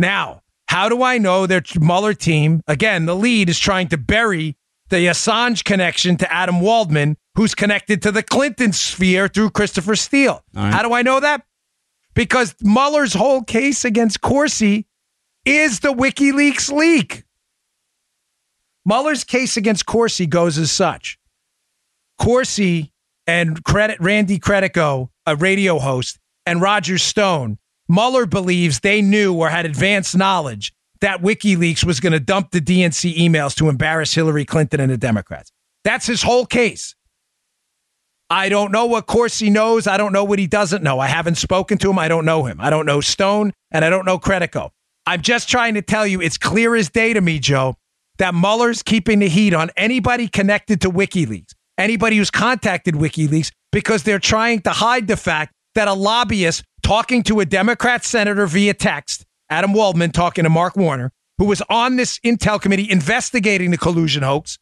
Now, 0.00 0.42
how 0.66 0.88
do 0.88 1.04
I 1.04 1.18
know 1.18 1.46
their 1.46 1.62
Mueller 1.78 2.12
team? 2.12 2.60
Again, 2.66 3.06
the 3.06 3.14
lead 3.14 3.48
is 3.48 3.60
trying 3.60 3.86
to 3.90 3.96
bury 3.96 4.56
the 4.88 5.06
Assange 5.06 5.64
connection 5.64 6.16
to 6.18 6.32
Adam 6.32 6.60
Waldman, 6.60 7.16
who's 7.34 7.54
connected 7.54 8.02
to 8.02 8.12
the 8.12 8.22
Clinton 8.22 8.72
sphere 8.72 9.28
through 9.28 9.50
Christopher 9.50 9.96
Steele. 9.96 10.42
Right. 10.54 10.72
How 10.72 10.82
do 10.82 10.92
I 10.92 11.02
know 11.02 11.20
that? 11.20 11.42
Because 12.14 12.54
Mueller's 12.62 13.14
whole 13.14 13.42
case 13.42 13.84
against 13.84 14.20
Corsi 14.20 14.86
is 15.44 15.80
the 15.80 15.92
WikiLeaks 15.92 16.72
leak. 16.72 17.24
Mueller's 18.84 19.24
case 19.24 19.56
against 19.56 19.86
Corsi 19.86 20.26
goes 20.26 20.56
as 20.58 20.70
such. 20.70 21.18
Corsi 22.18 22.92
and 23.26 23.62
credit 23.64 23.98
Randy 24.00 24.38
Credico, 24.38 25.10
a 25.26 25.36
radio 25.36 25.78
host, 25.78 26.18
and 26.46 26.60
Roger 26.62 26.96
Stone, 26.96 27.58
Mueller 27.88 28.26
believes 28.26 28.80
they 28.80 29.02
knew 29.02 29.34
or 29.34 29.48
had 29.48 29.66
advanced 29.66 30.16
knowledge 30.16 30.72
that 31.00 31.22
WikiLeaks 31.22 31.84
was 31.84 32.00
going 32.00 32.12
to 32.12 32.20
dump 32.20 32.50
the 32.50 32.60
DNC 32.60 33.16
emails 33.16 33.54
to 33.56 33.68
embarrass 33.68 34.14
Hillary 34.14 34.44
Clinton 34.44 34.80
and 34.80 34.90
the 34.90 34.96
Democrats. 34.96 35.52
That's 35.84 36.06
his 36.06 36.22
whole 36.22 36.46
case. 36.46 36.94
I 38.28 38.48
don't 38.48 38.72
know 38.72 38.86
what 38.86 39.06
Corsi 39.06 39.50
knows. 39.50 39.86
I 39.86 39.96
don't 39.96 40.12
know 40.12 40.24
what 40.24 40.38
he 40.38 40.46
doesn't 40.48 40.82
know. 40.82 40.98
I 40.98 41.06
haven't 41.06 41.36
spoken 41.36 41.78
to 41.78 41.90
him. 41.90 41.98
I 41.98 42.08
don't 42.08 42.24
know 42.24 42.44
him. 42.44 42.60
I 42.60 42.70
don't 42.70 42.86
know 42.86 43.00
Stone, 43.00 43.52
and 43.70 43.84
I 43.84 43.90
don't 43.90 44.04
know 44.04 44.18
Credico. 44.18 44.70
I'm 45.06 45.22
just 45.22 45.48
trying 45.48 45.74
to 45.74 45.82
tell 45.82 46.06
you 46.06 46.20
it's 46.20 46.36
clear 46.36 46.74
as 46.74 46.90
day 46.90 47.12
to 47.12 47.20
me, 47.20 47.38
Joe, 47.38 47.76
that 48.18 48.34
Mueller's 48.34 48.82
keeping 48.82 49.20
the 49.20 49.28
heat 49.28 49.54
on 49.54 49.70
anybody 49.76 50.26
connected 50.26 50.80
to 50.80 50.90
WikiLeaks, 50.90 51.52
anybody 51.78 52.16
who's 52.16 52.30
contacted 52.32 52.94
WikiLeaks, 52.94 53.52
because 53.70 54.02
they're 54.02 54.18
trying 54.18 54.62
to 54.62 54.70
hide 54.70 55.06
the 55.06 55.16
fact 55.16 55.52
that 55.76 55.86
a 55.86 55.92
lobbyist 55.92 56.64
talking 56.82 57.22
to 57.24 57.40
a 57.40 57.44
Democrat 57.44 58.04
senator 58.04 58.46
via 58.46 58.72
text, 58.72 59.25
Adam 59.48 59.72
Waldman 59.72 60.10
talking 60.10 60.44
to 60.44 60.50
Mark 60.50 60.76
Warner, 60.76 61.12
who 61.38 61.44
was 61.44 61.62
on 61.68 61.96
this 61.96 62.18
intel 62.20 62.60
committee 62.60 62.90
investigating 62.90 63.70
the 63.70 63.78
collusion 63.78 64.22
hoax, 64.22 64.58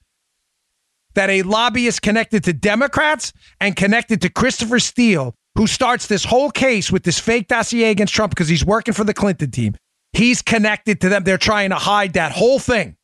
that 1.15 1.31
a 1.31 1.43
lobbyist 1.43 2.03
connected 2.03 2.45
to 2.45 2.53
Democrats 2.53 3.33
and 3.61 3.77
connected 3.77 4.21
to 4.23 4.29
Christopher 4.29 4.81
Steele, 4.81 5.35
who 5.55 5.67
starts 5.67 6.07
this 6.07 6.25
whole 6.25 6.51
case 6.51 6.91
with 6.91 7.05
this 7.05 7.21
fake 7.21 7.49
dossier 7.49 7.91
against 7.91 8.13
Trump 8.13 8.31
because 8.31 8.49
he's 8.49 8.65
working 8.65 8.95
for 8.95 9.05
the 9.05 9.15
Clinton 9.15 9.51
team. 9.51 9.77
He's 10.13 10.43
connected 10.43 11.01
to 11.01 11.09
them. 11.09 11.25
They're 11.25 11.39
trying 11.39 11.71
to 11.71 11.77
hide 11.77 12.15
that 12.15 12.33
whole 12.33 12.59
thing. 12.59 12.97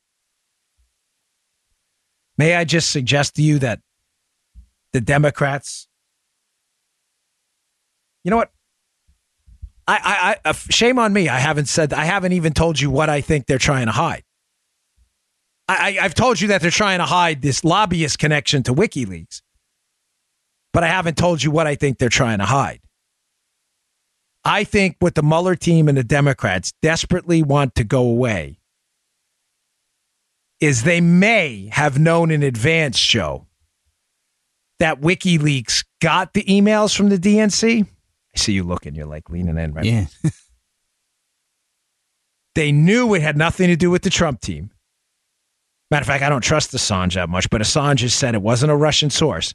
May 2.36 2.54
I 2.54 2.64
just 2.64 2.90
suggest 2.90 3.36
to 3.36 3.42
you 3.42 3.58
that 3.60 3.80
the 4.92 5.00
Democrats, 5.00 5.88
you 8.24 8.30
know 8.30 8.36
what? 8.36 8.50
I, 9.90 9.96
I, 9.96 10.30
I, 10.44 10.50
uh, 10.50 10.52
shame 10.52 11.00
on 11.00 11.12
me. 11.12 11.28
I 11.28 11.40
haven't 11.40 11.66
said, 11.66 11.92
I 11.92 12.04
haven't 12.04 12.32
even 12.32 12.52
told 12.52 12.80
you 12.80 12.90
what 12.90 13.10
I 13.10 13.20
think 13.20 13.46
they're 13.46 13.58
trying 13.58 13.86
to 13.86 13.92
hide. 13.92 14.22
I, 15.68 15.98
I've 16.00 16.14
told 16.14 16.40
you 16.40 16.48
that 16.48 16.62
they're 16.62 16.70
trying 16.70 17.00
to 17.00 17.06
hide 17.06 17.42
this 17.42 17.64
lobbyist 17.64 18.20
connection 18.20 18.62
to 18.64 18.74
WikiLeaks, 18.74 19.42
but 20.72 20.84
I 20.84 20.86
haven't 20.86 21.16
told 21.16 21.42
you 21.42 21.50
what 21.50 21.66
I 21.66 21.74
think 21.74 21.98
they're 21.98 22.08
trying 22.08 22.38
to 22.38 22.44
hide. 22.44 22.80
I 24.44 24.62
think 24.62 24.96
what 25.00 25.16
the 25.16 25.24
Mueller 25.24 25.56
team 25.56 25.88
and 25.88 25.98
the 25.98 26.04
Democrats 26.04 26.72
desperately 26.82 27.42
want 27.42 27.74
to 27.74 27.84
go 27.84 28.02
away 28.02 28.58
is 30.60 30.84
they 30.84 31.00
may 31.00 31.68
have 31.72 31.98
known 31.98 32.30
in 32.30 32.44
advance, 32.44 32.98
Joe, 33.00 33.46
that 34.78 35.00
WikiLeaks 35.00 35.84
got 36.00 36.32
the 36.32 36.44
emails 36.44 36.96
from 36.96 37.08
the 37.08 37.18
DNC. 37.18 37.88
I 38.34 38.38
see 38.38 38.52
you 38.52 38.62
looking. 38.62 38.94
You're 38.94 39.06
like 39.06 39.28
leaning 39.30 39.58
in 39.58 39.72
right 39.72 39.84
Yeah. 39.84 40.06
They 42.54 42.72
knew 42.72 43.14
it 43.14 43.22
had 43.22 43.36
nothing 43.36 43.68
to 43.68 43.76
do 43.76 43.90
with 43.90 44.02
the 44.02 44.10
Trump 44.10 44.40
team. 44.40 44.70
Matter 45.90 46.02
of 46.02 46.06
fact, 46.06 46.22
I 46.22 46.28
don't 46.28 46.42
trust 46.42 46.72
Assange 46.72 47.14
that 47.14 47.28
much, 47.28 47.48
but 47.50 47.60
Assange 47.60 48.02
has 48.02 48.14
said 48.14 48.34
it 48.34 48.42
wasn't 48.42 48.72
a 48.72 48.76
Russian 48.76 49.10
source. 49.10 49.54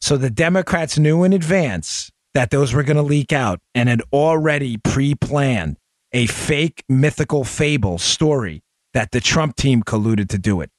So 0.00 0.16
the 0.16 0.30
Democrats 0.30 0.98
knew 0.98 1.24
in 1.24 1.32
advance 1.32 2.10
that 2.34 2.50
those 2.50 2.72
were 2.72 2.82
going 2.82 2.96
to 2.96 3.02
leak 3.02 3.32
out 3.32 3.60
and 3.74 3.88
had 3.88 4.02
already 4.12 4.76
pre 4.78 5.14
planned 5.14 5.76
a 6.12 6.26
fake 6.26 6.82
mythical 6.88 7.44
fable 7.44 7.98
story 7.98 8.62
that 8.94 9.12
the 9.12 9.20
Trump 9.20 9.56
team 9.56 9.82
colluded 9.82 10.28
to 10.30 10.38
do 10.38 10.60
it. 10.60 10.70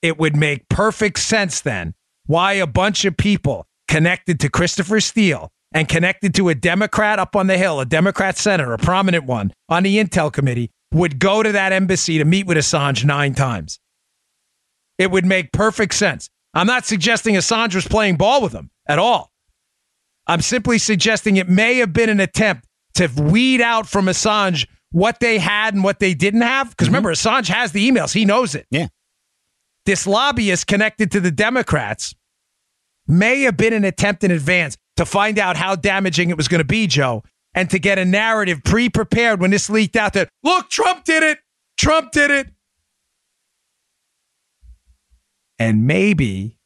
It 0.00 0.18
would 0.18 0.36
make 0.36 0.68
perfect 0.68 1.18
sense 1.20 1.60
then 1.60 1.94
why 2.26 2.54
a 2.54 2.66
bunch 2.66 3.04
of 3.04 3.16
people 3.16 3.66
connected 3.92 4.40
to 4.40 4.48
Christopher 4.48 5.00
Steele 5.00 5.52
and 5.74 5.86
connected 5.86 6.34
to 6.34 6.48
a 6.48 6.54
Democrat 6.54 7.18
up 7.18 7.36
on 7.36 7.46
the 7.46 7.58
Hill, 7.58 7.78
a 7.78 7.84
Democrat 7.84 8.38
senator, 8.38 8.72
a 8.72 8.78
prominent 8.78 9.24
one 9.24 9.52
on 9.68 9.82
the 9.82 9.98
Intel 9.98 10.32
Committee, 10.32 10.70
would 10.94 11.18
go 11.18 11.42
to 11.42 11.52
that 11.52 11.72
embassy 11.72 12.16
to 12.16 12.24
meet 12.24 12.46
with 12.46 12.56
Assange 12.56 13.04
nine 13.04 13.34
times. 13.34 13.78
It 14.96 15.10
would 15.10 15.26
make 15.26 15.52
perfect 15.52 15.92
sense. 15.92 16.30
I'm 16.54 16.66
not 16.66 16.86
suggesting 16.86 17.34
Assange 17.34 17.74
was 17.74 17.86
playing 17.86 18.16
ball 18.16 18.40
with 18.40 18.52
them 18.52 18.70
at 18.88 18.98
all. 18.98 19.30
I'm 20.26 20.40
simply 20.40 20.78
suggesting 20.78 21.36
it 21.36 21.48
may 21.50 21.76
have 21.76 21.92
been 21.92 22.08
an 22.08 22.20
attempt 22.20 22.66
to 22.94 23.08
weed 23.08 23.60
out 23.60 23.86
from 23.86 24.06
Assange 24.06 24.66
what 24.90 25.20
they 25.20 25.38
had 25.38 25.74
and 25.74 25.84
what 25.84 25.98
they 25.98 26.14
didn't 26.14 26.40
have. 26.40 26.70
Because 26.70 26.86
mm-hmm. 26.86 26.94
remember, 26.94 27.12
Assange 27.12 27.48
has 27.48 27.72
the 27.72 27.90
emails, 27.90 28.14
he 28.14 28.24
knows 28.24 28.54
it. 28.54 28.66
Yeah. 28.70 28.88
This 29.84 30.06
lobbyist 30.06 30.66
connected 30.66 31.10
to 31.12 31.20
the 31.20 31.30
Democrats 31.30 32.14
may 33.12 33.42
have 33.42 33.56
been 33.56 33.72
an 33.72 33.84
attempt 33.84 34.24
in 34.24 34.30
advance 34.30 34.76
to 34.96 35.04
find 35.04 35.38
out 35.38 35.56
how 35.56 35.76
damaging 35.76 36.30
it 36.30 36.36
was 36.36 36.48
going 36.48 36.60
to 36.60 36.66
be, 36.66 36.86
Joe, 36.86 37.22
and 37.54 37.70
to 37.70 37.78
get 37.78 37.98
a 37.98 38.04
narrative 38.04 38.62
pre 38.64 38.88
prepared 38.88 39.40
when 39.40 39.50
this 39.50 39.70
leaked 39.70 39.96
out 39.96 40.14
that, 40.14 40.28
look, 40.42 40.68
Trump 40.70 41.04
did 41.04 41.22
it. 41.22 41.38
Trump 41.76 42.12
did 42.12 42.30
it. 42.30 42.48
And 45.58 45.86
maybe, 45.86 46.58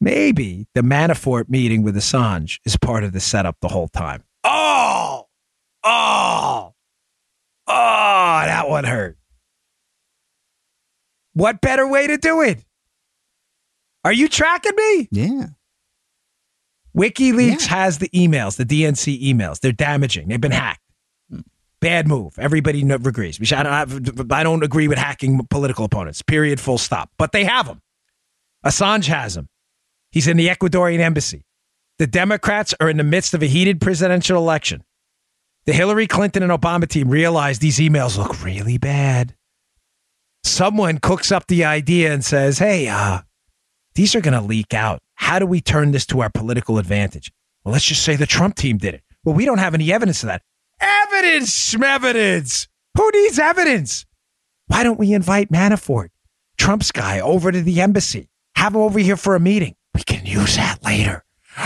maybe 0.00 0.66
the 0.74 0.80
Manafort 0.80 1.48
meeting 1.48 1.82
with 1.82 1.96
Assange 1.96 2.58
is 2.64 2.76
part 2.76 3.04
of 3.04 3.12
the 3.12 3.20
setup 3.20 3.56
the 3.60 3.68
whole 3.68 3.88
time. 3.88 4.24
Oh, 4.44 5.26
oh, 5.84 6.72
oh, 7.66 8.42
that 8.46 8.68
one 8.68 8.84
hurt. 8.84 9.18
What 11.34 11.60
better 11.60 11.86
way 11.86 12.06
to 12.06 12.16
do 12.16 12.40
it? 12.40 12.64
Are 14.04 14.12
you 14.12 14.28
tracking 14.28 14.72
me? 14.76 15.08
Yeah. 15.10 15.46
WikiLeaks 16.96 17.62
Yeah. 17.68 17.76
has 17.76 17.98
the 17.98 18.08
emails, 18.10 18.56
the 18.56 18.64
DNC 18.64 19.22
emails. 19.22 19.60
They're 19.60 19.72
damaging. 19.72 20.28
They've 20.28 20.40
been 20.40 20.52
hacked. 20.52 20.80
Bad 21.80 22.08
move. 22.08 22.36
Everybody 22.38 22.82
agrees. 22.90 23.52
I 23.52 23.62
don't, 23.62 24.32
I 24.32 24.42
don't 24.42 24.64
agree 24.64 24.88
with 24.88 24.98
hacking 24.98 25.46
political 25.48 25.84
opponents. 25.84 26.22
Period. 26.22 26.58
Full 26.58 26.78
stop. 26.78 27.10
But 27.18 27.30
they 27.30 27.44
have 27.44 27.66
them. 27.66 27.80
Assange 28.66 29.06
has 29.06 29.34
them. 29.36 29.48
He's 30.10 30.26
in 30.26 30.36
the 30.36 30.48
Ecuadorian 30.48 30.98
embassy. 30.98 31.44
The 31.98 32.08
Democrats 32.08 32.74
are 32.80 32.88
in 32.90 32.96
the 32.96 33.04
midst 33.04 33.32
of 33.32 33.42
a 33.42 33.46
heated 33.46 33.80
presidential 33.80 34.38
election. 34.38 34.82
The 35.66 35.72
Hillary 35.72 36.08
Clinton 36.08 36.42
and 36.42 36.50
Obama 36.50 36.88
team 36.88 37.08
realize 37.10 37.60
these 37.60 37.78
emails 37.78 38.16
look 38.18 38.42
really 38.42 38.78
bad. 38.78 39.36
Someone 40.42 40.98
cooks 40.98 41.30
up 41.30 41.46
the 41.46 41.64
idea 41.64 42.12
and 42.12 42.24
says, 42.24 42.58
"Hey, 42.58 42.88
uh, 42.88 43.20
these 43.98 44.14
are 44.14 44.20
going 44.20 44.40
to 44.40 44.40
leak 44.40 44.74
out. 44.74 45.00
How 45.16 45.40
do 45.40 45.46
we 45.46 45.60
turn 45.60 45.90
this 45.90 46.06
to 46.06 46.20
our 46.20 46.30
political 46.30 46.78
advantage? 46.78 47.32
Well, 47.64 47.72
let's 47.72 47.84
just 47.84 48.04
say 48.04 48.14
the 48.14 48.26
Trump 48.26 48.54
team 48.54 48.78
did 48.78 48.94
it. 48.94 49.02
Well, 49.24 49.34
we 49.34 49.44
don't 49.44 49.58
have 49.58 49.74
any 49.74 49.92
evidence 49.92 50.22
of 50.22 50.28
that. 50.28 50.42
Evidence, 50.80 51.74
evidence. 51.74 52.68
Who 52.96 53.10
needs 53.12 53.40
evidence? 53.40 54.06
Why 54.68 54.84
don't 54.84 55.00
we 55.00 55.12
invite 55.12 55.50
Manafort, 55.50 56.10
Trump's 56.58 56.92
guy, 56.92 57.18
over 57.18 57.50
to 57.50 57.60
the 57.60 57.80
embassy? 57.80 58.28
Have 58.54 58.76
him 58.76 58.82
over 58.82 59.00
here 59.00 59.16
for 59.16 59.34
a 59.34 59.40
meeting. 59.40 59.74
We 59.96 60.04
can 60.04 60.24
use 60.24 60.56
that 60.56 60.82
later. 60.84 61.24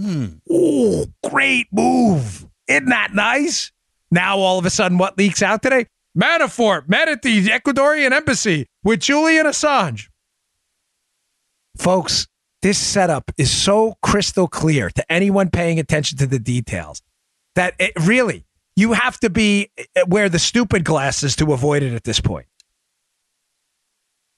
Hmm. 0.00 0.26
Oh, 0.48 1.06
great 1.28 1.66
move. 1.72 2.46
Isn't 2.68 2.90
that 2.90 3.14
nice? 3.14 3.72
Now, 4.12 4.38
all 4.38 4.56
of 4.56 4.64
a 4.64 4.70
sudden, 4.70 4.96
what 4.96 5.18
leaks 5.18 5.42
out 5.42 5.60
today? 5.60 5.86
Manafort 6.16 6.88
met 6.88 7.08
at 7.08 7.22
the 7.22 7.46
Ecuadorian 7.46 8.12
embassy 8.12 8.68
with 8.84 9.00
Julian 9.00 9.46
Assange. 9.46 10.06
Folks, 11.78 12.26
this 12.60 12.78
setup 12.78 13.30
is 13.38 13.50
so 13.50 13.94
crystal 14.02 14.48
clear 14.48 14.90
to 14.90 15.12
anyone 15.12 15.48
paying 15.48 15.78
attention 15.78 16.18
to 16.18 16.26
the 16.26 16.38
details 16.38 17.02
that 17.54 17.74
it 17.78 17.92
really, 18.00 18.44
you 18.76 18.92
have 18.92 19.18
to 19.20 19.30
be 19.30 19.70
eh, 19.78 20.02
wear 20.06 20.28
the 20.28 20.38
stupid 20.38 20.84
glasses 20.84 21.36
to 21.36 21.52
avoid 21.52 21.82
it 21.82 21.94
at 21.94 22.04
this 22.04 22.20
point. 22.20 22.46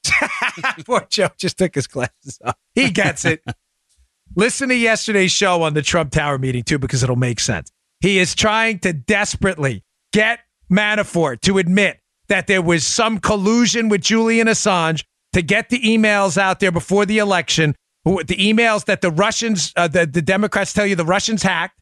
Poor 0.85 1.05
Joe 1.09 1.29
just 1.37 1.57
took 1.57 1.75
his 1.75 1.87
glasses 1.87 2.39
off. 2.45 2.55
He 2.75 2.89
gets 2.89 3.25
it. 3.25 3.43
Listen 4.35 4.69
to 4.69 4.75
yesterday's 4.75 5.31
show 5.31 5.63
on 5.63 5.73
the 5.73 5.81
Trump 5.81 6.11
Tower 6.11 6.37
meeting, 6.37 6.63
too, 6.63 6.79
because 6.79 7.03
it'll 7.03 7.15
make 7.15 7.39
sense. 7.39 7.71
He 7.99 8.17
is 8.17 8.33
trying 8.33 8.79
to 8.79 8.93
desperately 8.93 9.83
get 10.13 10.39
Manafort 10.71 11.41
to 11.41 11.57
admit 11.57 11.99
that 12.29 12.47
there 12.47 12.61
was 12.61 12.85
some 12.85 13.19
collusion 13.19 13.89
with 13.89 14.01
Julian 14.01 14.47
Assange 14.47 15.03
to 15.33 15.41
get 15.41 15.69
the 15.69 15.79
emails 15.79 16.37
out 16.37 16.59
there 16.59 16.71
before 16.71 17.05
the 17.05 17.17
election, 17.19 17.75
the 18.05 18.37
emails 18.37 18.85
that 18.85 19.01
the 19.01 19.11
Russians, 19.11 19.73
uh, 19.75 19.87
the, 19.87 20.05
the 20.05 20.21
Democrats 20.21 20.73
tell 20.73 20.85
you 20.85 20.95
the 20.95 21.05
Russians 21.05 21.43
hacked. 21.43 21.79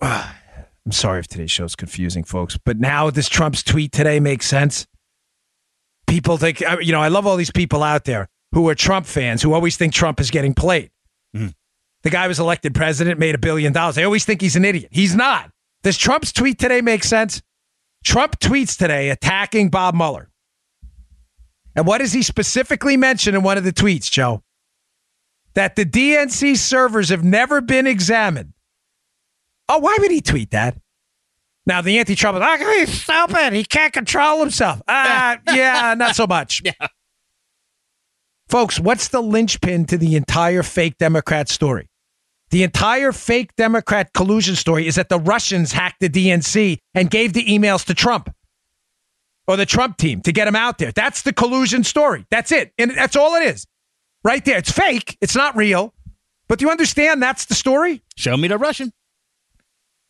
I'm 0.00 0.92
sorry 0.92 1.20
if 1.20 1.28
today's 1.28 1.50
show 1.50 1.64
is 1.64 1.76
confusing, 1.76 2.24
folks, 2.24 2.56
but 2.56 2.78
now 2.78 3.10
this 3.10 3.28
Trump's 3.28 3.62
tweet 3.62 3.92
today 3.92 4.18
makes 4.18 4.46
sense. 4.46 4.86
People 6.06 6.38
think, 6.38 6.60
you 6.80 6.90
know, 6.92 7.00
I 7.00 7.08
love 7.08 7.26
all 7.26 7.36
these 7.36 7.52
people 7.52 7.82
out 7.82 8.04
there 8.04 8.28
who 8.52 8.68
are 8.68 8.74
Trump 8.74 9.06
fans 9.06 9.42
who 9.42 9.52
always 9.52 9.76
think 9.76 9.92
Trump 9.92 10.18
is 10.18 10.30
getting 10.30 10.54
played. 10.54 10.90
The 12.02 12.10
guy 12.10 12.26
was 12.26 12.40
elected 12.40 12.74
president, 12.74 13.20
made 13.20 13.34
a 13.34 13.38
billion 13.38 13.72
dollars. 13.72 13.94
They 13.94 14.04
always 14.04 14.24
think 14.24 14.40
he's 14.40 14.56
an 14.56 14.64
idiot. 14.64 14.88
He's 14.90 15.14
not. 15.14 15.50
Does 15.82 15.96
Trump's 15.98 16.32
tweet 16.32 16.58
today 16.58 16.80
make 16.80 17.04
sense? 17.04 17.42
Trump 18.04 18.40
tweets 18.40 18.76
today 18.76 19.10
attacking 19.10 19.68
Bob 19.68 19.94
Mueller. 19.94 20.30
And 21.76 21.86
what 21.86 21.98
does 21.98 22.12
he 22.12 22.22
specifically 22.22 22.96
mention 22.96 23.34
in 23.34 23.42
one 23.42 23.58
of 23.58 23.64
the 23.64 23.72
tweets, 23.72 24.10
Joe? 24.10 24.42
That 25.54 25.76
the 25.76 25.84
DNC 25.84 26.56
servers 26.56 27.08
have 27.08 27.24
never 27.24 27.60
been 27.60 27.86
examined. 27.86 28.52
Oh, 29.68 29.78
why 29.78 29.96
would 30.00 30.10
he 30.10 30.20
tweet 30.20 30.50
that? 30.50 30.76
Now 31.66 31.80
the 31.80 31.98
anti-Trump 31.98 32.36
is 32.36 32.40
like, 32.40 32.60
he's 32.60 33.02
stupid. 33.02 33.52
He 33.52 33.64
can't 33.64 33.92
control 33.92 34.40
himself. 34.40 34.82
Uh, 34.88 35.36
yeah, 35.52 35.94
not 35.96 36.16
so 36.16 36.26
much. 36.26 36.62
Yeah. 36.80 36.88
Folks, 38.48 38.80
what's 38.80 39.08
the 39.08 39.22
linchpin 39.22 39.84
to 39.86 39.96
the 39.96 40.16
entire 40.16 40.64
fake 40.64 40.98
Democrat 40.98 41.48
story? 41.48 41.86
The 42.50 42.64
entire 42.64 43.12
fake 43.12 43.54
Democrat 43.54 44.12
collusion 44.12 44.56
story 44.56 44.88
is 44.88 44.96
that 44.96 45.08
the 45.08 45.20
Russians 45.20 45.70
hacked 45.70 46.00
the 46.00 46.08
DNC 46.08 46.78
and 46.94 47.08
gave 47.08 47.32
the 47.32 47.44
emails 47.44 47.84
to 47.86 47.94
Trump 47.94 48.34
or 49.46 49.56
the 49.56 49.66
Trump 49.66 49.96
team 49.96 50.20
to 50.22 50.32
get 50.32 50.46
him 50.46 50.56
out 50.56 50.78
there. 50.78 50.92
That's 50.92 51.22
the 51.22 51.32
collusion 51.32 51.84
story. 51.84 52.26
That's 52.30 52.52
it. 52.52 52.72
And 52.78 52.90
that's 52.90 53.16
all 53.16 53.34
it 53.34 53.44
is. 53.44 53.66
Right 54.22 54.44
there. 54.44 54.58
It's 54.58 54.70
fake. 54.70 55.16
It's 55.20 55.34
not 55.34 55.56
real. 55.56 55.94
But 56.48 56.58
do 56.58 56.64
you 56.66 56.70
understand 56.70 57.22
that's 57.22 57.46
the 57.46 57.54
story? 57.54 58.02
Show 58.16 58.36
me 58.36 58.48
the 58.48 58.58
Russian. 58.58 58.92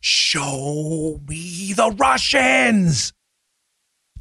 Show 0.01 1.21
me 1.27 1.73
the 1.73 1.91
Russians. 1.91 3.13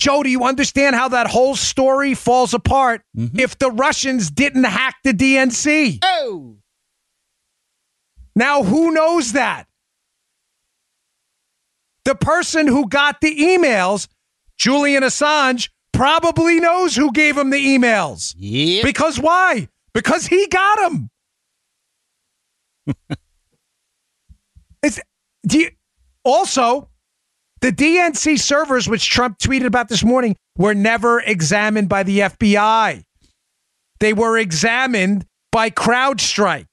Joe, 0.00 0.22
do 0.22 0.30
you 0.30 0.44
understand 0.44 0.96
how 0.96 1.08
that 1.08 1.26
whole 1.26 1.54
story 1.54 2.14
falls 2.14 2.54
apart 2.54 3.02
mm-hmm. 3.16 3.38
if 3.38 3.58
the 3.58 3.70
Russians 3.70 4.30
didn't 4.30 4.64
hack 4.64 4.96
the 5.04 5.12
DNC? 5.12 5.98
Oh. 6.02 6.56
Now, 8.34 8.62
who 8.62 8.92
knows 8.92 9.32
that? 9.32 9.66
The 12.06 12.14
person 12.14 12.66
who 12.66 12.88
got 12.88 13.20
the 13.20 13.34
emails, 13.34 14.08
Julian 14.60 15.02
Assange, 15.02 15.70
probably 15.94 16.60
knows 16.60 16.94
who 16.94 17.12
gave 17.12 17.38
him 17.38 17.48
the 17.48 17.56
emails. 17.56 18.34
Yeah. 18.36 18.82
Because 18.84 19.18
why? 19.18 19.68
Because 19.94 20.26
he 20.26 20.46
got 20.48 20.78
them. 20.78 21.08
it's 24.82 25.00
do 25.46 25.60
you, 25.60 25.70
also 26.24 26.90
the 27.62 27.72
DNC 27.72 28.38
servers, 28.38 28.86
which 28.86 29.08
Trump 29.08 29.38
tweeted 29.38 29.64
about 29.64 29.88
this 29.88 30.04
morning, 30.04 30.36
were 30.58 30.74
never 30.74 31.20
examined 31.20 31.88
by 31.88 32.02
the 32.02 32.18
FBI. 32.20 33.02
They 33.98 34.12
were 34.12 34.36
examined 34.36 35.24
by 35.52 35.70
CrowdStrike. 35.70 36.66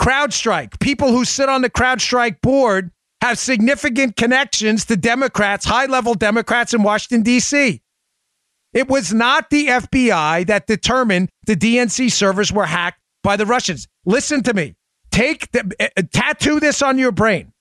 CrowdStrike, 0.00 0.78
people 0.78 1.10
who 1.10 1.24
sit 1.24 1.48
on 1.48 1.62
the 1.62 1.70
CrowdStrike 1.70 2.40
board 2.40 2.92
have 3.20 3.38
significant 3.38 4.16
connections 4.16 4.84
to 4.86 4.96
Democrats, 4.96 5.64
high 5.64 5.86
level 5.86 6.14
Democrats 6.14 6.72
in 6.72 6.82
Washington, 6.82 7.22
D.C. 7.22 7.82
It 8.72 8.88
was 8.88 9.12
not 9.12 9.50
the 9.50 9.66
FBI 9.66 10.46
that 10.46 10.66
determined 10.66 11.30
the 11.46 11.56
DNC 11.56 12.12
servers 12.12 12.52
were 12.52 12.66
hacked 12.66 13.00
by 13.22 13.36
the 13.36 13.46
Russians. 13.46 13.88
Listen 14.04 14.42
to 14.44 14.54
me. 14.54 14.74
Take 15.10 15.50
the 15.52 15.74
uh, 15.80 16.02
tattoo 16.12 16.60
this 16.60 16.82
on 16.82 16.98
your 16.98 17.12
brain. 17.12 17.52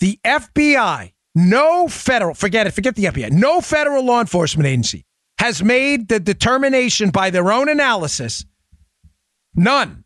The 0.00 0.20
FBI, 0.24 1.12
no 1.34 1.88
federal, 1.88 2.34
forget 2.34 2.68
it, 2.68 2.72
forget 2.72 2.94
the 2.94 3.04
FBI, 3.04 3.32
no 3.32 3.60
federal 3.60 4.04
law 4.04 4.20
enforcement 4.20 4.68
agency 4.68 5.04
has 5.38 5.62
made 5.62 6.08
the 6.08 6.20
determination 6.20 7.10
by 7.10 7.30
their 7.30 7.50
own 7.50 7.68
analysis, 7.68 8.44
none, 9.54 10.04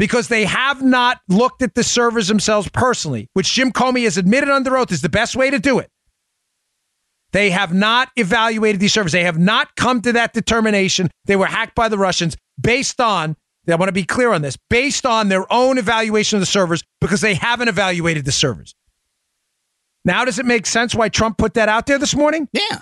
because 0.00 0.28
they 0.28 0.46
have 0.46 0.82
not 0.82 1.20
looked 1.28 1.60
at 1.60 1.74
the 1.74 1.84
servers 1.84 2.28
themselves 2.28 2.66
personally, 2.72 3.28
which 3.34 3.52
Jim 3.52 3.70
Comey 3.70 4.04
has 4.04 4.16
admitted 4.16 4.48
under 4.48 4.74
oath 4.74 4.90
is 4.90 5.02
the 5.02 5.10
best 5.10 5.36
way 5.36 5.50
to 5.50 5.58
do 5.58 5.78
it. 5.78 5.90
They 7.32 7.50
have 7.50 7.74
not 7.74 8.08
evaluated 8.16 8.80
these 8.80 8.94
servers. 8.94 9.12
They 9.12 9.24
have 9.24 9.38
not 9.38 9.76
come 9.76 10.00
to 10.00 10.12
that 10.14 10.32
determination. 10.32 11.10
They 11.26 11.36
were 11.36 11.44
hacked 11.44 11.74
by 11.74 11.90
the 11.90 11.98
Russians 11.98 12.34
based 12.58 12.98
on, 12.98 13.36
I 13.68 13.74
want 13.74 13.90
to 13.90 13.92
be 13.92 14.04
clear 14.04 14.32
on 14.32 14.40
this, 14.40 14.56
based 14.70 15.04
on 15.04 15.28
their 15.28 15.44
own 15.52 15.76
evaluation 15.76 16.38
of 16.38 16.40
the 16.40 16.46
servers 16.46 16.82
because 17.02 17.20
they 17.20 17.34
haven't 17.34 17.68
evaluated 17.68 18.24
the 18.24 18.32
servers. 18.32 18.74
Now, 20.06 20.24
does 20.24 20.38
it 20.38 20.46
make 20.46 20.64
sense 20.64 20.94
why 20.94 21.10
Trump 21.10 21.36
put 21.36 21.52
that 21.54 21.68
out 21.68 21.84
there 21.84 21.98
this 21.98 22.16
morning? 22.16 22.48
Yeah. 22.54 22.80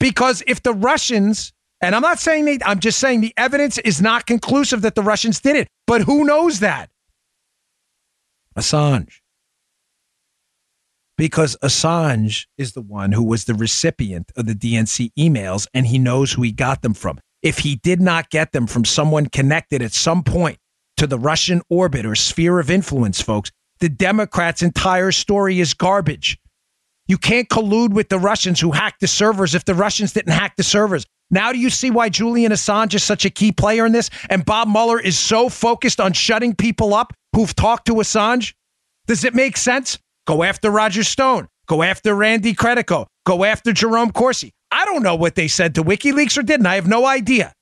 Because 0.00 0.42
if 0.46 0.62
the 0.62 0.72
Russians, 0.72 1.52
and 1.82 1.96
I'm 1.96 2.02
not 2.02 2.20
saying 2.20 2.44
they, 2.44 2.58
I'm 2.64 2.78
just 2.78 2.98
saying 3.00 3.20
the 3.20 3.34
evidence 3.36 3.76
is 3.78 4.00
not 4.00 4.24
conclusive 4.26 4.82
that 4.82 4.94
the 4.94 5.02
Russians 5.02 5.40
did 5.40 5.56
it, 5.56 5.68
but 5.86 6.02
who 6.02 6.24
knows 6.24 6.60
that? 6.60 6.88
Assange. 8.56 9.14
Because 11.18 11.56
Assange 11.62 12.46
is 12.56 12.72
the 12.72 12.80
one 12.80 13.12
who 13.12 13.22
was 13.22 13.44
the 13.44 13.54
recipient 13.54 14.30
of 14.36 14.46
the 14.46 14.54
DNC 14.54 15.10
emails 15.18 15.66
and 15.74 15.86
he 15.86 15.98
knows 15.98 16.32
who 16.32 16.42
he 16.42 16.52
got 16.52 16.82
them 16.82 16.94
from. 16.94 17.18
If 17.42 17.58
he 17.58 17.76
did 17.76 18.00
not 18.00 18.30
get 18.30 18.52
them 18.52 18.66
from 18.66 18.84
someone 18.84 19.26
connected 19.26 19.82
at 19.82 19.92
some 19.92 20.22
point 20.22 20.58
to 20.96 21.06
the 21.08 21.18
Russian 21.18 21.62
orbit 21.68 22.06
or 22.06 22.14
sphere 22.14 22.60
of 22.60 22.70
influence, 22.70 23.20
folks, 23.20 23.50
the 23.80 23.88
Democrats' 23.88 24.62
entire 24.62 25.10
story 25.10 25.58
is 25.58 25.74
garbage. 25.74 26.38
You 27.08 27.18
can't 27.18 27.48
collude 27.48 27.92
with 27.92 28.08
the 28.08 28.18
Russians 28.18 28.60
who 28.60 28.70
hacked 28.70 29.00
the 29.00 29.08
servers 29.08 29.56
if 29.56 29.64
the 29.64 29.74
Russians 29.74 30.12
didn't 30.12 30.32
hack 30.32 30.54
the 30.56 30.62
servers. 30.62 31.04
Now, 31.32 31.50
do 31.50 31.58
you 31.58 31.70
see 31.70 31.90
why 31.90 32.10
Julian 32.10 32.52
Assange 32.52 32.94
is 32.94 33.02
such 33.02 33.24
a 33.24 33.30
key 33.30 33.50
player 33.50 33.86
in 33.86 33.92
this? 33.92 34.10
And 34.28 34.44
Bob 34.44 34.68
Mueller 34.68 35.00
is 35.00 35.18
so 35.18 35.48
focused 35.48 35.98
on 35.98 36.12
shutting 36.12 36.54
people 36.54 36.94
up 36.94 37.14
who've 37.34 37.54
talked 37.54 37.86
to 37.86 37.94
Assange? 37.94 38.52
Does 39.06 39.24
it 39.24 39.34
make 39.34 39.56
sense? 39.56 39.98
Go 40.26 40.44
after 40.44 40.70
Roger 40.70 41.02
Stone. 41.02 41.48
Go 41.66 41.82
after 41.82 42.14
Randy 42.14 42.54
Credico. 42.54 43.06
Go 43.24 43.44
after 43.44 43.72
Jerome 43.72 44.12
Corsi. 44.12 44.52
I 44.70 44.84
don't 44.84 45.02
know 45.02 45.14
what 45.14 45.34
they 45.34 45.48
said 45.48 45.74
to 45.76 45.82
WikiLeaks 45.82 46.36
or 46.36 46.42
didn't. 46.42 46.66
I 46.66 46.74
have 46.76 46.86
no 46.86 47.06
idea. 47.06 47.52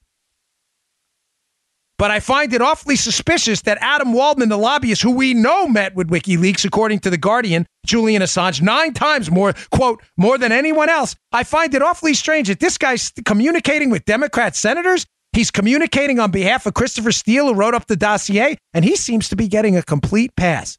But 2.00 2.10
I 2.10 2.18
find 2.18 2.54
it 2.54 2.62
awfully 2.62 2.96
suspicious 2.96 3.60
that 3.60 3.76
Adam 3.82 4.14
Waldman, 4.14 4.48
the 4.48 4.56
lobbyist 4.56 5.02
who 5.02 5.10
we 5.10 5.34
know 5.34 5.68
met 5.68 5.94
with 5.94 6.08
WikiLeaks, 6.08 6.64
according 6.64 7.00
to 7.00 7.10
The 7.10 7.18
Guardian, 7.18 7.66
Julian 7.84 8.22
Assange, 8.22 8.62
nine 8.62 8.94
times 8.94 9.30
more, 9.30 9.52
quote, 9.70 10.02
more 10.16 10.38
than 10.38 10.50
anyone 10.50 10.88
else. 10.88 11.14
I 11.30 11.44
find 11.44 11.74
it 11.74 11.82
awfully 11.82 12.14
strange 12.14 12.48
that 12.48 12.58
this 12.58 12.78
guy's 12.78 13.12
communicating 13.26 13.90
with 13.90 14.06
Democrat 14.06 14.56
senators. 14.56 15.04
He's 15.34 15.50
communicating 15.50 16.18
on 16.18 16.30
behalf 16.30 16.64
of 16.64 16.72
Christopher 16.72 17.12
Steele, 17.12 17.48
who 17.48 17.54
wrote 17.54 17.74
up 17.74 17.86
the 17.86 17.96
dossier, 17.96 18.56
and 18.72 18.82
he 18.82 18.96
seems 18.96 19.28
to 19.28 19.36
be 19.36 19.46
getting 19.46 19.76
a 19.76 19.82
complete 19.82 20.34
pass. 20.36 20.78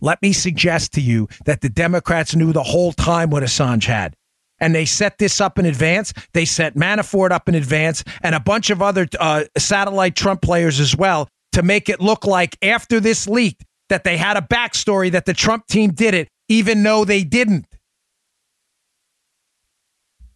Let 0.00 0.22
me 0.22 0.32
suggest 0.34 0.92
to 0.92 1.00
you 1.00 1.26
that 1.46 1.62
the 1.62 1.68
Democrats 1.68 2.36
knew 2.36 2.52
the 2.52 2.62
whole 2.62 2.92
time 2.92 3.30
what 3.30 3.42
Assange 3.42 3.86
had 3.86 4.14
and 4.60 4.74
they 4.74 4.84
set 4.84 5.18
this 5.18 5.40
up 5.40 5.58
in 5.58 5.66
advance. 5.66 6.12
They 6.32 6.44
set 6.44 6.74
Manafort 6.74 7.30
up 7.30 7.48
in 7.48 7.54
advance 7.54 8.04
and 8.22 8.34
a 8.34 8.40
bunch 8.40 8.70
of 8.70 8.82
other 8.82 9.06
uh, 9.18 9.44
satellite 9.56 10.16
Trump 10.16 10.42
players 10.42 10.80
as 10.80 10.96
well 10.96 11.28
to 11.52 11.62
make 11.62 11.88
it 11.88 12.00
look 12.00 12.26
like 12.26 12.56
after 12.62 13.00
this 13.00 13.26
leaked 13.26 13.64
that 13.88 14.04
they 14.04 14.16
had 14.16 14.36
a 14.36 14.42
backstory 14.42 15.10
that 15.12 15.24
the 15.24 15.34
Trump 15.34 15.66
team 15.66 15.92
did 15.92 16.14
it, 16.14 16.28
even 16.48 16.82
though 16.82 17.04
they 17.04 17.24
didn't. 17.24 17.66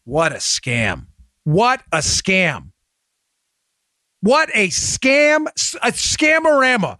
What 0.04 0.32
a 0.32 0.36
scam. 0.36 1.06
What 1.44 1.82
a 1.92 1.98
scam. 1.98 2.70
What 4.20 4.50
a 4.54 4.68
scam, 4.68 5.46
a 5.82 5.92
scamorama 5.92 6.98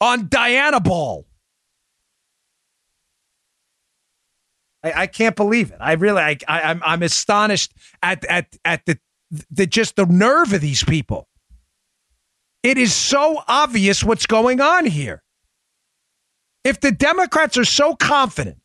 on 0.00 0.28
Diana 0.28 0.80
Ball. 0.80 1.26
I, 4.82 4.92
I 5.02 5.06
can't 5.06 5.36
believe 5.36 5.70
it. 5.70 5.78
I 5.80 5.92
really, 5.94 6.22
I, 6.22 6.36
I, 6.48 6.62
I'm, 6.62 6.82
I'm 6.84 7.02
astonished 7.02 7.72
at 8.02 8.24
at 8.26 8.46
at 8.64 8.84
the 8.86 8.98
the 9.50 9.66
just 9.66 9.96
the 9.96 10.06
nerve 10.06 10.52
of 10.52 10.60
these 10.60 10.84
people. 10.84 11.28
It 12.62 12.76
is 12.76 12.94
so 12.94 13.42
obvious 13.48 14.04
what's 14.04 14.26
going 14.26 14.60
on 14.60 14.86
here. 14.86 15.22
If 16.64 16.80
the 16.80 16.92
Democrats 16.92 17.56
are 17.56 17.64
so 17.64 17.94
confident 17.94 18.58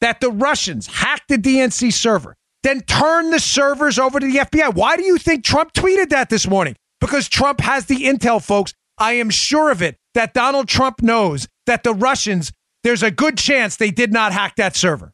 that 0.00 0.20
the 0.20 0.30
Russians 0.30 0.86
hacked 0.86 1.28
the 1.28 1.38
DNC 1.38 1.92
server, 1.92 2.36
then 2.62 2.80
turn 2.82 3.30
the 3.30 3.40
servers 3.40 3.98
over 3.98 4.20
to 4.20 4.26
the 4.26 4.38
FBI. 4.38 4.74
Why 4.74 4.96
do 4.96 5.04
you 5.04 5.18
think 5.18 5.44
Trump 5.44 5.72
tweeted 5.72 6.10
that 6.10 6.30
this 6.30 6.48
morning? 6.48 6.76
Because 7.00 7.28
Trump 7.28 7.60
has 7.60 7.86
the 7.86 8.04
intel, 8.04 8.42
folks. 8.42 8.72
I 8.98 9.14
am 9.14 9.30
sure 9.30 9.70
of 9.70 9.82
it 9.82 9.96
that 10.14 10.32
Donald 10.32 10.68
Trump 10.68 11.02
knows 11.02 11.48
that 11.66 11.82
the 11.82 11.92
Russians 11.92 12.52
there's 12.86 13.02
a 13.02 13.10
good 13.10 13.36
chance 13.36 13.74
they 13.74 13.90
did 13.90 14.12
not 14.12 14.30
hack 14.30 14.54
that 14.56 14.76
server. 14.76 15.12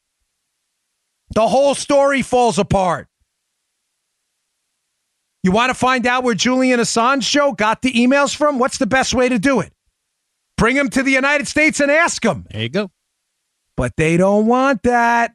The 1.35 1.49
whole 1.49 1.75
story 1.75 2.21
falls 2.21 2.59
apart. 2.59 3.09
You 5.43 5.53
want 5.53 5.71
to 5.71 5.75
find 5.75 6.07
out 6.07 6.23
where 6.23 6.35
Julian 6.35 6.81
Assange 6.81 7.23
Joe 7.23 7.53
got 7.53 7.81
the 7.81 7.91
emails 7.91 8.37
from? 8.37 8.59
What's 8.59 8.77
the 8.77 8.87
best 8.87 9.15
way 9.15 9.31
to 9.31 9.39
do 9.39 9.61
it? 9.61 9.73
Bring 10.59 10.77
him 10.77 10.91
to 10.91 11.03
the 11.03 11.13
United 11.13 11.49
States 11.49 11.81
and 11.81 11.91
ask 11.91 12.23
him. 12.23 12.47
There 12.51 12.61
you 12.61 12.69
go. 12.69 12.91
But 13.75 13.97
they 13.97 14.19
don't 14.19 14.45
want 14.45 14.83
that. 14.83 15.35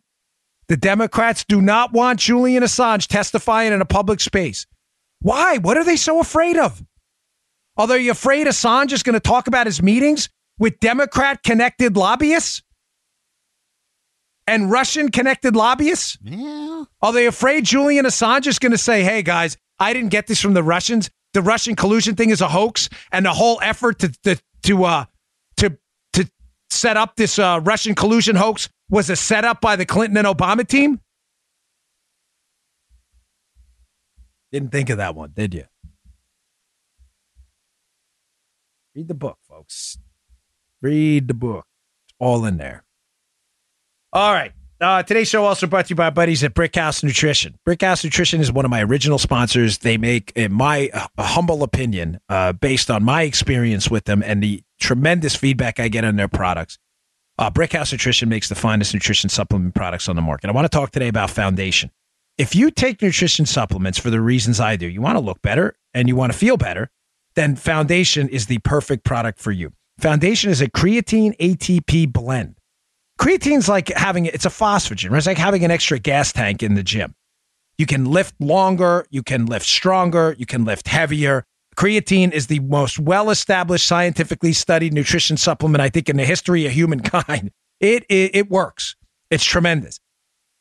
The 0.68 0.78
Democrats 0.78 1.44
do 1.44 1.60
not 1.60 1.92
want 1.92 2.20
Julian 2.20 2.62
Assange 2.62 3.08
testifying 3.08 3.74
in 3.74 3.82
a 3.82 3.86
public 3.86 4.20
space. 4.20 4.68
Why? 5.22 5.58
What 5.58 5.76
are 5.76 5.84
they 5.84 5.96
so 5.96 6.20
afraid 6.20 6.56
of? 6.56 6.86
Are 7.78 7.88
they 7.88 8.08
afraid 8.10 8.46
Assange 8.46 8.92
is 8.92 9.02
going 9.02 9.16
to 9.16 9.20
talk 9.20 9.48
about 9.48 9.66
his 9.66 9.82
meetings 9.82 10.30
with 10.58 10.80
Democrat 10.80 11.44
connected 11.44 11.98
lobbyists? 11.98 12.62
and 14.48 14.72
Russian 14.72 15.12
connected 15.12 15.56
lobbyists? 15.56 16.18
Yeah. 16.24 16.86
Are 17.02 17.14
they 17.14 17.28
afraid 17.28 17.66
Julian 17.66 18.06
Assange 18.06 18.48
is 18.48 18.58
going 18.58 18.72
to 18.72 18.78
say, 18.78 19.04
hey, 19.04 19.22
guys, 19.22 19.58
I 19.78 19.94
didn't 19.94 20.10
get 20.10 20.28
this 20.28 20.42
from 20.42 20.54
the 20.54 20.64
Russians? 20.64 21.10
The 21.34 21.42
Russian 21.42 21.76
collusion 21.76 22.16
thing 22.16 22.30
is 22.30 22.42
a 22.42 22.48
hoax, 22.48 22.90
and 23.12 23.26
the 23.26 23.34
whole 23.34 23.60
effort 23.62 24.00
to, 24.00 24.10
to, 24.24 24.42
to, 24.64 24.86
uh, 24.86 25.06
to, 25.58 25.78
to 26.14 26.32
set 26.70 26.98
up 26.98 27.18
this 27.18 27.38
uh, 27.38 27.60
Russian 27.62 27.94
collusion 27.94 28.38
hoax 28.38 28.70
was 28.90 29.10
a 29.10 29.16
setup 29.16 29.62
by 29.62 29.76
the 29.76 29.86
Clinton 29.86 30.18
and 30.18 30.26
Obama 30.26 30.66
team? 30.66 31.02
Didn't 34.52 34.72
think 34.72 34.90
of 34.90 34.98
that 34.98 35.14
one, 35.14 35.32
did 35.36 35.54
you? 35.54 35.66
Read 38.96 39.10
the 39.10 39.14
book, 39.14 39.38
folks. 39.48 39.98
Read 40.82 41.28
the 41.28 41.34
book. 41.34 41.66
It's 42.08 42.16
all 42.20 42.46
in 42.46 42.58
there. 42.58 42.84
All 44.14 44.34
right. 44.34 44.52
Uh, 44.80 45.02
today's 45.02 45.28
show 45.28 45.44
also 45.44 45.66
brought 45.66 45.88
to 45.88 45.90
you 45.90 45.96
by 45.96 46.12
buddies 46.12 46.44
at 46.44 46.54
Brickhouse 46.54 47.04
Nutrition. 47.04 47.58
Brickhouse 47.68 48.04
Nutrition 48.04 48.42
is 48.42 48.52
one 48.52 48.64
of 48.64 48.70
my 48.70 48.84
original 48.84 49.18
sponsors. 49.18 49.80
They 49.80 49.98
make, 49.98 50.32
in 50.36 50.54
my 50.54 50.92
uh, 50.94 51.08
humble 51.18 51.64
opinion, 51.64 52.20
uh, 52.30 52.54
based 52.54 52.92
on 52.92 53.04
my 53.04 53.24
experience 53.24 53.90
with 53.90 54.06
them 54.06 54.22
and 54.22 54.42
the 54.42 54.62
tremendous 54.80 55.36
feedback 55.36 55.80
I 55.80 55.88
get 55.88 56.04
on 56.04 56.16
their 56.16 56.28
products, 56.28 56.78
uh, 57.40 57.50
Brickhouse 57.50 57.92
Nutrition 57.92 58.30
makes 58.30 58.50
the 58.50 58.56
finest 58.56 58.94
nutrition 58.94 59.32
supplement 59.32 59.74
products 59.74 60.08
on 60.08 60.16
the 60.16 60.22
market. 60.22 60.48
I 60.48 60.54
want 60.54 60.66
to 60.66 60.76
talk 60.76 60.92
today 60.92 61.08
about 61.08 61.32
Foundation. 61.32 61.90
If 62.38 62.56
you 62.56 62.70
take 62.70 63.02
nutrition 63.02 63.48
supplements 63.48 63.98
for 63.98 64.12
the 64.12 64.22
reasons 64.22 64.60
I 64.60 64.76
do, 64.76 64.88
you 64.88 65.02
want 65.02 65.16
to 65.16 65.24
look 65.24 65.42
better 65.42 65.76
and 65.96 66.08
you 66.08 66.16
want 66.16 66.32
to 66.32 66.38
feel 66.38 66.56
better, 66.56 66.92
then 67.34 67.56
Foundation 67.56 68.30
is 68.30 68.46
the 68.46 68.60
perfect 68.60 69.04
product 69.04 69.40
for 69.40 69.52
you. 69.52 69.74
Foundation 70.00 70.52
is 70.52 70.62
a 70.62 70.70
creatine 70.70 71.36
ATP 71.38 72.12
blend. 72.14 72.56
Creatine's 73.20 73.68
like 73.68 73.90
having 73.90 74.28
it's 74.28 74.46
a 74.46 74.50
phosphagen, 74.50 75.10
right? 75.10 75.18
It's 75.18 75.28
like 75.28 75.40
having 75.40 75.66
an 75.66 75.72
extra 75.72 75.98
gas 75.98 76.32
tank 76.32 76.62
in 76.62 76.76
the 76.76 76.84
gym. 76.84 77.16
You 77.80 77.88
can 77.88 78.06
lift 78.06 78.36
longer, 78.40 79.08
you 79.10 79.24
can 79.24 79.48
lift 79.48 79.66
stronger, 79.66 80.36
you 80.38 80.46
can 80.46 80.66
lift 80.66 80.88
heavier. 80.88 81.44
Creatine 81.76 82.32
is 82.32 82.48
the 82.48 82.60
most 82.60 83.00
well 83.00 83.32
established, 83.32 83.88
scientifically 83.88 84.54
studied 84.54 84.94
nutrition 84.94 85.36
supplement, 85.36 85.82
I 85.82 85.90
think, 85.90 86.10
in 86.10 86.18
the 86.18 86.26
history 86.26 86.66
of 86.66 86.72
humankind. 86.72 87.52
It, 87.80 88.06
it, 88.10 88.36
it 88.36 88.50
works. 88.50 88.96
It's 89.30 89.44
tremendous. 89.44 90.00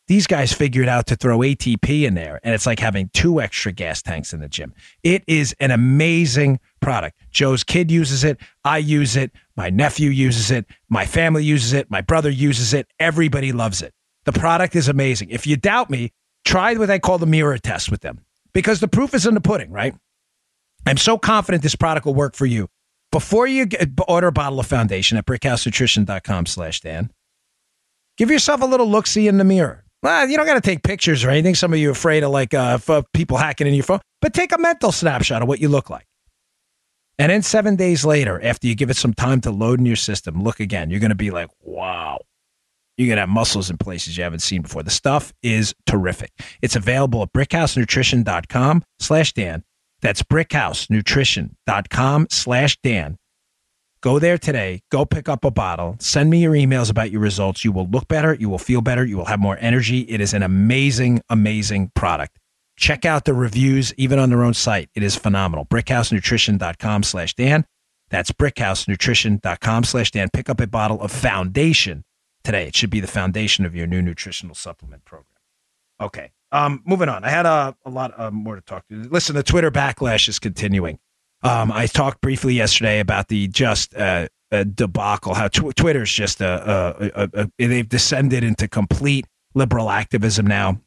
These 0.09 0.29
guys 0.29 0.53
figured 0.53 0.89
out 0.89 1.07
to 1.09 1.17
throw 1.17 1.39
ATP 1.39 2.05
in 2.05 2.15
there, 2.15 2.39
and 2.45 2.55
it's 2.55 2.67
like 2.67 2.79
having 2.79 3.11
two 3.13 3.41
extra 3.41 3.73
gas 3.73 4.03
tanks 4.03 4.33
in 4.33 4.41
the 4.41 4.49
gym. 4.49 4.73
It 5.03 5.25
is 5.27 5.55
an 5.59 5.73
amazing 5.73 6.61
product. 6.81 7.19
Joe's 7.31 7.65
kid 7.65 7.91
uses 7.91 8.23
it. 8.23 8.39
I 8.65 8.79
use 8.79 9.17
it. 9.17 9.33
My 9.57 9.69
nephew 9.69 10.11
uses 10.11 10.53
it. 10.53 10.67
My 10.89 11.07
family 11.07 11.43
uses 11.43 11.73
it. 11.73 11.91
My 11.91 12.03
brother 12.03 12.31
uses 12.31 12.73
it. 12.73 12.87
Everybody 13.01 13.51
loves 13.51 13.83
it. 13.83 13.95
The 14.27 14.33
product 14.33 14.77
is 14.77 14.89
amazing. 14.89 15.31
If 15.31 15.47
you 15.47 15.57
doubt 15.57 15.91
me, 15.91 16.13
try 16.45 16.75
what 16.75 16.91
I 16.91 17.01
call 17.01 17.19
the 17.19 17.27
mirror 17.27 17.59
test 17.59 17.91
with 17.91 18.03
them 18.03 18.21
because 18.53 18.79
the 18.79 18.89
proof 18.89 19.13
is 19.13 19.27
in 19.27 19.35
the 19.35 19.41
pudding, 19.41 19.73
right? 19.73 19.95
I'm 20.87 20.97
so 20.97 21.19
confident 21.19 21.65
this 21.65 21.75
product 21.75 22.07
will 22.07 22.15
work 22.15 22.37
for 22.37 22.47
you. 22.47 22.69
Before 23.11 23.47
you 23.47 23.67
get, 23.67 23.89
order 24.07 24.29
a 24.29 24.33
bottle 24.33 24.61
of 24.61 24.67
foundation 24.67 25.19
at 25.19 25.27
brickhousenutrition.com 25.27 26.47
slash 26.47 26.81
Dan, 26.81 27.11
give 28.17 28.31
yourself 28.31 28.63
a 28.63 28.67
little 28.67 28.89
look-see 28.89 29.27
in 29.27 29.39
the 29.39 29.45
mirror. 29.45 29.86
Well, 30.03 30.29
you 30.29 30.37
don't 30.37 30.47
got 30.47 30.55
to 30.55 30.61
take 30.61 30.83
pictures 30.83 31.25
or 31.25 31.31
anything. 31.31 31.55
Some 31.55 31.73
of 31.73 31.79
you 31.79 31.89
are 31.89 31.93
afraid 31.93 32.23
of 32.23 32.31
like 32.31 32.53
uh, 32.55 32.79
people 33.13 33.39
hacking 33.39 33.67
in 33.67 33.75
your 33.75 33.85
phone, 33.85 34.01
but 34.21 34.35
take 34.35 34.53
a 34.53 34.59
mental 34.59 34.93
snapshot 34.93 35.43
of 35.43 35.49
what 35.49 35.61
you 35.61 35.69
look 35.69 35.91
like. 35.91 36.07
And 37.19 37.31
then 37.31 37.43
seven 37.43 37.77
days 37.77 38.05
later, 38.05 38.43
after 38.45 38.67
you 38.67 38.75
give 38.75 38.91
it 38.91 38.97
some 38.97 39.15
time 39.15 39.41
to 39.43 39.51
load 39.51 39.81
in 39.81 39.87
your 39.87 39.97
system, 39.97 40.43
look 40.43 40.61
again. 40.61 40.91
You're 40.91 41.01
going 41.01 41.11
to 41.11 41.17
be 41.17 41.31
like, 41.31 41.49
wow. 41.63 42.19
You're 42.99 43.09
going 43.09 43.17
to 43.17 43.23
have 43.23 43.31
muscles 43.31 43.71
in 43.71 43.79
places 43.79 44.17
you 44.17 44.25
haven't 44.25 44.41
seen 44.41 44.63
before. 44.63 44.83
The 44.83 44.91
stuff 44.91 45.33
is 45.43 45.75
terrific. 45.87 46.33
It's 46.63 46.77
available 46.77 47.23
at 47.23 47.33
brickhousenutrition.com 47.33 48.85
slash 48.99 49.33
Dan. 49.33 49.65
That's 50.03 50.23
brickhousenutrition.com 50.23 52.27
slash 52.31 52.79
Dan. 52.83 53.17
Go 54.07 54.21
there 54.21 54.39
today. 54.39 54.83
Go 54.93 55.05
pick 55.05 55.29
up 55.29 55.45
a 55.45 55.51
bottle. 55.51 55.97
Send 55.99 56.31
me 56.31 56.39
your 56.39 56.53
emails 56.53 56.91
about 56.91 57.11
your 57.11 57.21
results. 57.21 57.65
You 57.65 57.73
will 57.73 57.89
look 57.89 58.07
better. 58.07 58.35
You 58.35 58.49
will 58.49 58.57
feel 58.57 58.81
better. 58.81 59.05
You 59.05 59.17
will 59.17 59.25
have 59.25 59.41
more 59.41 59.59
energy. 59.61 60.03
It 60.03 60.21
is 60.21 60.33
an 60.33 60.45
amazing, 60.45 61.23
amazing 61.29 61.91
product. 61.97 62.39
Check 62.77 63.05
out 63.05 63.25
the 63.25 63.35
reviews, 63.35 63.93
even 63.97 64.21
on 64.21 64.31
their 64.31 64.45
own 64.45 64.55
site. 64.55 64.91
It 64.95 65.03
is 65.03 65.17
phenomenal. 65.17 65.65
Brickhousenutrition.com 65.65 67.03
slash 67.03 67.35
Dan. 67.35 67.67
That's 68.09 68.31
brickhousenutrition.com 68.31 69.83
slash 69.83 70.13
Dan. 70.13 70.29
Pick 70.33 70.49
up 70.49 70.61
a 70.61 70.69
bottle 70.69 71.03
of 71.03 71.11
Foundation 71.11 72.05
today. 72.45 72.69
It 72.69 72.77
should 72.77 72.91
be 72.91 73.01
the 73.01 73.09
foundation 73.09 73.67
of 73.67 73.75
your 73.75 73.89
new 73.89 74.03
nutritional 74.03 74.55
supplement 74.55 75.05
program. 75.05 75.35
Okay. 76.01 76.31
Um, 76.53 76.81
moving 76.87 77.09
on. 77.09 77.25
I 77.25 77.31
had 77.31 77.45
a, 77.45 77.77
a 77.85 77.91
lot 77.91 78.15
uh, 78.17 78.31
more 78.31 78.55
to 78.55 78.63
talk 78.63 78.87
to. 78.87 79.03
Listen, 79.03 79.35
the 79.35 79.43
Twitter 79.43 79.73
backlash 79.73 80.29
is 80.29 80.39
continuing. 80.39 81.01
Um, 81.47 81.73
I 81.73 81.87
talked 81.87 82.21
briefly 82.21 82.55
yesterday 82.55 83.01
about 83.01 83.29
the 83.29 83.49
just 83.49 83.95
uh, 83.97 84.29
debacle, 84.51 85.35
how 85.35 85.49
tw- 85.49 85.75
Twitter's 85.77 86.13
just 86.13 86.41
a, 86.41 87.07
a, 87.17 87.25
a, 87.25 87.29
a, 87.43 87.67
they've 87.67 87.89
descended 87.89 88.43
into 88.45 88.69
complete 88.69 89.27
liberal 89.55 89.91
activism 89.91 90.47
now. 90.47 90.81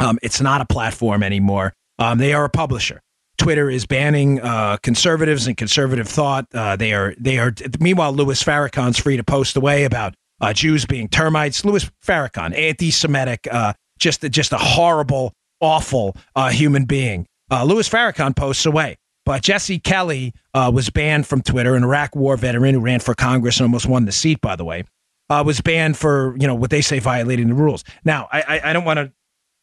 Um, 0.00 0.18
it's 0.22 0.40
not 0.40 0.60
a 0.60 0.64
platform 0.64 1.22
anymore. 1.22 1.72
Um, 1.98 2.18
they 2.18 2.32
are 2.32 2.44
a 2.44 2.50
publisher. 2.50 3.00
Twitter 3.36 3.70
is 3.70 3.86
banning 3.86 4.40
uh, 4.40 4.78
conservatives 4.78 5.46
and 5.46 5.56
conservative 5.56 6.08
thought. 6.08 6.46
Uh, 6.52 6.76
they 6.76 6.92
are 6.92 7.14
they 7.18 7.38
are. 7.38 7.52
Meanwhile, 7.78 8.12
Louis 8.12 8.42
Farrakhan's 8.42 8.98
free 8.98 9.16
to 9.16 9.24
post 9.24 9.56
away 9.56 9.84
about 9.84 10.14
uh, 10.40 10.52
Jews 10.52 10.86
being 10.86 11.08
termites. 11.08 11.64
Louis 11.64 11.88
Farrakhan, 12.04 12.56
anti-Semitic, 12.56 13.46
uh, 13.50 13.72
just 13.98 14.22
just 14.30 14.52
a 14.52 14.58
horrible, 14.58 15.32
awful 15.60 16.16
uh, 16.34 16.50
human 16.50 16.84
being. 16.84 17.26
Uh, 17.50 17.64
Louis 17.64 17.88
Farrakhan 17.88 18.34
posts 18.34 18.66
away. 18.66 18.96
But 19.28 19.42
Jesse 19.42 19.78
Kelly 19.78 20.32
uh, 20.54 20.72
was 20.74 20.88
banned 20.88 21.26
from 21.26 21.42
Twitter, 21.42 21.74
an 21.74 21.84
Iraq 21.84 22.16
War 22.16 22.38
veteran 22.38 22.72
who 22.72 22.80
ran 22.80 22.98
for 22.98 23.12
Congress 23.12 23.58
and 23.58 23.64
almost 23.64 23.84
won 23.84 24.06
the 24.06 24.10
seat, 24.10 24.40
by 24.40 24.56
the 24.56 24.64
way, 24.64 24.84
uh, 25.28 25.42
was 25.44 25.60
banned 25.60 25.98
for 25.98 26.34
you 26.40 26.46
know 26.46 26.54
what 26.54 26.70
they 26.70 26.80
say 26.80 26.98
violating 26.98 27.48
the 27.48 27.54
rules. 27.54 27.84
Now, 28.06 28.26
I, 28.32 28.40
I, 28.40 28.70
I 28.70 28.72
don't 28.72 28.86
want 28.86 28.96
to 28.96 29.12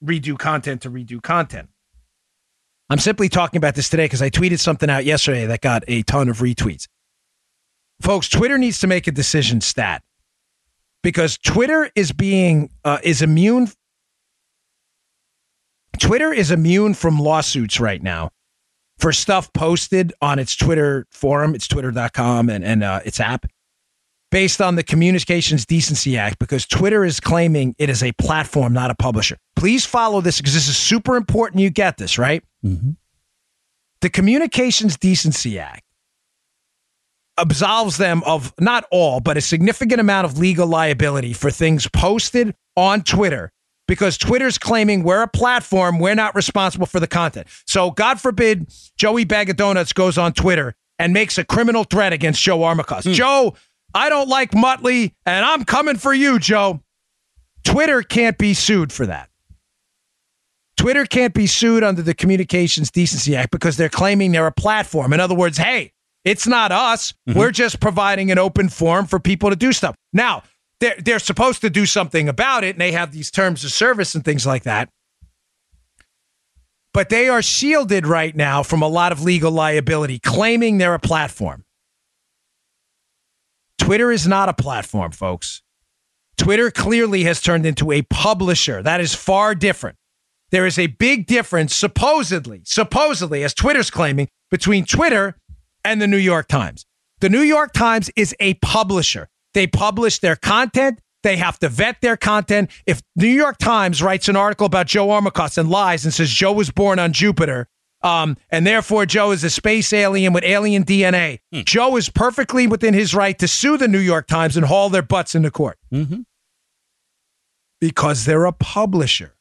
redo 0.05 0.37
content 0.37 0.83
to 0.83 0.91
redo 0.91 1.19
content. 1.19 1.69
I'm 2.91 2.99
simply 2.99 3.27
talking 3.27 3.57
about 3.57 3.73
this 3.73 3.89
today 3.89 4.05
because 4.05 4.21
I 4.21 4.29
tweeted 4.29 4.59
something 4.59 4.87
out 4.87 5.03
yesterday 5.03 5.47
that 5.47 5.61
got 5.61 5.83
a 5.87 6.03
ton 6.03 6.29
of 6.29 6.37
retweets. 6.37 6.87
Folks, 8.03 8.29
Twitter 8.29 8.59
needs 8.59 8.77
to 8.81 8.87
make 8.87 9.07
a 9.07 9.11
decision 9.11 9.61
stat 9.61 10.03
because 11.01 11.39
Twitter 11.39 11.89
is 11.95 12.11
being 12.11 12.69
uh, 12.83 12.99
is 13.01 13.23
immune. 13.23 13.69
Twitter 15.97 16.31
is 16.31 16.51
immune 16.51 16.93
from 16.93 17.17
lawsuits 17.17 17.79
right 17.79 18.03
now 18.03 18.29
for 18.97 19.11
stuff 19.11 19.51
posted 19.53 20.13
on 20.21 20.39
its 20.39 20.55
Twitter 20.55 21.05
forum, 21.11 21.55
it's 21.55 21.67
twitter.com 21.67 22.49
and, 22.49 22.63
and 22.63 22.83
uh, 22.83 23.01
its 23.05 23.19
app, 23.19 23.45
based 24.31 24.61
on 24.61 24.75
the 24.75 24.83
Communications 24.83 25.65
Decency 25.65 26.17
Act, 26.17 26.39
because 26.39 26.65
Twitter 26.65 27.03
is 27.03 27.19
claiming 27.19 27.75
it 27.77 27.89
is 27.89 28.03
a 28.03 28.11
platform, 28.13 28.73
not 28.73 28.91
a 28.91 28.95
publisher. 28.95 29.37
Please 29.55 29.85
follow 29.85 30.21
this 30.21 30.37
because 30.37 30.53
this 30.53 30.67
is 30.67 30.77
super 30.77 31.15
important. 31.15 31.61
You 31.61 31.69
get 31.69 31.97
this, 31.97 32.17
right? 32.17 32.43
Mm-hmm. 32.63 32.91
The 34.01 34.09
Communications 34.09 34.97
Decency 34.97 35.59
Act 35.59 35.83
absolves 37.37 37.97
them 37.97 38.23
of 38.25 38.53
not 38.59 38.85
all, 38.91 39.19
but 39.19 39.37
a 39.37 39.41
significant 39.41 39.99
amount 39.99 40.25
of 40.25 40.37
legal 40.37 40.67
liability 40.67 41.33
for 41.33 41.51
things 41.51 41.87
posted 41.89 42.55
on 42.77 43.01
Twitter 43.01 43.51
because 43.87 44.17
Twitter's 44.17 44.57
claiming 44.57 45.03
we're 45.03 45.21
a 45.21 45.27
platform, 45.27 45.99
we're 45.99 46.15
not 46.15 46.35
responsible 46.35 46.85
for 46.85 46.99
the 46.99 47.07
content. 47.07 47.47
So, 47.65 47.91
God 47.91 48.19
forbid, 48.19 48.71
Joey 48.97 49.25
Bag 49.25 49.49
of 49.49 49.55
Donuts 49.55 49.93
goes 49.93 50.17
on 50.17 50.33
Twitter 50.33 50.75
and 50.97 51.13
makes 51.13 51.37
a 51.37 51.43
criminal 51.43 51.83
threat 51.83 52.13
against 52.13 52.41
Joe 52.41 52.59
Armacost. 52.59 53.03
Mm. 53.03 53.13
Joe, 53.13 53.55
I 53.93 54.09
don't 54.09 54.29
like 54.29 54.51
Muttley, 54.51 55.13
and 55.25 55.45
I'm 55.45 55.65
coming 55.65 55.97
for 55.97 56.13
you, 56.13 56.39
Joe. 56.39 56.81
Twitter 57.63 58.01
can't 58.01 58.37
be 58.37 58.53
sued 58.53 58.91
for 58.91 59.05
that. 59.05 59.29
Twitter 60.77 61.05
can't 61.05 61.33
be 61.33 61.47
sued 61.47 61.83
under 61.83 62.01
the 62.01 62.13
Communications 62.13 62.91
Decency 62.91 63.35
Act 63.35 63.51
because 63.51 63.77
they're 63.77 63.89
claiming 63.89 64.31
they're 64.31 64.47
a 64.47 64.51
platform. 64.51 65.13
In 65.13 65.19
other 65.19 65.35
words, 65.35 65.57
hey, 65.57 65.93
it's 66.25 66.47
not 66.47 66.71
us. 66.71 67.13
Mm-hmm. 67.27 67.39
We're 67.39 67.51
just 67.51 67.79
providing 67.79 68.31
an 68.31 68.37
open 68.37 68.69
forum 68.69 69.05
for 69.05 69.19
people 69.19 69.49
to 69.49 69.55
do 69.55 69.71
stuff. 69.71 69.95
Now, 70.11 70.43
they're, 70.85 71.01
they're 71.01 71.19
supposed 71.19 71.61
to 71.61 71.69
do 71.71 71.87
something 71.87 72.29
about 72.29 72.63
it 72.63 72.75
and 72.75 72.81
they 72.81 72.91
have 72.91 73.11
these 73.11 73.31
terms 73.31 73.63
of 73.63 73.71
service 73.71 74.13
and 74.13 74.23
things 74.23 74.45
like 74.45 74.63
that. 74.63 74.89
But 76.93 77.09
they 77.09 77.27
are 77.27 77.41
shielded 77.41 78.05
right 78.05 78.35
now 78.35 78.61
from 78.61 78.83
a 78.83 78.87
lot 78.87 79.11
of 79.11 79.23
legal 79.23 79.51
liability, 79.51 80.19
claiming 80.19 80.77
they're 80.77 80.93
a 80.93 80.99
platform. 80.99 81.65
Twitter 83.79 84.11
is 84.11 84.27
not 84.27 84.47
a 84.47 84.53
platform, 84.53 85.11
folks. 85.11 85.63
Twitter 86.37 86.69
clearly 86.69 87.23
has 87.23 87.41
turned 87.41 87.65
into 87.65 87.91
a 87.91 88.03
publisher. 88.03 88.83
That 88.83 89.01
is 89.01 89.15
far 89.15 89.55
different. 89.55 89.97
There 90.51 90.67
is 90.67 90.77
a 90.77 90.87
big 90.87 91.25
difference, 91.25 91.73
supposedly, 91.73 92.61
supposedly, 92.63 93.43
as 93.43 93.53
Twitter's 93.53 93.89
claiming, 93.89 94.29
between 94.51 94.85
Twitter 94.85 95.35
and 95.83 95.99
the 95.99 96.07
New 96.07 96.17
York 96.17 96.47
Times. 96.47 96.85
The 97.21 97.29
New 97.29 97.41
York 97.41 97.73
Times 97.73 98.11
is 98.15 98.35
a 98.39 98.53
publisher. 98.55 99.27
They 99.55 99.65
publish 99.65 100.19
their 100.19 100.35
content, 100.35 100.99
They 101.23 101.37
have 101.37 101.57
to 101.59 101.69
vet 101.69 102.01
their 102.01 102.17
content. 102.17 102.69
If 102.85 103.01
New 103.15 103.27
York 103.27 103.57
Times 103.57 104.03
writes 104.03 104.29
an 104.29 104.35
article 104.35 104.67
about 104.67 104.85
Joe 104.85 105.07
Armacost 105.07 105.57
and 105.57 105.69
lies 105.71 106.05
and 106.05 106.13
says 106.13 106.29
Joe 106.29 106.51
was 106.53 106.69
born 106.69 106.99
on 106.99 107.13
Jupiter, 107.13 107.67
um, 108.03 108.37
and 108.51 108.67
therefore 108.67 109.07
Joe 109.07 109.31
is 109.31 109.43
a 109.43 109.49
space 109.49 109.91
alien 109.91 110.33
with 110.33 110.43
alien 110.43 110.83
DNA, 110.83 111.39
Joe 111.51 111.95
is 111.97 112.09
perfectly 112.09 112.67
within 112.67 112.93
his 112.93 113.15
right 113.15 113.39
to 113.39 113.47
sue 113.47 113.77
the 113.77 113.87
New 113.87 113.97
York 113.97 114.27
Times 114.27 114.55
and 114.55 114.67
haul 114.67 114.89
their 114.89 115.01
butts 115.01 115.33
into 115.33 115.49
court 115.49 115.79
Mm-hmm. 115.91 116.21
because 117.79 118.25
they're 118.25 118.45
a 118.45 118.51
publisher. 118.53 119.33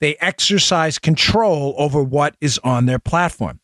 They 0.00 0.16
exercise 0.20 0.98
control 0.98 1.74
over 1.78 2.02
what 2.02 2.36
is 2.40 2.60
on 2.62 2.86
their 2.86 2.98
platform. 2.98 3.60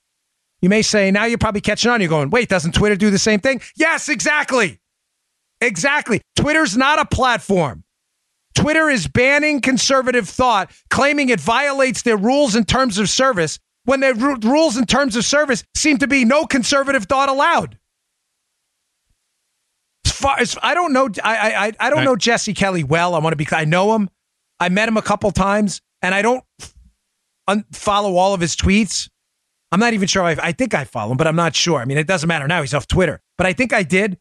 You 0.63 0.69
may 0.69 0.83
say, 0.83 1.11
now 1.11 1.25
you're 1.27 1.39
probably 1.39 1.61
catching 1.61 1.91
on. 1.91 2.01
You're 2.01 2.09
going, 2.09 2.31
wait, 2.31 2.49
doesn't 2.49 2.73
Twitter 2.73 2.97
do 2.97 3.11
the 3.11 3.19
same 3.19 3.41
thing? 3.41 3.61
Yes, 3.77 4.09
exactly. 4.09 4.81
Exactly. 5.63 6.21
Twitter's 6.37 6.77
not 6.77 6.99
a 6.99 7.05
platform. 7.05 7.85
Twitter 8.55 8.91
is 8.91 9.07
banning 9.09 9.61
conservative 9.61 10.29
thought, 10.29 10.71
claiming 10.91 11.31
it 11.31 11.41
violates 11.41 12.03
their 12.03 12.17
rules 12.17 12.55
and 12.55 12.69
terms 12.69 12.99
of 12.99 13.09
service 13.09 13.59
when 13.85 14.01
their 14.01 14.15
ru- 14.15 14.37
rules 14.43 14.77
and 14.77 14.89
terms 14.89 15.17
of 15.17 15.25
service 15.25 15.65
seem 15.75 15.99
to 15.99 16.07
be 16.07 16.25
no 16.25 16.45
conservative 16.47 17.05
thought 17.05 17.29
allowed. 17.29 17.79
As 20.05 20.13
far 20.13 20.39
as 20.39 20.59
I 20.63 20.75
don't 20.75 20.93
know, 20.93 21.09
I 21.25 21.53
I 21.69 21.73
I 21.81 21.91
don't 21.91 22.05
know 22.05 22.17
Jesse 22.17 22.55
Kelly 22.55 22.85
well. 22.85 23.15
I 23.15 23.19
want 23.19 23.33
to 23.33 23.37
be. 23.37 23.47
I 23.53 23.65
know 23.65 23.95
him. 23.95 24.11
I 24.61 24.69
met 24.69 24.89
him 24.89 24.97
a 24.97 25.03
couple 25.03 25.31
times, 25.31 25.81
and 26.03 26.15
I 26.15 26.23
don't 26.23 26.45
un- 27.49 27.65
follow 27.73 28.17
all 28.17 28.35
of 28.35 28.41
his 28.41 28.55
tweets. 28.55 29.09
I'm 29.73 29.81
not 29.81 29.95
even 29.95 30.07
sure. 30.07 30.23
I, 30.23 30.37
I 30.41 30.53
think 30.53 30.75
I 30.75 30.85
follow 30.85 31.13
him, 31.13 31.17
but 31.17 31.27
I'm 31.27 31.37
not 31.37 31.57
sure. 31.57 31.81
I 31.81 31.85
mean, 31.87 31.99
it 31.99 32.07
doesn't 32.07 32.29
matter 32.29 32.47
now. 32.47 32.61
He's 32.61 32.75
off 32.75 32.87
Twitter, 32.87 33.21
but 33.39 33.47
I 33.47 33.53
think 33.53 33.73
I 33.73 33.83
did. 33.83 34.19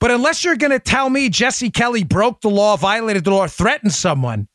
But 0.00 0.10
unless 0.10 0.44
you're 0.44 0.56
going 0.56 0.72
to 0.72 0.78
tell 0.78 1.10
me 1.10 1.28
Jesse 1.28 1.70
Kelly 1.70 2.04
broke 2.04 2.40
the 2.40 2.48
law, 2.48 2.76
violated 2.76 3.24
the 3.24 3.30
law, 3.30 3.46
threatened 3.46 3.92
someone, 3.92 4.48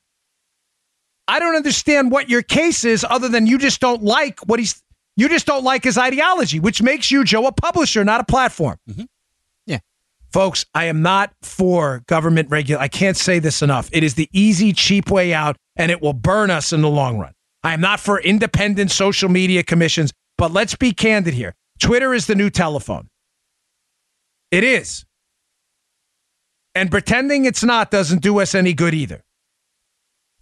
I 1.28 1.40
don't 1.40 1.56
understand 1.56 2.12
what 2.12 2.30
your 2.30 2.42
case 2.42 2.84
is 2.84 3.06
other 3.08 3.30
than 3.30 3.48
you 3.48 3.58
just 3.58 3.80
don't 3.80 4.04
like 4.04 4.40
what 4.42 4.60
he's, 4.60 4.82
you 5.16 5.30
just 5.30 5.46
don't 5.46 5.64
like 5.64 5.84
his 5.84 5.98
ideology, 5.98 6.60
which 6.60 6.82
makes 6.82 7.12
you, 7.12 7.24
Joe, 7.24 7.46
a 7.46 7.52
publisher, 7.52 8.04
not 8.04 8.22
a 8.22 8.24
platform. 8.26 8.78
Mm-hmm. 8.90 9.04
Yeah. 9.68 9.80
Folks, 10.32 10.66
I 10.74 10.86
am 10.86 11.02
not 11.02 11.32
for 11.42 12.04
government 12.08 12.50
regulation. 12.50 12.84
I 12.84 12.88
can't 12.88 13.18
say 13.18 13.40
this 13.40 13.62
enough. 13.62 13.90
It 13.94 14.04
is 14.04 14.16
the 14.16 14.30
easy, 14.34 14.74
cheap 14.74 15.10
way 15.10 15.34
out, 15.34 15.58
and 15.76 15.92
it 15.92 16.02
will 16.02 16.14
burn 16.14 16.50
us 16.52 16.74
in 16.74 16.82
the 16.82 16.90
long 16.90 17.18
run. 17.20 17.34
I 17.64 17.74
am 17.74 17.82
not 17.82 18.00
for 18.00 18.20
independent 18.20 18.92
social 18.92 19.30
media 19.30 19.64
commissions, 19.64 20.12
but 20.38 20.52
let's 20.52 20.76
be 20.76 20.92
candid 20.92 21.34
here. 21.34 21.56
Twitter 21.80 22.14
is 22.14 22.28
the 22.28 22.36
new 22.36 22.50
telephone. 22.50 23.10
It 24.52 24.64
is. 24.64 25.06
And 26.76 26.92
pretending 26.92 27.46
it's 27.46 27.64
not 27.64 27.90
doesn't 27.90 28.22
do 28.22 28.40
us 28.42 28.54
any 28.54 28.74
good 28.74 28.94
either. 28.94 29.24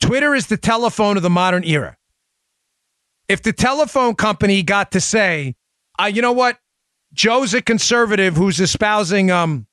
Twitter 0.01 0.33
is 0.33 0.47
the 0.47 0.57
telephone 0.57 1.15
of 1.15 1.23
the 1.23 1.29
modern 1.29 1.63
era. 1.63 1.95
If 3.29 3.43
the 3.43 3.53
telephone 3.53 4.15
company 4.15 4.63
got 4.63 4.91
to 4.91 4.99
say, 4.99 5.55
uh, 5.99 6.05
you 6.05 6.21
know 6.21 6.31
what? 6.33 6.57
Joe's 7.13 7.53
a 7.53 7.61
conservative 7.61 8.35
who's 8.35 8.59
espousing 8.59 9.29
um 9.29 9.67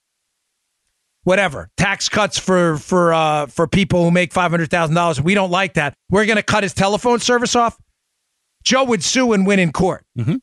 whatever 1.24 1.70
tax 1.76 2.08
cuts 2.08 2.38
for 2.38 2.76
for 2.76 3.12
uh 3.14 3.46
for 3.46 3.66
people 3.66 4.04
who 4.04 4.10
make 4.10 4.32
five 4.32 4.50
hundred 4.50 4.70
thousand 4.70 4.94
dollars. 4.94 5.20
We 5.20 5.34
don't 5.34 5.50
like 5.50 5.74
that. 5.74 5.94
We're 6.10 6.26
going 6.26 6.36
to 6.36 6.42
cut 6.42 6.62
his 6.62 6.74
telephone 6.74 7.18
service 7.20 7.56
off. 7.56 7.78
Joe 8.62 8.84
would 8.84 9.02
sue 9.02 9.32
and 9.32 9.46
win 9.46 9.58
in 9.58 9.72
court. 9.72 10.04
Mhm. 10.18 10.40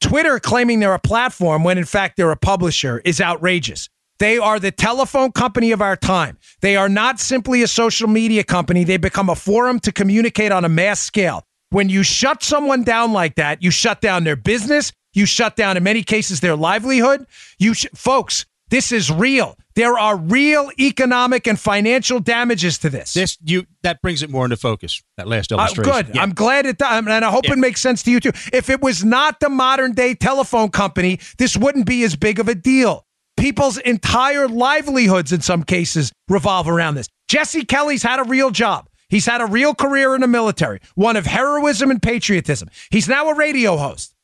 Twitter 0.00 0.38
claiming 0.38 0.80
they're 0.80 0.92
a 0.92 0.98
platform 0.98 1.64
when 1.64 1.78
in 1.78 1.86
fact 1.86 2.18
they're 2.18 2.30
a 2.30 2.36
publisher 2.36 3.00
is 3.06 3.20
outrageous. 3.22 3.88
They 4.18 4.38
are 4.38 4.60
the 4.60 4.70
telephone 4.70 5.32
company 5.32 5.72
of 5.72 5.82
our 5.82 5.96
time. 5.96 6.38
They 6.60 6.76
are 6.76 6.88
not 6.88 7.18
simply 7.20 7.62
a 7.62 7.68
social 7.68 8.08
media 8.08 8.44
company. 8.44 8.84
They 8.84 8.96
become 8.96 9.28
a 9.28 9.34
forum 9.34 9.80
to 9.80 9.92
communicate 9.92 10.52
on 10.52 10.64
a 10.64 10.68
mass 10.68 11.00
scale. 11.00 11.44
When 11.70 11.88
you 11.88 12.02
shut 12.04 12.42
someone 12.42 12.84
down 12.84 13.12
like 13.12 13.34
that, 13.36 13.62
you 13.62 13.70
shut 13.72 14.00
down 14.00 14.24
their 14.24 14.36
business. 14.36 14.92
You 15.12 15.26
shut 15.26 15.56
down, 15.56 15.76
in 15.76 15.82
many 15.82 16.02
cases, 16.02 16.40
their 16.40 16.56
livelihood. 16.56 17.26
You, 17.58 17.74
sh- 17.74 17.86
folks, 17.94 18.46
this 18.70 18.92
is 18.92 19.10
real. 19.10 19.56
There 19.76 19.98
are 19.98 20.16
real 20.16 20.70
economic 20.78 21.46
and 21.48 21.58
financial 21.58 22.20
damages 22.20 22.78
to 22.78 22.90
this. 22.90 23.14
This 23.14 23.36
you 23.44 23.66
that 23.82 24.00
brings 24.02 24.22
it 24.22 24.30
more 24.30 24.44
into 24.44 24.56
focus. 24.56 25.02
That 25.16 25.26
last 25.26 25.50
Uh, 25.52 25.56
illustration. 25.56 25.92
good. 25.92 26.14
Yeah. 26.14 26.22
I'm 26.22 26.32
glad 26.34 26.66
it 26.66 26.78
does. 26.78 26.98
And 26.98 27.10
I 27.24 27.30
hope 27.30 27.44
Yeah. 27.46 27.52
it 27.54 27.58
makes 27.58 27.80
sense 27.80 28.02
to 28.04 28.10
you 28.12 28.20
too. 28.20 28.32
If 28.52 28.70
it 28.70 28.80
was 28.80 29.04
not 29.04 29.40
the 29.40 29.48
modern 29.48 29.92
day 29.92 30.14
telephone 30.14 30.70
company, 30.70 31.18
this 31.38 31.56
wouldn't 31.56 31.86
be 31.86 32.04
as 32.04 32.14
big 32.14 32.38
of 32.38 32.48
a 32.48 32.54
deal. 32.54 33.04
People's 33.36 33.78
entire 33.78 34.48
livelihoods, 34.48 35.32
in 35.32 35.40
some 35.40 35.62
cases, 35.62 36.12
revolve 36.28 36.68
around 36.68 36.94
this. 36.94 37.08
Jesse 37.28 37.64
Kelly's 37.64 38.02
had 38.02 38.20
a 38.20 38.24
real 38.24 38.50
job. 38.50 38.88
He's 39.08 39.26
had 39.26 39.40
a 39.40 39.46
real 39.46 39.74
career 39.74 40.14
in 40.14 40.20
the 40.20 40.26
military, 40.26 40.80
one 40.94 41.16
of 41.16 41.26
heroism 41.26 41.90
and 41.90 42.02
patriotism. 42.02 42.68
He's 42.90 43.08
now 43.08 43.28
a 43.28 43.34
radio 43.34 43.76
host. 43.76 44.14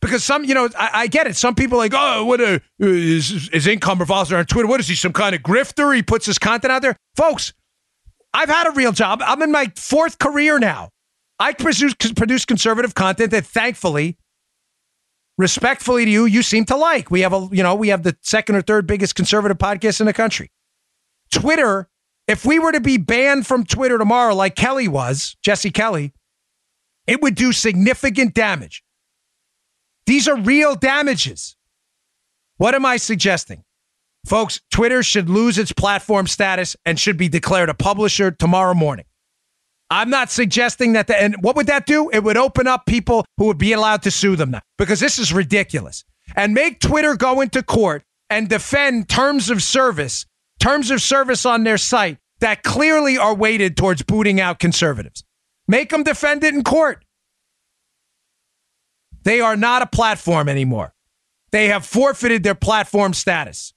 Because 0.00 0.24
some, 0.24 0.44
you 0.44 0.54
know, 0.54 0.68
I, 0.78 0.90
I 0.92 1.06
get 1.06 1.26
it. 1.26 1.36
Some 1.36 1.54
people 1.54 1.78
like, 1.78 1.92
oh, 1.94 2.24
what 2.24 2.40
a 2.40 2.60
his, 2.78 3.48
his 3.52 3.66
income 3.66 4.00
revolves 4.00 4.32
around 4.32 4.46
Twitter. 4.46 4.66
What 4.66 4.80
is 4.80 4.88
he, 4.88 4.96
some 4.96 5.12
kind 5.12 5.34
of 5.34 5.42
grifter? 5.42 5.94
He 5.94 6.02
puts 6.02 6.26
his 6.26 6.38
content 6.38 6.72
out 6.72 6.82
there, 6.82 6.96
folks. 7.16 7.52
I've 8.34 8.48
had 8.48 8.66
a 8.66 8.72
real 8.72 8.92
job. 8.92 9.22
I'm 9.24 9.42
in 9.42 9.52
my 9.52 9.70
fourth 9.76 10.18
career 10.18 10.58
now. 10.58 10.88
I 11.38 11.52
produce, 11.52 11.94
produce 11.94 12.44
conservative 12.44 12.94
content 12.94 13.30
that 13.30 13.46
thankfully, 13.46 14.16
respectfully 15.38 16.04
to 16.04 16.10
you, 16.10 16.24
you 16.24 16.42
seem 16.42 16.64
to 16.66 16.76
like. 16.76 17.10
We 17.10 17.22
have 17.22 17.32
a, 17.32 17.48
you 17.52 17.62
know, 17.62 17.74
we 17.74 17.88
have 17.88 18.02
the 18.02 18.16
second 18.20 18.56
or 18.56 18.62
third 18.62 18.86
biggest 18.86 19.14
conservative 19.14 19.58
podcast 19.58 20.00
in 20.00 20.06
the 20.06 20.12
country. 20.12 20.50
Twitter, 21.30 21.88
if 22.28 22.44
we 22.44 22.58
were 22.58 22.72
to 22.72 22.80
be 22.80 22.98
banned 22.98 23.46
from 23.46 23.64
Twitter 23.64 23.98
tomorrow, 23.98 24.34
like 24.34 24.54
Kelly 24.54 24.88
was, 24.88 25.36
Jesse 25.42 25.70
Kelly, 25.70 26.12
it 27.06 27.20
would 27.20 27.34
do 27.34 27.52
significant 27.52 28.34
damage. 28.34 28.84
These 30.06 30.28
are 30.28 30.36
real 30.36 30.74
damages. 30.74 31.56
What 32.58 32.74
am 32.74 32.86
I 32.86 32.96
suggesting? 32.96 33.64
Folks, 34.26 34.60
Twitter 34.70 35.02
should 35.02 35.28
lose 35.28 35.58
its 35.58 35.72
platform 35.72 36.26
status 36.26 36.76
and 36.84 36.98
should 36.98 37.16
be 37.16 37.28
declared 37.28 37.68
a 37.68 37.74
publisher 37.74 38.30
tomorrow 38.30 38.74
morning. 38.74 39.06
I'm 39.92 40.08
not 40.08 40.30
suggesting 40.30 40.94
that. 40.94 41.06
The, 41.06 41.22
and 41.22 41.36
what 41.42 41.54
would 41.54 41.66
that 41.66 41.84
do? 41.84 42.08
It 42.08 42.24
would 42.24 42.38
open 42.38 42.66
up 42.66 42.86
people 42.86 43.26
who 43.36 43.44
would 43.44 43.58
be 43.58 43.74
allowed 43.74 44.02
to 44.04 44.10
sue 44.10 44.36
them 44.36 44.52
now 44.52 44.62
because 44.78 45.00
this 45.00 45.18
is 45.18 45.34
ridiculous. 45.34 46.02
And 46.34 46.54
make 46.54 46.80
Twitter 46.80 47.14
go 47.14 47.42
into 47.42 47.62
court 47.62 48.02
and 48.30 48.48
defend 48.48 49.10
terms 49.10 49.50
of 49.50 49.62
service, 49.62 50.24
terms 50.58 50.90
of 50.90 51.02
service 51.02 51.44
on 51.44 51.64
their 51.64 51.76
site 51.76 52.16
that 52.40 52.62
clearly 52.62 53.18
are 53.18 53.34
weighted 53.34 53.76
towards 53.76 54.02
booting 54.02 54.40
out 54.40 54.58
conservatives. 54.58 55.24
Make 55.68 55.90
them 55.90 56.04
defend 56.04 56.42
it 56.42 56.54
in 56.54 56.64
court. 56.64 57.04
They 59.24 59.42
are 59.42 59.56
not 59.56 59.82
a 59.82 59.86
platform 59.86 60.48
anymore. 60.48 60.94
They 61.50 61.68
have 61.68 61.84
forfeited 61.84 62.42
their 62.44 62.54
platform 62.54 63.12
status. 63.12 63.74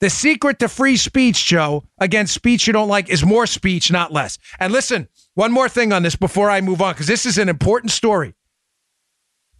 The 0.00 0.10
secret 0.10 0.58
to 0.58 0.68
free 0.68 0.96
speech, 0.96 1.46
Joe, 1.46 1.84
against 1.98 2.34
speech 2.34 2.66
you 2.66 2.72
don't 2.72 2.88
like, 2.88 3.08
is 3.08 3.24
more 3.24 3.46
speech, 3.46 3.90
not 3.90 4.12
less. 4.12 4.38
And 4.60 4.72
listen, 4.72 5.08
one 5.34 5.52
more 5.52 5.68
thing 5.68 5.92
on 5.92 6.02
this 6.02 6.16
before 6.16 6.50
I 6.50 6.60
move 6.60 6.82
on, 6.82 6.92
because 6.92 7.06
this 7.06 7.24
is 7.24 7.38
an 7.38 7.48
important 7.48 7.90
story. 7.92 8.34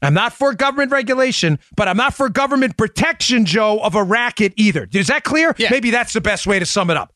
I'm 0.02 0.12
not 0.12 0.34
for 0.34 0.52
government 0.52 0.92
regulation, 0.92 1.58
but 1.74 1.88
I'm 1.88 1.96
not 1.96 2.12
for 2.12 2.28
government 2.28 2.76
protection, 2.76 3.46
Joe, 3.46 3.78
of 3.78 3.94
a 3.94 4.02
racket 4.02 4.52
either. 4.56 4.86
Is 4.92 5.06
that 5.06 5.24
clear? 5.24 5.54
Yeah. 5.56 5.70
Maybe 5.70 5.90
that's 5.90 6.12
the 6.12 6.20
best 6.20 6.46
way 6.46 6.58
to 6.58 6.66
sum 6.66 6.90
it 6.90 6.98
up. 6.98 7.14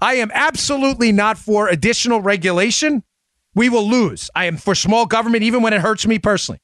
I 0.00 0.14
am 0.14 0.30
absolutely 0.32 1.12
not 1.12 1.36
for 1.36 1.68
additional 1.68 2.22
regulation. 2.22 3.02
We 3.54 3.68
will 3.68 3.88
lose. 3.88 4.30
I 4.34 4.46
am 4.46 4.56
for 4.56 4.74
small 4.74 5.04
government, 5.04 5.44
even 5.44 5.62
when 5.62 5.74
it 5.74 5.80
hurts 5.80 6.06
me 6.06 6.18
personally. 6.18 6.60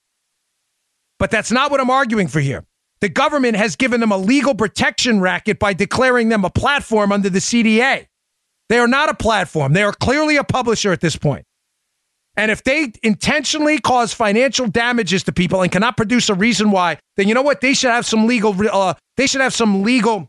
But 1.19 1.31
that's 1.31 1.53
not 1.53 1.71
what 1.71 1.81
I'm 1.81 1.91
arguing 1.91 2.27
for 2.27 2.41
here. 2.41 2.65
The 3.01 3.09
government 3.09 3.57
has 3.57 3.77
given 3.77 4.01
them 4.01 4.13
a 4.13 4.19
legal 4.19 4.55
protection 4.55 5.21
racket 5.21 5.59
by 5.59 5.73
declaring 5.73 6.29
them 6.29 6.45
a 6.45 6.51
platform 6.51 7.13
under 7.13 7.31
the 7.31 7.39
CDA. 7.39 8.07
They 8.69 8.79
are 8.79 8.89
not 8.89 9.09
a 9.09 9.15
platform. 9.15 9.73
They 9.73 9.83
are 9.83 9.93
clearly 9.93 10.37
a 10.37 10.45
publisher 10.45 10.93
at 10.93 11.01
this 11.01 11.17
point. 11.17 11.45
And 12.37 12.51
if 12.51 12.63
they 12.63 12.93
intentionally 13.03 13.79
cause 13.81 14.15
financial 14.15 14.67
damages 14.67 15.25
to 15.25 15.33
people 15.33 15.63
and 15.63 15.73
cannot 15.73 15.97
produce 15.97 16.29
a 16.29 16.35
reason 16.35 16.71
why, 16.71 16.99
then 17.17 17.27
you 17.27 17.35
know 17.35 17.43
what? 17.43 17.61
They 17.61 17.75
should 17.75 17.91
have 17.91 18.07
some 18.07 18.27
legal. 18.27 18.55
Uh, 18.71 18.95
they 19.17 19.27
should 19.27 19.41
have 19.41 19.53
some 19.53 19.83
legal 19.83 20.29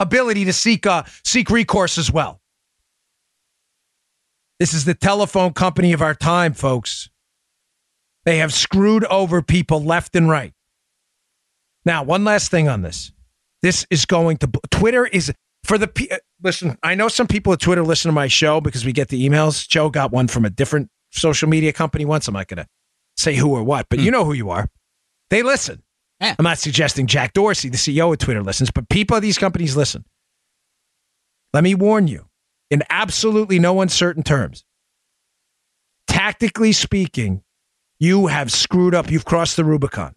ability 0.00 0.44
to 0.46 0.52
seek 0.52 0.86
uh, 0.86 1.04
seek 1.24 1.48
recourse 1.50 1.98
as 1.98 2.10
well. 2.10 2.40
This 4.58 4.74
is 4.74 4.84
the 4.84 4.94
telephone 4.94 5.52
company 5.52 5.92
of 5.92 6.02
our 6.02 6.14
time, 6.14 6.52
folks. 6.52 7.08
They 8.24 8.38
have 8.38 8.52
screwed 8.52 9.04
over 9.04 9.40
people 9.40 9.82
left 9.82 10.14
and 10.16 10.28
right. 10.28 10.52
Now, 11.84 12.02
one 12.02 12.24
last 12.24 12.50
thing 12.50 12.68
on 12.68 12.82
this. 12.82 13.12
This 13.62 13.86
is 13.90 14.06
going 14.06 14.38
to 14.38 14.50
Twitter 14.70 15.06
is 15.06 15.32
for 15.64 15.78
the 15.78 15.88
pe- 15.88 16.08
uh, 16.08 16.18
listen. 16.42 16.78
I 16.82 16.94
know 16.94 17.08
some 17.08 17.26
people 17.26 17.52
at 17.52 17.60
Twitter 17.60 17.82
listen 17.82 18.08
to 18.08 18.12
my 18.14 18.28
show 18.28 18.60
because 18.60 18.84
we 18.84 18.92
get 18.92 19.08
the 19.08 19.28
emails. 19.28 19.68
Joe 19.68 19.90
got 19.90 20.12
one 20.12 20.28
from 20.28 20.44
a 20.44 20.50
different 20.50 20.88
social 21.10 21.48
media 21.48 21.72
company 21.72 22.04
once. 22.04 22.28
I'm 22.28 22.34
not 22.34 22.48
going 22.48 22.58
to 22.58 22.66
say 23.16 23.34
who 23.34 23.54
or 23.54 23.62
what, 23.62 23.86
but 23.90 23.98
hmm. 23.98 24.06
you 24.06 24.10
know 24.10 24.24
who 24.24 24.32
you 24.32 24.50
are. 24.50 24.68
They 25.28 25.42
listen. 25.42 25.82
Yeah. 26.20 26.34
I'm 26.38 26.44
not 26.44 26.58
suggesting 26.58 27.06
Jack 27.06 27.32
Dorsey, 27.32 27.70
the 27.70 27.78
CEO 27.78 28.12
of 28.12 28.18
Twitter, 28.18 28.42
listens, 28.42 28.70
but 28.70 28.88
people 28.88 29.16
of 29.16 29.22
these 29.22 29.38
companies 29.38 29.76
listen. 29.76 30.04
Let 31.54 31.64
me 31.64 31.74
warn 31.74 32.08
you, 32.08 32.28
in 32.70 32.82
absolutely 32.90 33.58
no 33.58 33.80
uncertain 33.80 34.22
terms, 34.22 34.64
tactically 36.06 36.72
speaking, 36.72 37.42
you 37.98 38.26
have 38.26 38.52
screwed 38.52 38.94
up. 38.94 39.10
You've 39.10 39.24
crossed 39.24 39.56
the 39.56 39.64
Rubicon. 39.64 40.14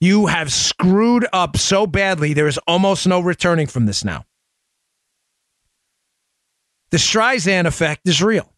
You 0.00 0.26
have 0.26 0.50
screwed 0.50 1.26
up 1.32 1.58
so 1.58 1.86
badly, 1.86 2.32
there 2.32 2.46
is 2.46 2.58
almost 2.66 3.06
no 3.06 3.20
returning 3.20 3.66
from 3.66 3.84
this 3.84 4.02
now. 4.02 4.24
The 6.90 6.96
Streisand 6.96 7.66
effect 7.66 8.08
is 8.08 8.22
real. 8.22 8.52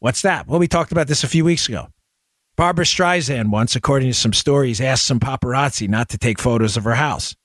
What's 0.00 0.22
that? 0.22 0.46
Well, 0.46 0.58
we 0.58 0.68
talked 0.68 0.92
about 0.92 1.06
this 1.06 1.24
a 1.24 1.28
few 1.28 1.44
weeks 1.44 1.68
ago. 1.68 1.88
Barbara 2.56 2.84
Streisand 2.84 3.50
once, 3.50 3.76
according 3.76 4.08
to 4.08 4.14
some 4.14 4.32
stories, 4.32 4.80
asked 4.80 5.06
some 5.06 5.20
paparazzi 5.20 5.88
not 5.88 6.08
to 6.10 6.18
take 6.18 6.40
photos 6.40 6.76
of 6.76 6.84
her 6.84 6.94
house. 6.94 7.36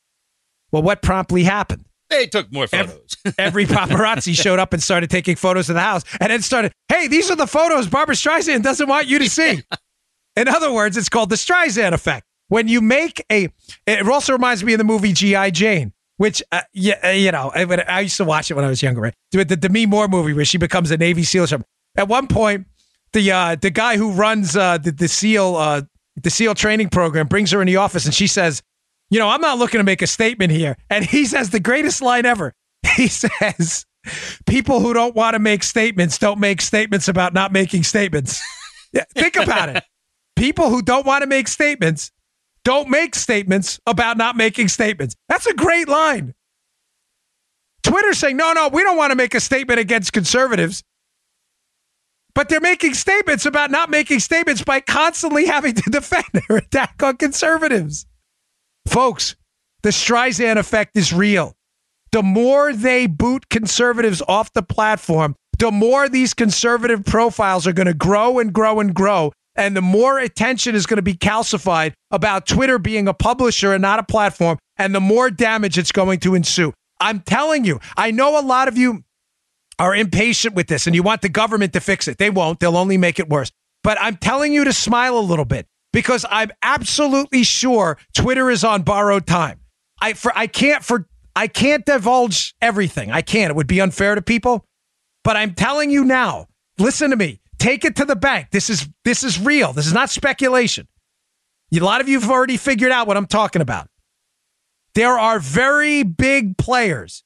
Well, 0.71 0.81
what 0.81 1.01
promptly 1.01 1.43
happened? 1.43 1.85
They 2.09 2.27
took 2.27 2.51
more 2.51 2.67
photos. 2.67 3.15
Every 3.37 3.65
paparazzi 3.65 4.35
showed 4.35 4.59
up 4.59 4.73
and 4.73 4.81
started 4.81 5.09
taking 5.09 5.35
photos 5.35 5.69
of 5.69 5.75
the 5.75 5.81
house 5.81 6.03
and 6.19 6.31
then 6.31 6.41
started, 6.41 6.73
hey, 6.89 7.07
these 7.07 7.29
are 7.29 7.35
the 7.35 7.47
photos 7.47 7.87
Barbara 7.87 8.15
Streisand 8.15 8.63
doesn't 8.63 8.87
want 8.89 9.07
you 9.07 9.19
to 9.19 9.29
see. 9.29 9.61
In 10.35 10.47
other 10.47 10.71
words, 10.71 10.97
it's 10.97 11.09
called 11.09 11.29
the 11.29 11.35
Streisand 11.35 11.93
effect. 11.93 12.25
When 12.51 12.67
you 12.67 12.81
make 12.81 13.25
a, 13.31 13.47
it 13.87 14.05
also 14.05 14.33
reminds 14.33 14.61
me 14.61 14.73
of 14.73 14.77
the 14.77 14.83
movie 14.83 15.13
G.I. 15.13 15.51
Jane, 15.51 15.93
which, 16.17 16.43
uh, 16.51 16.59
yeah, 16.73 16.99
uh, 17.01 17.07
you 17.11 17.31
know, 17.31 17.49
I, 17.55 17.63
I 17.87 18.01
used 18.01 18.17
to 18.17 18.25
watch 18.25 18.51
it 18.51 18.55
when 18.55 18.65
I 18.65 18.67
was 18.67 18.83
younger, 18.83 18.99
right? 18.99 19.13
The, 19.31 19.45
the 19.45 19.55
Demi 19.55 19.85
Moore 19.85 20.09
movie 20.09 20.33
where 20.33 20.43
she 20.43 20.57
becomes 20.57 20.91
a 20.91 20.97
Navy 20.97 21.23
SEAL. 21.23 21.47
At 21.95 22.09
one 22.09 22.27
point, 22.27 22.67
the 23.13 23.31
uh, 23.31 23.55
the 23.55 23.69
guy 23.69 23.95
who 23.95 24.11
runs 24.11 24.57
uh, 24.57 24.79
the, 24.79 24.91
the 24.91 25.07
SEAL 25.07 25.55
uh, 25.55 25.83
the 26.21 26.29
SEAL 26.29 26.55
training 26.55 26.89
program 26.89 27.27
brings 27.27 27.51
her 27.51 27.61
in 27.61 27.67
the 27.67 27.77
office 27.77 28.03
and 28.03 28.13
she 28.13 28.27
says, 28.27 28.61
you 29.09 29.17
know, 29.17 29.29
I'm 29.29 29.39
not 29.39 29.57
looking 29.57 29.77
to 29.77 29.85
make 29.85 30.01
a 30.01 30.07
statement 30.07 30.51
here. 30.51 30.75
And 30.89 31.05
he 31.05 31.23
says 31.23 31.51
the 31.51 31.61
greatest 31.61 32.01
line 32.01 32.25
ever. 32.25 32.53
He 32.97 33.07
says, 33.07 33.85
people 34.45 34.81
who 34.81 34.93
don't 34.93 35.15
want 35.15 35.35
to 35.35 35.39
make 35.39 35.63
statements 35.63 36.17
don't 36.17 36.41
make 36.41 36.59
statements 36.59 37.07
about 37.07 37.33
not 37.33 37.53
making 37.53 37.83
statements. 37.83 38.41
Yeah, 38.93 39.05
think 39.15 39.37
about 39.37 39.69
it. 39.69 39.85
People 40.35 40.69
who 40.69 40.81
don't 40.81 41.05
want 41.05 41.21
to 41.21 41.27
make 41.27 41.47
statements 41.47 42.11
don't 42.63 42.89
make 42.89 43.15
statements 43.15 43.79
about 43.87 44.17
not 44.17 44.35
making 44.35 44.67
statements. 44.67 45.15
That's 45.27 45.47
a 45.47 45.53
great 45.53 45.87
line. 45.87 46.33
Twitter 47.83 48.13
saying, 48.13 48.37
no, 48.37 48.53
no, 48.53 48.67
we 48.67 48.83
don't 48.83 48.97
want 48.97 49.11
to 49.11 49.15
make 49.15 49.33
a 49.33 49.39
statement 49.39 49.79
against 49.79 50.13
conservatives. 50.13 50.83
But 52.33 52.47
they're 52.47 52.61
making 52.61 52.93
statements 52.93 53.45
about 53.45 53.71
not 53.71 53.89
making 53.89 54.19
statements 54.19 54.63
by 54.63 54.79
constantly 54.79 55.45
having 55.45 55.73
to 55.73 55.81
defend 55.89 56.25
their 56.33 56.57
attack 56.57 57.01
on 57.03 57.17
conservatives. 57.17 58.05
Folks, 58.87 59.35
the 59.83 59.89
Streisand 59.89 60.57
effect 60.57 60.95
is 60.95 61.11
real. 61.11 61.55
The 62.11 62.23
more 62.23 62.73
they 62.73 63.07
boot 63.07 63.49
conservatives 63.49 64.21
off 64.27 64.53
the 64.53 64.63
platform, 64.63 65.35
the 65.59 65.71
more 65.71 66.09
these 66.09 66.33
conservative 66.33 67.05
profiles 67.05 67.67
are 67.67 67.73
going 67.73 67.87
to 67.87 67.93
grow 67.93 68.39
and 68.39 68.51
grow 68.51 68.79
and 68.79 68.93
grow. 68.93 69.31
And 69.61 69.77
the 69.77 69.81
more 69.81 70.17
attention 70.17 70.73
is 70.73 70.87
going 70.87 70.97
to 70.97 71.03
be 71.03 71.13
calcified 71.13 71.93
about 72.09 72.47
Twitter 72.47 72.79
being 72.79 73.07
a 73.07 73.13
publisher 73.13 73.73
and 73.73 73.81
not 73.83 73.99
a 73.99 74.03
platform, 74.03 74.57
and 74.77 74.95
the 74.95 74.99
more 74.99 75.29
damage 75.29 75.77
it's 75.77 75.91
going 75.91 76.19
to 76.21 76.33
ensue. 76.33 76.73
I'm 76.99 77.19
telling 77.19 77.63
you, 77.63 77.79
I 77.95 78.09
know 78.09 78.39
a 78.39 78.41
lot 78.41 78.67
of 78.67 78.75
you 78.75 79.03
are 79.77 79.95
impatient 79.95 80.55
with 80.55 80.65
this 80.65 80.87
and 80.87 80.95
you 80.95 81.03
want 81.03 81.21
the 81.21 81.29
government 81.29 81.73
to 81.73 81.79
fix 81.79 82.07
it. 82.07 82.17
They 82.17 82.31
won't, 82.31 82.59
they'll 82.59 82.75
only 82.75 82.97
make 82.97 83.19
it 83.19 83.29
worse. 83.29 83.51
But 83.83 83.99
I'm 84.01 84.17
telling 84.17 84.51
you 84.51 84.63
to 84.63 84.73
smile 84.73 85.15
a 85.15 85.21
little 85.21 85.45
bit 85.45 85.67
because 85.93 86.25
I'm 86.31 86.49
absolutely 86.63 87.43
sure 87.43 87.99
Twitter 88.15 88.49
is 88.49 88.63
on 88.63 88.81
borrowed 88.81 89.27
time. 89.27 89.59
I 90.01 90.13
for 90.13 90.35
I 90.35 90.47
can't 90.47 90.83
for 90.83 91.07
I 91.35 91.45
can't 91.45 91.85
divulge 91.85 92.55
everything. 92.63 93.11
I 93.11 93.21
can't. 93.21 93.51
It 93.51 93.55
would 93.55 93.67
be 93.67 93.79
unfair 93.79 94.15
to 94.15 94.23
people. 94.23 94.65
But 95.23 95.37
I'm 95.37 95.53
telling 95.53 95.91
you 95.91 96.03
now, 96.03 96.47
listen 96.79 97.11
to 97.11 97.15
me. 97.15 97.41
Take 97.61 97.85
it 97.85 97.97
to 97.97 98.05
the 98.05 98.15
bank. 98.15 98.47
This 98.49 98.71
is 98.71 98.89
this 99.05 99.21
is 99.21 99.39
real. 99.39 99.71
This 99.71 99.85
is 99.85 99.93
not 99.93 100.09
speculation. 100.09 100.87
A 101.71 101.79
lot 101.79 102.01
of 102.01 102.09
you 102.09 102.19
have 102.19 102.27
already 102.27 102.57
figured 102.57 102.91
out 102.91 103.05
what 103.05 103.17
I'm 103.17 103.27
talking 103.27 103.61
about. 103.61 103.87
There 104.95 105.19
are 105.19 105.37
very 105.37 106.01
big 106.01 106.57
players. 106.57 107.23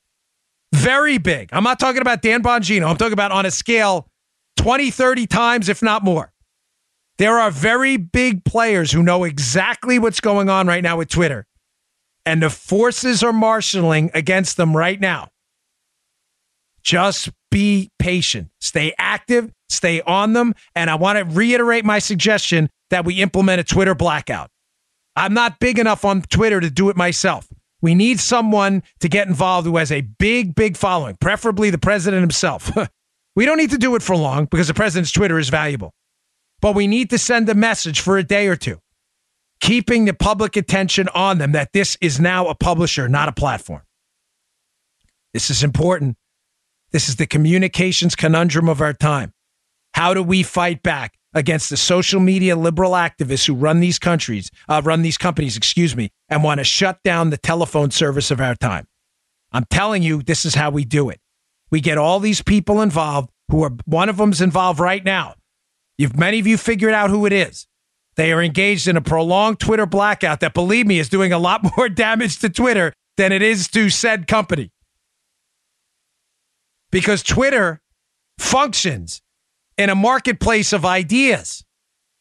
Very 0.73 1.19
big. 1.19 1.51
I'm 1.53 1.63
not 1.63 1.79
talking 1.79 2.01
about 2.01 2.21
Dan 2.21 2.43
Bongino. 2.43 2.85
I'm 2.85 2.97
talking 2.97 3.13
about 3.13 3.31
on 3.31 3.45
a 3.45 3.51
scale 3.51 4.09
20, 4.57 4.91
30 4.91 5.25
times, 5.25 5.69
if 5.69 5.81
not 5.81 6.03
more. 6.03 6.33
There 7.17 7.39
are 7.39 7.49
very 7.49 7.95
big 7.95 8.43
players 8.43 8.91
who 8.91 9.03
know 9.03 9.23
exactly 9.23 9.99
what's 9.99 10.19
going 10.19 10.49
on 10.49 10.67
right 10.67 10.83
now 10.83 10.97
with 10.97 11.07
Twitter. 11.07 11.47
And 12.25 12.43
the 12.43 12.49
forces 12.49 13.23
are 13.23 13.31
marshaling 13.31 14.11
against 14.13 14.57
them 14.57 14.75
right 14.75 14.99
now. 14.99 15.29
Just 16.83 17.29
be 17.55 17.89
patient, 17.99 18.49
stay 18.59 18.93
active, 18.97 19.49
stay 19.69 20.01
on 20.01 20.33
them. 20.33 20.53
And 20.75 20.89
I 20.89 20.95
want 20.95 21.17
to 21.19 21.23
reiterate 21.23 21.85
my 21.85 21.99
suggestion 21.99 22.69
that 22.89 23.05
we 23.05 23.21
implement 23.21 23.61
a 23.61 23.63
Twitter 23.63 23.95
blackout. 23.95 24.49
I'm 25.15 25.33
not 25.33 25.57
big 25.61 25.79
enough 25.79 26.03
on 26.03 26.21
Twitter 26.23 26.59
to 26.59 26.69
do 26.69 26.89
it 26.89 26.97
myself. 26.97 27.47
We 27.81 27.95
need 27.95 28.19
someone 28.19 28.83
to 28.99 29.07
get 29.07 29.29
involved 29.29 29.65
who 29.67 29.77
has 29.77 29.89
a 29.89 30.01
big, 30.01 30.53
big 30.53 30.75
following, 30.75 31.15
preferably 31.21 31.69
the 31.69 31.77
president 31.77 32.19
himself. 32.19 32.69
we 33.37 33.45
don't 33.45 33.57
need 33.57 33.71
to 33.71 33.77
do 33.77 33.95
it 33.95 34.01
for 34.01 34.17
long 34.17 34.47
because 34.51 34.67
the 34.67 34.73
president's 34.73 35.13
Twitter 35.13 35.39
is 35.39 35.47
valuable. 35.47 35.93
But 36.59 36.75
we 36.75 36.87
need 36.87 37.09
to 37.11 37.17
send 37.17 37.47
a 37.47 37.55
message 37.55 38.01
for 38.01 38.17
a 38.17 38.23
day 38.23 38.47
or 38.47 38.57
two, 38.57 38.79
keeping 39.61 40.03
the 40.03 40.13
public 40.13 40.57
attention 40.57 41.07
on 41.15 41.37
them 41.37 41.53
that 41.53 41.71
this 41.71 41.97
is 42.01 42.19
now 42.19 42.47
a 42.47 42.55
publisher, 42.55 43.07
not 43.07 43.29
a 43.29 43.31
platform. 43.31 43.83
This 45.33 45.49
is 45.49 45.63
important. 45.63 46.17
This 46.95 47.09
is 47.09 47.17
the 47.17 47.27
communications 47.27 48.15
conundrum 48.15 48.69
of 48.69 48.79
our 48.79 48.93
time. 48.93 49.33
How 49.95 50.13
do 50.13 50.23
we 50.23 50.43
fight 50.43 50.81
back 50.81 51.15
against 51.33 51.69
the 51.69 51.75
social 51.75 52.21
media 52.21 52.55
liberal 52.55 52.91
activists 52.91 53.45
who 53.45 53.53
run 53.53 53.81
these 53.81 53.99
countries, 53.99 54.49
uh, 54.69 54.81
run 54.81 55.01
these 55.01 55.17
companies, 55.17 55.57
excuse 55.57 55.93
me, 55.93 56.09
and 56.29 56.41
want 56.41 56.59
to 56.59 56.63
shut 56.63 56.99
down 57.03 57.31
the 57.31 57.37
telephone 57.37 57.91
service 57.91 58.31
of 58.31 58.39
our 58.39 58.55
time? 58.55 58.87
I'm 59.51 59.65
telling 59.69 60.03
you, 60.03 60.23
this 60.23 60.45
is 60.45 60.55
how 60.55 60.69
we 60.69 60.85
do 60.85 61.09
it. 61.09 61.19
We 61.69 61.81
get 61.81 61.97
all 61.97 62.21
these 62.21 62.41
people 62.41 62.81
involved 62.81 63.29
who 63.51 63.61
are 63.65 63.73
one 63.83 64.07
of 64.07 64.15
them's 64.15 64.39
involved 64.39 64.79
right 64.79 65.03
now. 65.03 65.35
You've 65.97 66.17
many 66.17 66.39
of 66.39 66.47
you 66.47 66.55
figured 66.55 66.93
out 66.93 67.09
who 67.09 67.25
it 67.25 67.33
is. 67.33 67.67
They 68.15 68.31
are 68.31 68.41
engaged 68.41 68.87
in 68.87 68.95
a 68.95 69.01
prolonged 69.01 69.59
Twitter 69.59 69.85
blackout 69.85 70.39
that, 70.39 70.53
believe 70.53 70.87
me, 70.87 70.99
is 70.99 71.09
doing 71.09 71.33
a 71.33 71.39
lot 71.39 71.61
more 71.77 71.89
damage 71.89 72.39
to 72.39 72.49
Twitter 72.49 72.93
than 73.17 73.33
it 73.33 73.41
is 73.41 73.67
to 73.71 73.89
said 73.89 74.27
company. 74.27 74.71
Because 76.95 77.23
Twitter 77.23 77.81
functions 78.37 79.21
in 79.77 79.89
a 79.89 79.95
marketplace 79.95 80.71
of 80.71 80.85
ideas. 80.85 81.65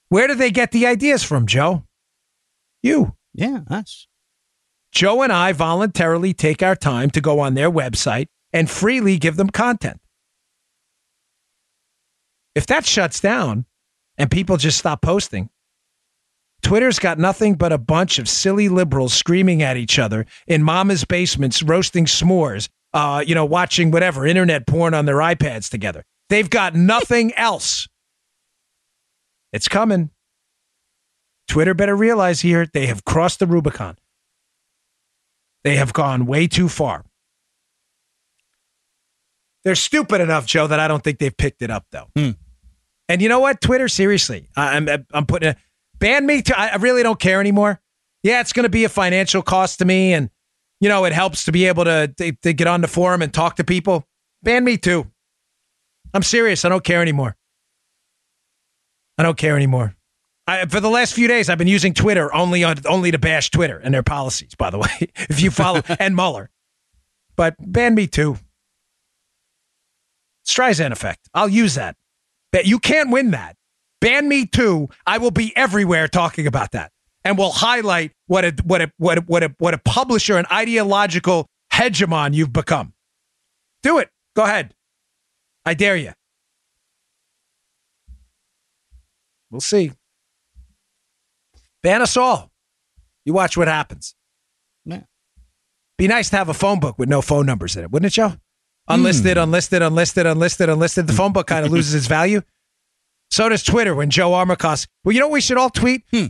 Where 0.08 0.26
do 0.26 0.34
they 0.34 0.50
get 0.50 0.72
the 0.72 0.84
ideas 0.88 1.22
from, 1.22 1.46
Joe? 1.46 1.84
You. 2.82 3.14
Yeah, 3.32 3.60
us. 3.70 4.08
Joe 4.90 5.22
and 5.22 5.32
I 5.32 5.52
voluntarily 5.52 6.34
take 6.34 6.60
our 6.60 6.74
time 6.74 7.10
to 7.10 7.20
go 7.20 7.38
on 7.38 7.54
their 7.54 7.70
website 7.70 8.26
and 8.52 8.68
freely 8.68 9.16
give 9.16 9.36
them 9.36 9.48
content. 9.48 10.00
If 12.56 12.66
that 12.66 12.84
shuts 12.84 13.20
down 13.20 13.66
and 14.18 14.28
people 14.28 14.56
just 14.56 14.78
stop 14.78 15.02
posting, 15.02 15.50
Twitter's 16.62 16.98
got 16.98 17.20
nothing 17.20 17.54
but 17.54 17.70
a 17.70 17.78
bunch 17.78 18.18
of 18.18 18.28
silly 18.28 18.68
liberals 18.68 19.14
screaming 19.14 19.62
at 19.62 19.76
each 19.76 20.00
other 20.00 20.26
in 20.48 20.64
mama's 20.64 21.04
basements, 21.04 21.62
roasting 21.62 22.06
s'mores, 22.06 22.68
uh, 22.94 23.22
you 23.26 23.34
know, 23.34 23.44
watching 23.44 23.90
whatever, 23.90 24.24
internet 24.24 24.66
porn 24.66 24.94
on 24.94 25.04
their 25.04 25.16
iPads 25.16 25.68
together. 25.68 26.04
They've 26.30 26.48
got 26.48 26.74
nothing 26.74 27.34
else. 27.34 27.88
It's 29.52 29.68
coming. 29.68 30.10
Twitter 31.48 31.74
better 31.74 31.94
realize 31.94 32.40
here 32.40 32.66
they 32.72 32.86
have 32.86 33.04
crossed 33.04 33.40
the 33.40 33.46
Rubicon. 33.46 33.98
They 35.64 35.76
have 35.76 35.92
gone 35.92 36.24
way 36.24 36.46
too 36.46 36.68
far. 36.68 37.04
They're 39.64 39.74
stupid 39.74 40.20
enough, 40.20 40.46
Joe, 40.46 40.66
that 40.66 40.78
I 40.78 40.88
don't 40.88 41.02
think 41.02 41.18
they've 41.18 41.36
picked 41.36 41.62
it 41.62 41.70
up, 41.70 41.86
though. 41.90 42.06
Hmm. 42.16 42.30
And 43.08 43.20
you 43.20 43.28
know 43.28 43.40
what? 43.40 43.60
Twitter, 43.60 43.88
seriously, 43.88 44.48
I'm 44.56 44.88
I'm 45.12 45.26
putting 45.26 45.50
a 45.50 45.56
ban 45.98 46.26
me. 46.26 46.42
To, 46.42 46.58
I 46.58 46.68
I 46.68 46.76
really 46.76 47.02
don't 47.02 47.20
care 47.20 47.40
anymore. 47.40 47.80
Yeah, 48.22 48.40
it's 48.40 48.52
going 48.52 48.64
to 48.64 48.70
be 48.70 48.84
a 48.84 48.88
financial 48.88 49.42
cost 49.42 49.78
to 49.80 49.84
me, 49.84 50.14
and 50.14 50.30
you 50.80 50.88
know 50.88 51.04
it 51.04 51.12
helps 51.12 51.44
to 51.44 51.52
be 51.52 51.66
able 51.66 51.84
to, 51.84 52.12
to 52.18 52.32
to 52.42 52.52
get 52.52 52.66
on 52.66 52.80
the 52.80 52.88
forum 52.88 53.22
and 53.22 53.32
talk 53.32 53.56
to 53.56 53.64
people. 53.64 54.04
Ban 54.42 54.64
me 54.64 54.76
too. 54.76 55.10
I'm 56.12 56.22
serious. 56.22 56.64
I 56.64 56.68
don't 56.68 56.84
care 56.84 57.02
anymore. 57.02 57.36
I 59.18 59.22
don't 59.22 59.38
care 59.38 59.56
anymore. 59.56 59.94
I, 60.46 60.66
for 60.66 60.80
the 60.80 60.90
last 60.90 61.14
few 61.14 61.26
days, 61.26 61.48
I've 61.48 61.58
been 61.58 61.68
using 61.68 61.94
Twitter 61.94 62.34
only 62.34 62.64
on 62.64 62.76
only 62.86 63.10
to 63.10 63.18
bash 63.18 63.50
Twitter 63.50 63.78
and 63.78 63.94
their 63.94 64.02
policies. 64.02 64.54
By 64.54 64.70
the 64.70 64.78
way, 64.78 64.88
if 65.16 65.40
you 65.40 65.50
follow 65.50 65.82
and 65.98 66.14
Mueller, 66.14 66.50
but 67.36 67.56
ban 67.58 67.94
me 67.94 68.06
too. 68.06 68.36
Streisand 70.46 70.92
effect. 70.92 71.28
I'll 71.32 71.48
use 71.48 71.76
that. 71.76 71.96
But 72.52 72.66
you 72.66 72.78
can't 72.78 73.10
win 73.10 73.30
that. 73.30 73.56
Ban 74.00 74.28
me 74.28 74.46
too. 74.46 74.88
I 75.06 75.18
will 75.18 75.30
be 75.30 75.56
everywhere 75.56 76.06
talking 76.06 76.46
about 76.46 76.72
that. 76.72 76.92
And 77.24 77.38
we'll 77.38 77.50
highlight 77.50 78.12
what 78.26 78.44
a 78.44 78.54
what 78.64 78.82
a 78.82 78.92
what 78.98 79.18
a, 79.18 79.20
what 79.22 79.42
a, 79.42 79.54
what 79.58 79.74
a 79.74 79.78
publisher, 79.78 80.36
an 80.36 80.46
ideological 80.50 81.48
hegemon 81.72 82.34
you've 82.34 82.52
become. 82.52 82.92
Do 83.82 83.98
it. 83.98 84.10
Go 84.36 84.44
ahead. 84.44 84.74
I 85.64 85.74
dare 85.74 85.96
you. 85.96 86.12
We'll 89.50 89.60
see. 89.60 89.92
Ban 91.82 92.02
us 92.02 92.16
all. 92.16 92.50
You 93.24 93.32
watch 93.32 93.56
what 93.56 93.68
happens. 93.68 94.14
Yeah. 94.84 95.02
Be 95.96 96.08
nice 96.08 96.30
to 96.30 96.36
have 96.36 96.48
a 96.48 96.54
phone 96.54 96.80
book 96.80 96.98
with 96.98 97.08
no 97.08 97.22
phone 97.22 97.46
numbers 97.46 97.76
in 97.76 97.84
it, 97.84 97.90
wouldn't 97.90 98.12
it, 98.12 98.14
Joe? 98.14 98.34
Unlisted, 98.88 99.38
unlisted, 99.38 99.80
unlisted, 99.80 100.26
unlisted, 100.26 100.68
unlisted. 100.68 101.06
The 101.06 101.12
phone 101.12 101.32
book 101.32 101.46
kind 101.46 101.64
of 101.64 101.72
loses 101.72 101.94
its 101.94 102.06
value. 102.06 102.42
So 103.30 103.48
does 103.48 103.62
Twitter 103.62 103.94
when 103.94 104.10
Joe 104.10 104.32
Armacost. 104.32 104.88
Well, 105.04 105.14
you 105.14 105.20
know 105.20 105.28
what 105.28 105.34
we 105.34 105.40
should 105.40 105.56
all 105.56 105.70
tweet? 105.70 106.02
Hmm. 106.10 106.26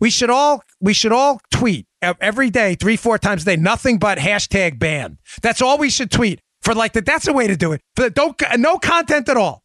We 0.00 0.10
should 0.10 0.30
all 0.30 0.62
we 0.80 0.92
should 0.92 1.12
all 1.12 1.40
tweet 1.50 1.86
every 2.02 2.50
day, 2.50 2.74
three, 2.74 2.96
four 2.96 3.18
times 3.18 3.42
a 3.42 3.46
day, 3.46 3.56
nothing 3.56 3.98
but 3.98 4.18
hashtag 4.18 4.78
banned. 4.78 5.18
That's 5.42 5.62
all 5.62 5.78
we 5.78 5.90
should 5.90 6.10
tweet. 6.10 6.40
For 6.62 6.74
like 6.74 6.94
that, 6.94 7.04
that's 7.04 7.28
a 7.28 7.32
way 7.32 7.46
to 7.46 7.56
do 7.56 7.72
it. 7.72 7.80
For 7.94 8.04
the, 8.04 8.10
don't 8.10 8.40
no 8.56 8.78
content 8.78 9.28
at 9.28 9.36
all. 9.36 9.62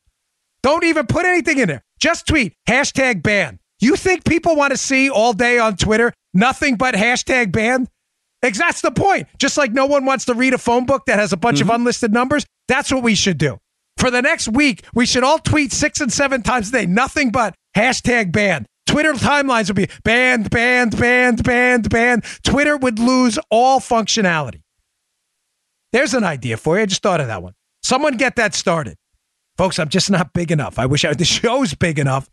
Don't 0.61 0.83
even 0.83 1.07
put 1.07 1.25
anything 1.25 1.57
in 1.57 1.67
there. 1.67 1.83
Just 1.99 2.27
tweet 2.27 2.53
hashtag 2.67 3.23
ban. 3.23 3.59
You 3.79 3.95
think 3.95 4.25
people 4.25 4.55
want 4.55 4.71
to 4.71 4.77
see 4.77 5.09
all 5.09 5.33
day 5.33 5.57
on 5.57 5.77
Twitter 5.77 6.13
nothing 6.33 6.75
but 6.75 6.95
hashtag 6.95 7.51
ban? 7.51 7.87
That's 8.41 8.81
the 8.81 8.91
point. 8.91 9.27
Just 9.37 9.57
like 9.57 9.71
no 9.71 9.85
one 9.85 10.05
wants 10.05 10.25
to 10.25 10.33
read 10.33 10.53
a 10.53 10.57
phone 10.57 10.85
book 10.85 11.05
that 11.07 11.19
has 11.19 11.33
a 11.33 11.37
bunch 11.37 11.61
of 11.61 11.67
mm-hmm. 11.67 11.75
unlisted 11.75 12.13
numbers, 12.13 12.45
that's 12.67 12.91
what 12.91 13.03
we 13.03 13.15
should 13.15 13.37
do. 13.37 13.57
For 13.97 14.09
the 14.09 14.21
next 14.21 14.47
week, 14.47 14.85
we 14.93 15.05
should 15.05 15.23
all 15.23 15.39
tweet 15.39 15.73
six 15.73 15.99
and 15.99 16.11
seven 16.11 16.41
times 16.41 16.69
a 16.69 16.71
day, 16.71 16.85
nothing 16.85 17.31
but 17.31 17.53
hashtag 17.75 18.31
ban. 18.31 18.65
Twitter 18.89 19.13
timelines 19.13 19.67
would 19.67 19.75
be 19.75 19.87
banned, 20.03 20.49
banned, 20.49 20.97
banned, 20.97 21.43
banned, 21.43 21.89
banned. 21.91 22.23
Twitter 22.43 22.75
would 22.75 22.97
lose 22.97 23.37
all 23.51 23.79
functionality. 23.79 24.63
There's 25.93 26.15
an 26.15 26.23
idea 26.23 26.57
for 26.57 26.75
you. 26.75 26.81
I 26.81 26.85
just 26.87 27.03
thought 27.03 27.21
of 27.21 27.27
that 27.27 27.43
one. 27.43 27.53
Someone 27.83 28.17
get 28.17 28.35
that 28.37 28.55
started. 28.55 28.97
Folks, 29.59 29.77
I'm 29.77 29.89
just 29.89 30.09
not 30.09 30.33
big 30.33 30.51
enough. 30.51 30.79
I 30.79 30.87
wish 30.87 31.05
I, 31.05 31.13
the 31.13 31.23
show's 31.39 31.75
big 31.75 31.99
enough, 31.99 32.31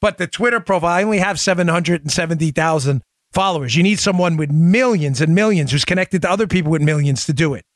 but 0.00 0.16
the 0.16 0.26
Twitter 0.26 0.60
profile, 0.60 0.92
I 0.92 1.02
only 1.02 1.18
have 1.18 1.38
770,000 1.38 3.02
followers. 3.34 3.76
You 3.76 3.82
need 3.82 3.98
someone 3.98 4.38
with 4.38 4.50
millions 4.50 5.20
and 5.20 5.34
millions 5.34 5.72
who's 5.72 5.84
connected 5.84 6.22
to 6.22 6.30
other 6.30 6.46
people 6.46 6.72
with 6.72 6.80
millions 6.80 7.26
to 7.26 7.34
do 7.34 7.52
it. 7.52 7.66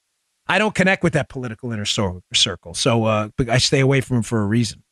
I 0.46 0.58
don't 0.58 0.74
connect 0.74 1.02
with 1.04 1.12
that 1.12 1.28
political 1.28 1.70
inner 1.70 1.84
circle. 1.84 2.72
So 2.72 3.04
uh, 3.04 3.28
I 3.46 3.58
stay 3.58 3.80
away 3.80 4.00
from 4.00 4.20
it 4.20 4.24
for 4.24 4.40
a 4.40 4.46
reason. 4.46 4.84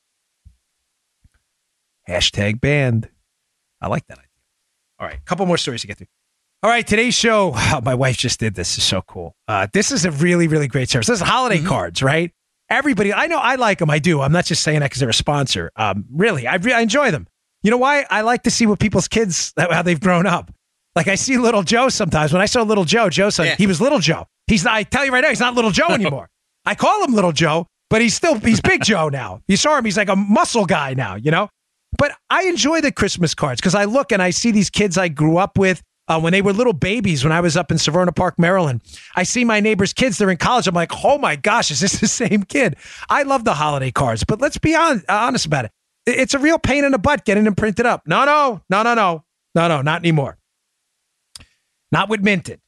Hashtag 2.07 2.61
banned. 2.61 3.09
I 3.81 3.89
like 3.89 4.07
that 4.09 4.19
idea. 4.19 4.27
All 4.99 5.07
right, 5.07 5.17
a 5.19 5.23
couple 5.23 5.47
more 5.47 5.59
stories 5.59 5.81
to 5.83 5.87
get 5.87 5.99
through. 5.99 6.07
All 6.63 6.71
right, 6.71 6.87
today's 6.87 7.15
show. 7.15 7.53
oh, 7.55 7.81
my 7.85 7.95
wife 7.95 8.17
just 8.19 8.39
did 8.41 8.55
this. 8.55 8.77
is 8.77 8.85
so 8.85 9.03
cool. 9.03 9.35
Uh, 9.49 9.67
this 9.73 9.91
is 9.93 10.05
a 10.05 10.11
really, 10.11 10.47
really 10.49 10.69
great 10.69 10.91
service. 10.91 11.07
This 11.07 11.21
is 11.23 11.27
holiday 11.27 11.63
cards, 11.63 12.03
right? 12.03 12.33
Everybody, 12.69 13.13
I 13.13 13.27
know 13.27 13.39
I 13.39 13.57
like 13.57 13.79
them. 13.79 13.91
I 13.91 13.99
do. 13.99 14.21
I'm 14.21 14.31
not 14.33 14.45
just 14.45 14.63
saying 14.63 14.81
that 14.81 14.87
because 14.91 15.01
they're 15.01 15.09
a 15.09 15.15
sponsor. 15.15 15.71
Um, 15.75 16.05
really, 16.13 16.47
I, 16.47 16.57
re- 16.57 16.73
I 16.73 16.81
enjoy 16.81 17.11
them. 17.11 17.27
You 17.63 17.71
know 17.71 17.79
why? 17.79 18.07
I 18.11 18.21
like 18.21 18.45
to 18.45 18.51
see 18.51 18.67
what 18.67 18.79
people's 18.79 19.09
kids, 19.09 19.53
how 19.59 19.83
they've 19.83 20.01
grown 20.01 20.27
up. 20.27 20.53
Like 20.95 21.09
I 21.09 21.15
see 21.15 21.37
little 21.39 21.63
Joe 21.63 21.89
sometimes. 21.89 22.33
When 22.33 22.43
I 22.43 22.47
saw 22.47 22.63
little 22.63 22.85
Joe, 22.85 23.09
Joe 23.11 23.31
said 23.31 23.45
Yeah. 23.45 23.57
he 23.57 23.67
was 23.67 23.81
little 23.81 23.99
Joe. 23.99 24.27
He's 24.47 24.65
not, 24.65 24.75
I 24.75 24.83
tell 24.83 25.05
you 25.05 25.13
right 25.13 25.21
now, 25.23 25.29
he's 25.31 25.41
not 25.41 25.55
little 25.55 25.71
Joe 25.71 25.89
anymore. 25.91 26.29
I 26.67 26.75
call 26.75 27.03
him 27.05 27.15
little 27.15 27.33
Joe, 27.33 27.67
but 27.89 28.03
he's 28.03 28.15
still, 28.15 28.39
he's 28.39 28.61
big 28.61 28.85
Joe 28.85 29.09
now. 29.09 29.41
You 29.49 29.57
saw 29.57 29.77
him, 29.79 29.85
he's 29.85 29.97
like 29.97 30.09
a 30.09 30.17
muscle 30.17 30.67
guy 30.67 30.95
now, 30.95 31.15
you 31.17 31.31
know? 31.31 31.49
But 31.99 32.13
I 32.31 32.45
enjoy 32.45 32.81
the 32.81 32.93
Christmas 32.93 33.35
cards 33.35 33.61
because 33.61 33.75
I 33.75 33.85
look 33.85 34.13
and 34.13 34.23
I 34.23 34.31
see 34.31 34.51
these 34.51 34.71
kids 34.71 34.97
I 34.97 35.09
grew 35.09 35.37
up 35.37 35.59
with 35.59 35.83
uh, 36.09 36.21
when 36.21 36.33
they 36.33 36.43
were 36.43 36.53
little 36.53 36.73
babies 36.73 37.23
when 37.23 37.33
I 37.33 37.41
was 37.41 37.57
up 37.57 37.71
in 37.71 37.77
Severna 37.77 38.15
Park, 38.15 38.39
Maryland. 38.39 38.81
I 39.15 39.23
see 39.23 39.45
my 39.45 39.61
neighbor's 39.61 39.93
kids, 39.93 40.19
they're 40.19 40.31
in 40.31 40.39
college. 40.39 40.67
I'm 40.67 40.75
like, 40.75 40.91
oh 41.05 41.19
my 41.19 41.37
gosh, 41.37 41.71
is 41.71 41.81
this 41.81 41.93
the 42.01 42.09
same 42.09 42.43
kid? 42.43 42.77
I 43.09 43.23
love 43.23 43.45
the 43.45 43.55
holiday 43.55 43.91
cards, 43.91 44.25
but 44.25 44.41
let's 44.41 44.59
be 44.59 44.75
on, 44.75 45.03
honest 45.09 45.47
about 45.47 45.67
it. 45.67 45.73
It's 46.07 46.35
a 46.35 46.39
real 46.39 46.59
pain 46.59 46.85
in 46.85 46.93
the 46.93 46.99
butt 46.99 47.25
getting 47.25 47.45
them 47.45 47.55
printed 47.55 47.87
up. 47.87 48.03
No, 48.07 48.25
no, 48.25 48.61
no, 48.69 48.83
no, 48.83 48.95
no, 48.95 49.25
no, 49.55 49.69
no, 49.69 49.83
not 49.83 50.01
anymore. 50.01 50.39
Not 51.93 52.09
with 52.09 52.23
Minted. 52.23 52.61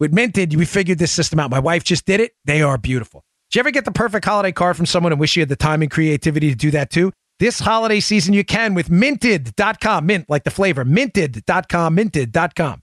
With 0.00 0.12
Minted, 0.12 0.54
we 0.54 0.64
figured 0.64 0.98
this 0.98 1.12
system 1.12 1.40
out. 1.40 1.50
My 1.50 1.58
wife 1.58 1.84
just 1.84 2.06
did 2.06 2.20
it. 2.20 2.32
They 2.44 2.62
are 2.62 2.78
beautiful. 2.78 3.24
Did 3.50 3.56
you 3.56 3.60
ever 3.60 3.70
get 3.70 3.84
the 3.84 3.92
perfect 3.92 4.24
holiday 4.24 4.52
card 4.52 4.76
from 4.76 4.86
someone 4.86 5.12
and 5.12 5.20
wish 5.20 5.36
you 5.36 5.42
had 5.42 5.48
the 5.48 5.56
time 5.56 5.82
and 5.82 5.90
creativity 5.90 6.50
to 6.50 6.56
do 6.56 6.70
that 6.72 6.90
too? 6.90 7.12
This 7.40 7.58
holiday 7.58 8.00
season, 8.00 8.32
you 8.32 8.44
can 8.44 8.74
with 8.74 8.88
minted.com. 8.88 10.06
Mint, 10.06 10.30
like 10.30 10.44
the 10.44 10.50
flavor. 10.50 10.84
Minted.com. 10.84 11.94
Minted.com. 11.94 12.82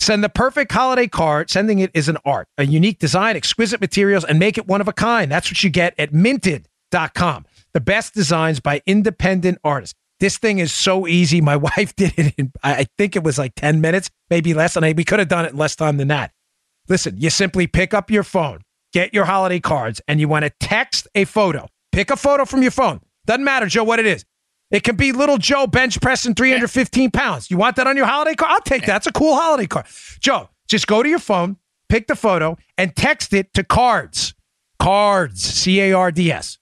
Send 0.00 0.24
the 0.24 0.28
perfect 0.28 0.72
holiday 0.72 1.06
card. 1.06 1.48
Sending 1.48 1.78
it 1.78 1.90
is 1.94 2.08
an 2.08 2.18
art, 2.24 2.48
a 2.58 2.66
unique 2.66 2.98
design, 2.98 3.36
exquisite 3.36 3.80
materials, 3.80 4.24
and 4.24 4.38
make 4.38 4.58
it 4.58 4.66
one 4.66 4.80
of 4.80 4.88
a 4.88 4.92
kind. 4.92 5.30
That's 5.30 5.48
what 5.50 5.62
you 5.62 5.70
get 5.70 5.94
at 5.98 6.12
minted.com. 6.12 7.46
The 7.72 7.80
best 7.80 8.14
designs 8.14 8.60
by 8.60 8.82
independent 8.84 9.58
artists. 9.62 9.94
This 10.20 10.38
thing 10.38 10.58
is 10.58 10.72
so 10.72 11.06
easy. 11.06 11.40
My 11.40 11.56
wife 11.76 11.94
did 11.94 12.14
it 12.16 12.34
in, 12.36 12.52
I 12.62 12.86
think 12.98 13.14
it 13.14 13.22
was 13.22 13.38
like 13.38 13.54
10 13.54 13.80
minutes, 13.80 14.10
maybe 14.28 14.54
less. 14.54 14.76
And 14.76 14.96
we 14.96 15.04
could 15.04 15.20
have 15.20 15.28
done 15.28 15.44
it 15.44 15.52
in 15.52 15.56
less 15.56 15.76
time 15.76 15.98
than 15.98 16.08
that. 16.08 16.32
Listen, 16.88 17.16
you 17.16 17.30
simply 17.30 17.66
pick 17.66 17.94
up 17.94 18.10
your 18.10 18.24
phone, 18.24 18.60
get 18.92 19.14
your 19.14 19.24
holiday 19.24 19.60
cards, 19.60 20.00
and 20.08 20.20
you 20.20 20.28
want 20.28 20.44
to 20.44 20.52
text 20.60 21.08
a 21.14 21.24
photo. 21.24 21.68
Pick 21.92 22.10
a 22.10 22.16
photo 22.16 22.44
from 22.44 22.60
your 22.60 22.72
phone. 22.72 23.00
Doesn't 23.26 23.44
matter, 23.44 23.66
Joe, 23.66 23.84
what 23.84 23.98
it 23.98 24.06
is. 24.06 24.24
It 24.70 24.82
can 24.82 24.96
be 24.96 25.12
little 25.12 25.38
Joe 25.38 25.66
bench 25.66 26.00
pressing 26.00 26.34
315 26.34 27.10
pounds. 27.10 27.50
You 27.50 27.56
want 27.56 27.76
that 27.76 27.86
on 27.86 27.96
your 27.96 28.06
holiday 28.06 28.34
card? 28.34 28.52
I'll 28.52 28.60
take 28.60 28.86
that. 28.86 28.96
It's 28.98 29.06
a 29.06 29.12
cool 29.12 29.36
holiday 29.36 29.66
card. 29.66 29.86
Joe, 30.20 30.48
just 30.68 30.86
go 30.86 31.02
to 31.02 31.08
your 31.08 31.18
phone, 31.18 31.56
pick 31.88 32.06
the 32.06 32.16
photo, 32.16 32.56
and 32.76 32.94
text 32.96 33.32
it 33.32 33.54
to 33.54 33.64
cards. 33.64 34.34
Cards, 34.80 35.42
C 35.42 35.80
A 35.80 35.92
R 35.92 36.10
D 36.10 36.32
S. 36.32 36.58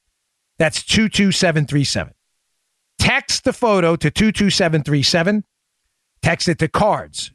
That's 0.58 0.82
22737. 0.82 2.12
Text 2.98 3.44
the 3.44 3.52
photo 3.52 3.96
to 3.96 4.10
22737. 4.10 5.44
Text 6.22 6.48
it 6.48 6.58
to 6.60 6.68
cards, 6.68 7.32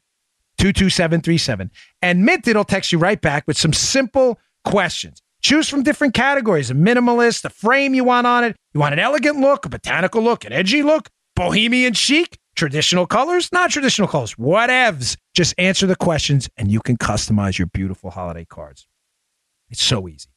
22737. 0.60 1.72
And 2.02 2.24
Mint, 2.24 2.48
it'll 2.48 2.64
text 2.64 2.92
you 2.92 3.00
right 3.00 3.20
back 3.20 3.46
with 3.48 3.58
some 3.58 3.74
simple 3.74 4.40
questions. 4.64 5.22
Choose 5.48 5.70
from 5.70 5.82
different 5.82 6.14
categories 6.14 6.70
a 6.72 6.74
minimalist, 6.74 7.46
a 7.46 7.50
frame 7.50 7.94
you 7.94 8.04
want 8.04 8.28
on 8.28 8.44
it. 8.44 8.58
You 8.74 8.82
want 8.82 8.92
an 8.92 9.00
elegant 9.00 9.40
look, 9.40 9.66
a 9.66 9.70
botanical 9.70 10.22
look, 10.22 10.44
an 10.44 10.52
edgy 10.52 10.84
look, 10.84 11.08
bohemian 11.38 11.94
chic, 11.94 12.38
traditional 12.58 13.08
colors, 13.08 13.50
non 13.54 13.70
traditional 13.70 14.10
colors, 14.10 14.36
whatevs. 14.36 15.16
Just 15.34 15.56
answer 15.58 15.88
the 15.88 15.96
questions 15.96 16.50
and 16.58 16.70
you 16.70 16.82
can 16.82 16.98
customize 16.98 17.58
your 17.58 17.68
beautiful 17.68 18.10
holiday 18.10 18.44
cards. 18.44 18.90
It's 19.70 19.82
so 19.82 20.10
easy. 20.10 20.28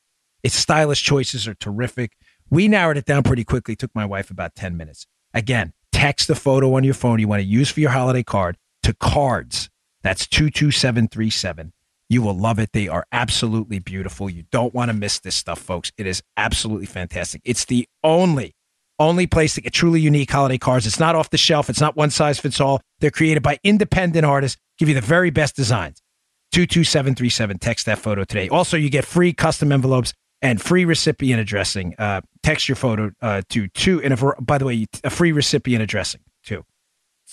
Its 0.44 0.54
stylish 0.54 1.02
choices 1.02 1.48
are 1.48 1.54
terrific. 1.54 2.12
We 2.48 2.68
narrowed 2.68 2.96
it 2.96 3.04
down 3.04 3.24
pretty 3.24 3.42
quickly. 3.42 3.74
Took 3.74 3.92
my 3.96 4.04
wife 4.04 4.30
about 4.30 4.54
10 4.54 4.76
minutes. 4.76 5.08
Again, 5.34 5.72
text 5.90 6.28
the 6.28 6.36
photo 6.36 6.74
on 6.74 6.84
your 6.84 6.94
phone 6.94 7.18
you 7.18 7.26
want 7.26 7.40
to 7.40 7.48
use 7.48 7.68
for 7.68 7.80
your 7.80 7.90
holiday 7.90 8.22
card 8.22 8.58
to 8.84 8.94
cards. 8.94 9.70
That's 10.04 10.28
22737. 10.28 11.72
You 12.11 12.22
will 12.22 12.36
love 12.36 12.58
it. 12.58 12.72
They 12.72 12.88
are 12.88 13.06
absolutely 13.12 13.78
beautiful. 13.78 14.28
You 14.28 14.42
don't 14.50 14.74
want 14.74 14.90
to 14.90 14.92
miss 14.92 15.20
this 15.20 15.36
stuff, 15.36 15.61
folks. 15.61 15.92
It 15.96 16.08
is 16.08 16.24
absolutely 16.36 16.86
fantastic. 16.86 17.40
It's 17.44 17.64
the 17.64 17.88
only, 18.02 18.56
only 18.98 19.28
place 19.28 19.54
to 19.54 19.61
get 19.61 19.72
truly 19.72 20.00
unique 20.00 20.32
holiday 20.32 20.58
cards. 20.58 20.88
It's 20.88 20.98
not 20.98 21.14
off 21.14 21.30
the 21.30 21.38
shelf. 21.38 21.70
It's 21.70 21.80
not 21.80 21.96
one 21.96 22.11
size 22.11 22.40
fits 22.40 22.61
all. 22.61 22.80
They're 22.98 23.12
created 23.12 23.44
by 23.44 23.61
independent 23.62 24.26
artists, 24.26 24.58
give 24.76 24.88
you 24.88 24.94
the 24.96 25.00
very 25.00 25.30
best 25.30 25.54
designs. 25.54 26.02
22737. 26.50 27.58
Text 27.61 27.86
that 27.86 28.00
photo 28.00 28.24
today. 28.24 28.48
Also, 28.48 28.76
you 28.76 28.90
get 28.90 29.04
free 29.04 29.32
custom 29.32 29.70
envelopes 29.70 30.12
and 30.42 30.61
free 30.61 30.84
recipient 30.84 31.40
addressing. 31.40 31.94
Uh, 31.96 32.22
text 32.42 32.68
your 32.68 32.74
photo 32.74 33.12
uh, 33.22 33.42
to 33.50 33.68
two, 33.68 34.02
and 34.02 34.12
a, 34.12 34.34
by 34.40 34.58
the 34.58 34.64
way, 34.64 34.84
a 35.04 35.11
free 35.11 35.30
recipient 35.30 35.80
addressing 35.80 36.22
too. 36.42 36.64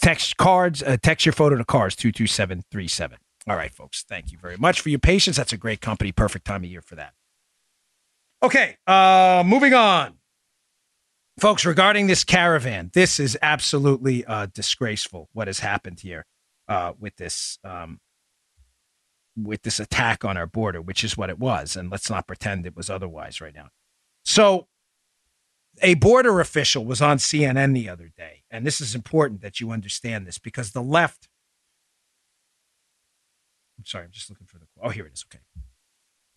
Text 0.03 0.37
cards, 0.37 0.83
uh, 0.83 0.97
text 1.01 1.25
your 1.25 1.33
photo 1.33 1.57
to 1.57 1.65
cars 1.65 1.95
22737. 1.95 3.17
All 3.47 3.55
right, 3.55 3.73
folks. 3.73 4.03
Thank 4.03 4.31
you 4.31 4.37
very 4.37 4.57
much 4.57 4.81
for 4.81 4.89
your 4.89 4.99
patience. 4.99 5.37
That's 5.37 5.53
a 5.53 5.57
great 5.57 5.79
company. 5.79 6.11
Perfect 6.11 6.45
time 6.45 6.63
of 6.63 6.69
year 6.69 6.81
for 6.81 6.95
that. 6.95 7.13
Okay, 8.43 8.77
uh, 8.85 9.43
moving 9.45 9.73
on. 9.73 10.15
Folks, 11.39 11.65
regarding 11.65 12.07
this 12.07 12.23
caravan, 12.23 12.91
this 12.93 13.19
is 13.19 13.37
absolutely 13.41 14.25
uh, 14.25 14.47
disgraceful 14.53 15.29
what 15.33 15.47
has 15.47 15.59
happened 15.59 15.99
here 15.99 16.25
uh, 16.67 16.93
with 16.99 17.15
this 17.15 17.57
um, 17.63 17.99
with 19.35 19.61
this 19.61 19.79
attack 19.79 20.25
on 20.25 20.35
our 20.35 20.47
border, 20.47 20.81
which 20.81 21.03
is 21.03 21.15
what 21.15 21.29
it 21.29 21.37
was. 21.37 21.75
And 21.75 21.91
let's 21.91 22.09
not 22.09 22.27
pretend 22.27 22.65
it 22.65 22.75
was 22.75 22.89
otherwise 22.89 23.39
right 23.39 23.53
now. 23.53 23.69
So, 24.25 24.67
a 25.81 25.93
border 25.93 26.39
official 26.39 26.85
was 26.85 27.01
on 27.03 27.17
CNN 27.17 27.75
the 27.75 27.87
other 27.87 28.11
day, 28.17 28.43
and 28.49 28.65
this 28.65 28.81
is 28.81 28.95
important 28.95 29.41
that 29.41 29.59
you 29.59 29.71
understand 29.71 30.27
this 30.27 30.37
because 30.37 30.71
the 30.71 30.83
left. 30.83 31.29
Sorry, 33.87 34.03
I'm 34.03 34.11
just 34.11 34.29
looking 34.29 34.45
for 34.45 34.57
the. 34.57 34.65
Oh, 34.83 34.89
here 34.89 35.05
it 35.05 35.13
is. 35.13 35.23
Okay. 35.31 35.41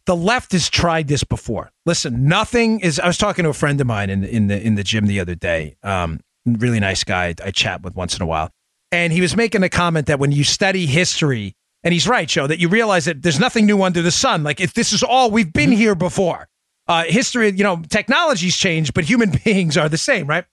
The 0.06 0.14
left 0.14 0.52
has 0.52 0.70
tried 0.70 1.08
this 1.08 1.24
before. 1.24 1.72
Listen, 1.84 2.28
nothing 2.28 2.78
is. 2.78 3.00
I 3.00 3.08
was 3.08 3.18
talking 3.18 3.42
to 3.42 3.50
a 3.50 3.54
friend 3.54 3.80
of 3.80 3.88
mine 3.88 4.08
in 4.08 4.20
the 4.20 4.34
in 4.34 4.46
the 4.46 4.64
in 4.64 4.74
the 4.76 4.84
gym 4.84 5.06
the 5.06 5.18
other 5.18 5.34
day. 5.34 5.76
Um, 5.82 6.20
really 6.46 6.78
nice 6.78 7.02
guy. 7.02 7.34
I 7.44 7.50
chat 7.50 7.82
with 7.82 7.96
once 7.96 8.14
in 8.16 8.22
a 8.22 8.26
while. 8.26 8.50
and 8.92 9.12
he 9.12 9.20
was 9.20 9.36
making 9.36 9.64
a 9.64 9.68
comment 9.68 10.06
that 10.06 10.20
when 10.20 10.30
you 10.30 10.44
study 10.44 10.86
history, 10.86 11.54
and 11.82 11.92
he's 11.92 12.06
right, 12.06 12.28
Joe, 12.28 12.46
that 12.46 12.60
you 12.60 12.68
realize 12.68 13.06
that 13.06 13.22
there's 13.22 13.40
nothing 13.40 13.66
new 13.66 13.82
under 13.82 14.00
the 14.00 14.12
sun. 14.12 14.44
Like 14.44 14.60
if 14.60 14.74
this 14.74 14.92
is 14.92 15.02
all 15.02 15.30
we've 15.30 15.52
been 15.52 15.72
here 15.72 15.96
before. 15.96 16.48
Uh, 16.86 17.04
history, 17.04 17.50
you 17.50 17.62
know, 17.62 17.82
technology's 17.88 18.56
changed, 18.56 18.94
but 18.94 19.04
human 19.04 19.30
beings 19.44 19.76
are 19.76 19.88
the 19.88 19.98
same, 19.98 20.26
right? 20.26 20.44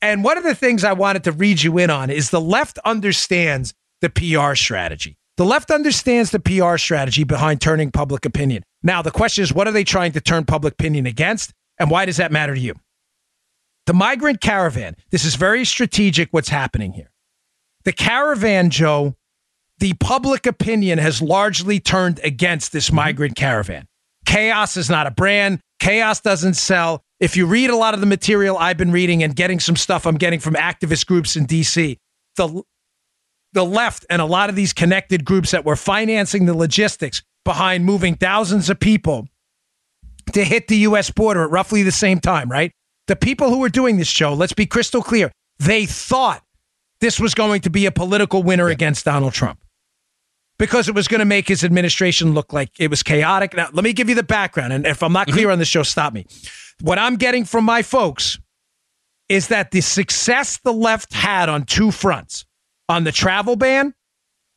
And 0.00 0.24
one 0.24 0.38
of 0.38 0.44
the 0.44 0.54
things 0.54 0.84
I 0.84 0.92
wanted 0.92 1.24
to 1.24 1.32
read 1.32 1.62
you 1.62 1.78
in 1.78 1.90
on 1.90 2.10
is 2.10 2.30
the 2.30 2.40
left 2.40 2.78
understands 2.84 3.74
the 4.00 4.10
PR 4.10 4.54
strategy. 4.54 5.16
The 5.36 5.44
left 5.44 5.70
understands 5.70 6.30
the 6.30 6.38
PR 6.38 6.76
strategy 6.76 7.24
behind 7.24 7.60
turning 7.60 7.90
public 7.90 8.24
opinion. 8.24 8.62
Now, 8.82 9.02
the 9.02 9.10
question 9.10 9.42
is, 9.42 9.52
what 9.52 9.66
are 9.66 9.72
they 9.72 9.82
trying 9.82 10.12
to 10.12 10.20
turn 10.20 10.44
public 10.44 10.74
opinion 10.74 11.06
against? 11.06 11.52
And 11.78 11.90
why 11.90 12.04
does 12.04 12.18
that 12.18 12.30
matter 12.30 12.54
to 12.54 12.60
you? 12.60 12.74
The 13.86 13.94
migrant 13.94 14.40
caravan, 14.40 14.96
this 15.10 15.24
is 15.24 15.34
very 15.34 15.64
strategic 15.64 16.32
what's 16.32 16.48
happening 16.48 16.92
here. 16.92 17.10
The 17.84 17.92
caravan, 17.92 18.70
Joe, 18.70 19.16
the 19.78 19.94
public 19.94 20.46
opinion 20.46 20.98
has 20.98 21.20
largely 21.20 21.80
turned 21.80 22.20
against 22.22 22.72
this 22.72 22.86
mm-hmm. 22.86 22.96
migrant 22.96 23.36
caravan. 23.36 23.86
Chaos 24.24 24.76
is 24.76 24.88
not 24.88 25.06
a 25.06 25.10
brand. 25.10 25.60
Chaos 25.80 26.20
doesn't 26.20 26.54
sell. 26.54 27.02
If 27.20 27.36
you 27.36 27.46
read 27.46 27.70
a 27.70 27.76
lot 27.76 27.94
of 27.94 28.00
the 28.00 28.06
material 28.06 28.56
I've 28.56 28.78
been 28.78 28.92
reading 28.92 29.22
and 29.22 29.36
getting 29.36 29.60
some 29.60 29.76
stuff 29.76 30.06
I'm 30.06 30.16
getting 30.16 30.40
from 30.40 30.54
activist 30.54 31.06
groups 31.06 31.36
in 31.36 31.46
DC, 31.46 31.98
the 32.36 32.62
the 33.54 33.64
left 33.64 34.04
and 34.10 34.20
a 34.20 34.24
lot 34.26 34.50
of 34.50 34.56
these 34.56 34.72
connected 34.72 35.24
groups 35.24 35.52
that 35.52 35.64
were 35.64 35.76
financing 35.76 36.46
the 36.46 36.54
logistics 36.54 37.22
behind 37.44 37.84
moving 37.84 38.14
thousands 38.14 38.68
of 38.68 38.78
people 38.78 39.26
to 40.32 40.44
hit 40.44 40.68
the 40.68 40.78
US 40.78 41.10
border 41.10 41.44
at 41.44 41.50
roughly 41.50 41.82
the 41.82 41.92
same 41.92 42.20
time, 42.20 42.50
right? 42.50 42.72
The 43.06 43.16
people 43.16 43.50
who 43.50 43.60
were 43.60 43.68
doing 43.68 43.96
this 43.96 44.08
show, 44.08 44.34
let's 44.34 44.52
be 44.52 44.66
crystal 44.66 45.02
clear, 45.02 45.30
they 45.58 45.86
thought 45.86 46.42
this 47.00 47.20
was 47.20 47.34
going 47.34 47.60
to 47.62 47.70
be 47.70 47.86
a 47.86 47.92
political 47.92 48.42
winner 48.42 48.68
against 48.68 49.04
Donald 49.04 49.34
Trump 49.34 49.60
because 50.58 50.88
it 50.88 50.94
was 50.94 51.08
going 51.08 51.18
to 51.18 51.24
make 51.24 51.48
his 51.48 51.64
administration 51.64 52.34
look 52.34 52.52
like 52.52 52.70
it 52.78 52.88
was 52.88 53.02
chaotic. 53.02 53.54
Now, 53.54 53.68
let 53.72 53.84
me 53.84 53.92
give 53.92 54.08
you 54.08 54.14
the 54.14 54.22
background. 54.22 54.72
And 54.72 54.86
if 54.86 55.02
I'm 55.02 55.12
not 55.12 55.26
mm-hmm. 55.26 55.36
clear 55.36 55.50
on 55.50 55.58
the 55.58 55.64
show, 55.64 55.82
stop 55.82 56.12
me. 56.12 56.26
What 56.80 56.98
I'm 56.98 57.16
getting 57.16 57.44
from 57.44 57.64
my 57.64 57.82
folks 57.82 58.38
is 59.28 59.48
that 59.48 59.70
the 59.70 59.80
success 59.80 60.58
the 60.64 60.72
left 60.72 61.12
had 61.12 61.48
on 61.48 61.64
two 61.64 61.90
fronts 61.90 62.44
on 62.88 63.04
the 63.04 63.12
travel 63.12 63.56
ban, 63.56 63.94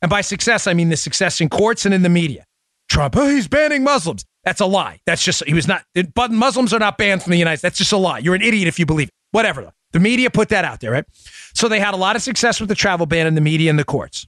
and 0.01 0.09
by 0.09 0.21
success, 0.21 0.67
I 0.67 0.73
mean 0.73 0.89
the 0.89 0.97
success 0.97 1.41
in 1.41 1.49
courts 1.49 1.86
and 1.86 1.93
in 1.93 2.01
the 2.03 2.09
media. 2.09 2.45
Trump, 2.89 3.15
oh, 3.17 3.28
he's 3.28 3.47
banning 3.47 3.84
Muslims. 3.84 4.23
That's 4.43 4.61
a 4.61 4.65
lie. 4.65 4.99
That's 5.05 5.23
just, 5.23 5.43
he 5.45 5.53
was 5.53 5.67
not, 5.67 5.84
but 6.15 6.32
Muslims 6.32 6.73
are 6.73 6.80
not 6.80 6.97
banned 6.97 7.21
from 7.23 7.32
the 7.32 7.38
United 7.38 7.57
States. 7.57 7.61
That's 7.73 7.78
just 7.80 7.91
a 7.91 7.97
lie. 7.97 8.19
You're 8.19 8.36
an 8.36 8.41
idiot 8.41 8.67
if 8.67 8.80
you 8.80 8.86
believe 8.86 9.09
it. 9.09 9.13
Whatever. 9.32 9.71
The 9.91 9.99
media 9.99 10.30
put 10.30 10.49
that 10.49 10.63
out 10.63 10.80
there, 10.80 10.91
right? 10.91 11.05
So 11.53 11.67
they 11.67 11.80
had 11.80 11.93
a 11.93 11.97
lot 11.97 12.15
of 12.15 12.21
success 12.21 12.59
with 12.59 12.69
the 12.69 12.75
travel 12.75 13.05
ban 13.05 13.28
in 13.28 13.36
the 13.36 13.41
media 13.41 13.69
and 13.69 13.78
the 13.78 13.84
courts. 13.84 14.25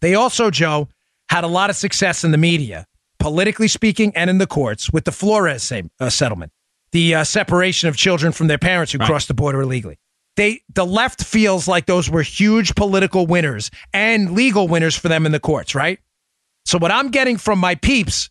They 0.00 0.14
also, 0.14 0.50
Joe, 0.50 0.88
had 1.30 1.44
a 1.44 1.48
lot 1.48 1.70
of 1.70 1.76
success 1.76 2.24
in 2.24 2.30
the 2.30 2.38
media, 2.38 2.86
politically 3.18 3.68
speaking, 3.68 4.12
and 4.14 4.28
in 4.30 4.38
the 4.38 4.46
courts 4.46 4.90
with 4.92 5.04
the 5.04 5.12
Flores 5.12 5.62
same, 5.62 5.90
uh, 6.00 6.10
settlement, 6.10 6.52
the 6.92 7.14
uh, 7.16 7.24
separation 7.24 7.88
of 7.88 7.96
children 7.96 8.32
from 8.32 8.46
their 8.48 8.58
parents 8.58 8.92
who 8.92 8.98
Right. 8.98 9.06
crossed 9.06 9.28
the 9.28 9.34
border 9.34 9.60
illegally. 9.60 9.98
They, 10.38 10.62
the 10.72 10.86
left 10.86 11.24
feels 11.24 11.66
like 11.66 11.86
those 11.86 12.08
were 12.08 12.22
huge 12.22 12.76
political 12.76 13.26
winners 13.26 13.72
and 13.92 14.30
legal 14.30 14.68
winners 14.68 14.94
for 14.94 15.08
them 15.08 15.26
in 15.26 15.32
the 15.32 15.40
courts, 15.40 15.74
right? 15.74 15.98
So 16.64 16.78
what 16.78 16.92
I'm 16.92 17.10
getting 17.10 17.38
from 17.38 17.58
my 17.58 17.74
peeps 17.74 18.30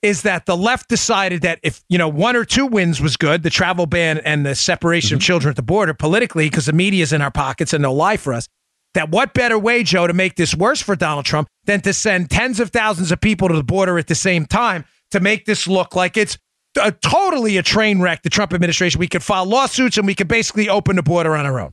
is 0.00 0.22
that 0.22 0.46
the 0.46 0.56
left 0.56 0.88
decided 0.88 1.42
that 1.42 1.60
if 1.62 1.84
you 1.90 1.98
know 1.98 2.08
one 2.08 2.34
or 2.34 2.46
two 2.46 2.64
wins 2.64 2.98
was 2.98 3.18
good, 3.18 3.42
the 3.42 3.50
travel 3.50 3.84
ban 3.84 4.22
and 4.24 4.46
the 4.46 4.54
separation 4.54 5.16
of 5.16 5.18
mm-hmm. 5.20 5.26
children 5.26 5.50
at 5.50 5.56
the 5.56 5.62
border 5.62 5.92
politically, 5.92 6.48
because 6.48 6.64
the 6.64 6.72
media's 6.72 7.12
in 7.12 7.20
our 7.20 7.30
pockets 7.30 7.74
and 7.74 7.84
they'll 7.84 7.94
lie 7.94 8.16
for 8.16 8.32
us. 8.32 8.48
That 8.94 9.10
what 9.10 9.34
better 9.34 9.58
way, 9.58 9.82
Joe, 9.82 10.06
to 10.06 10.14
make 10.14 10.36
this 10.36 10.54
worse 10.54 10.80
for 10.80 10.96
Donald 10.96 11.26
Trump 11.26 11.46
than 11.66 11.82
to 11.82 11.92
send 11.92 12.30
tens 12.30 12.58
of 12.58 12.70
thousands 12.70 13.12
of 13.12 13.20
people 13.20 13.48
to 13.48 13.54
the 13.54 13.62
border 13.62 13.98
at 13.98 14.06
the 14.06 14.14
same 14.14 14.46
time 14.46 14.86
to 15.10 15.20
make 15.20 15.44
this 15.44 15.68
look 15.68 15.94
like 15.94 16.16
it's 16.16 16.38
a, 16.80 16.92
totally 16.92 17.56
a 17.56 17.62
train 17.62 18.00
wreck, 18.00 18.22
the 18.22 18.30
Trump 18.30 18.52
administration. 18.52 18.98
We 18.98 19.08
could 19.08 19.22
file 19.22 19.46
lawsuits 19.46 19.96
and 19.98 20.06
we 20.06 20.14
could 20.14 20.28
basically 20.28 20.68
open 20.68 20.96
the 20.96 21.02
border 21.02 21.36
on 21.36 21.46
our 21.46 21.60
own. 21.60 21.70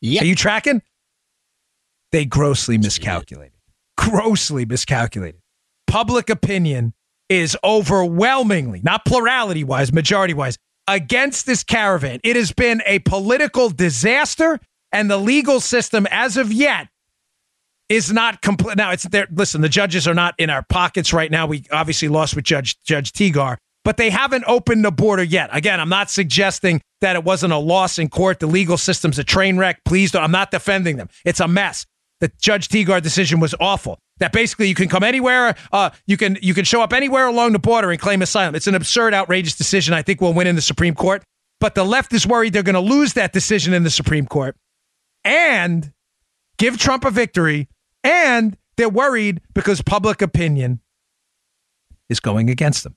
Yeah. 0.00 0.22
Are 0.22 0.26
you 0.26 0.34
tracking? 0.34 0.82
They 2.12 2.24
grossly 2.24 2.78
miscalculated. 2.78 3.52
Grossly 3.96 4.64
miscalculated. 4.64 5.40
Public 5.86 6.30
opinion 6.30 6.94
is 7.28 7.56
overwhelmingly, 7.62 8.80
not 8.82 9.04
plurality 9.04 9.62
wise, 9.62 9.92
majority 9.92 10.34
wise, 10.34 10.58
against 10.88 11.46
this 11.46 11.62
caravan. 11.62 12.18
It 12.24 12.36
has 12.36 12.52
been 12.52 12.82
a 12.86 12.98
political 13.00 13.70
disaster, 13.70 14.58
and 14.92 15.10
the 15.10 15.18
legal 15.18 15.60
system, 15.60 16.06
as 16.10 16.36
of 16.36 16.52
yet, 16.52 16.88
is 17.88 18.12
not 18.12 18.42
complete. 18.42 18.76
Now, 18.76 18.90
it's 18.90 19.04
there. 19.04 19.28
Listen, 19.30 19.60
the 19.60 19.68
judges 19.68 20.08
are 20.08 20.14
not 20.14 20.34
in 20.38 20.50
our 20.50 20.62
pockets 20.62 21.12
right 21.12 21.30
now. 21.30 21.46
We 21.46 21.64
obviously 21.70 22.08
lost 22.08 22.34
with 22.34 22.44
Judge 22.44 22.80
Judge 22.82 23.12
Tigar, 23.12 23.58
but 23.90 23.96
they 23.96 24.10
haven't 24.10 24.44
opened 24.46 24.84
the 24.84 24.92
border 24.92 25.24
yet. 25.24 25.50
Again, 25.52 25.80
I'm 25.80 25.88
not 25.88 26.10
suggesting 26.10 26.80
that 27.00 27.16
it 27.16 27.24
wasn't 27.24 27.52
a 27.52 27.58
loss 27.58 27.98
in 27.98 28.08
court. 28.08 28.38
The 28.38 28.46
legal 28.46 28.76
system's 28.76 29.18
a 29.18 29.24
train 29.24 29.58
wreck. 29.58 29.82
Please 29.84 30.12
don't. 30.12 30.22
I'm 30.22 30.30
not 30.30 30.52
defending 30.52 30.96
them. 30.96 31.08
It's 31.24 31.40
a 31.40 31.48
mess. 31.48 31.86
The 32.20 32.30
Judge 32.40 32.68
Tigar 32.68 33.02
decision 33.02 33.40
was 33.40 33.52
awful. 33.58 33.98
That 34.18 34.30
basically 34.30 34.68
you 34.68 34.76
can 34.76 34.88
come 34.88 35.02
anywhere, 35.02 35.56
uh, 35.72 35.90
you 36.06 36.16
can 36.16 36.38
you 36.40 36.54
can 36.54 36.64
show 36.64 36.82
up 36.82 36.92
anywhere 36.92 37.26
along 37.26 37.50
the 37.50 37.58
border 37.58 37.90
and 37.90 38.00
claim 38.00 38.22
asylum. 38.22 38.54
It's 38.54 38.68
an 38.68 38.76
absurd, 38.76 39.12
outrageous 39.12 39.56
decision. 39.56 39.92
I 39.92 40.02
think 40.02 40.20
we'll 40.20 40.34
win 40.34 40.46
in 40.46 40.54
the 40.54 40.62
Supreme 40.62 40.94
Court. 40.94 41.24
But 41.58 41.74
the 41.74 41.82
left 41.82 42.12
is 42.12 42.24
worried 42.24 42.52
they're 42.52 42.62
going 42.62 42.74
to 42.74 42.80
lose 42.80 43.14
that 43.14 43.32
decision 43.32 43.74
in 43.74 43.82
the 43.82 43.90
Supreme 43.90 44.28
Court 44.28 44.54
and 45.24 45.92
give 46.58 46.78
Trump 46.78 47.04
a 47.04 47.10
victory. 47.10 47.68
And 48.04 48.56
they're 48.76 48.88
worried 48.88 49.40
because 49.52 49.82
public 49.82 50.22
opinion 50.22 50.78
is 52.08 52.20
going 52.20 52.50
against 52.50 52.84
them. 52.84 52.94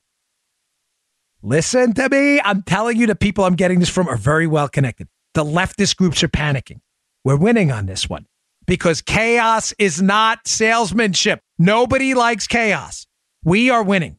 Listen 1.46 1.92
to 1.92 2.08
me. 2.08 2.40
I'm 2.40 2.62
telling 2.62 2.96
you, 2.96 3.06
the 3.06 3.14
people 3.14 3.44
I'm 3.44 3.54
getting 3.54 3.78
this 3.78 3.90
from 3.90 4.08
are 4.08 4.16
very 4.16 4.46
well 4.46 4.66
connected. 4.66 5.08
The 5.34 5.44
leftist 5.44 5.96
groups 5.96 6.22
are 6.22 6.28
panicking. 6.28 6.80
We're 7.22 7.36
winning 7.36 7.70
on 7.70 7.84
this 7.84 8.08
one 8.08 8.24
because 8.66 9.02
chaos 9.02 9.74
is 9.78 10.00
not 10.00 10.48
salesmanship. 10.48 11.40
Nobody 11.58 12.14
likes 12.14 12.46
chaos. 12.46 13.06
We 13.44 13.68
are 13.68 13.82
winning. 13.82 14.18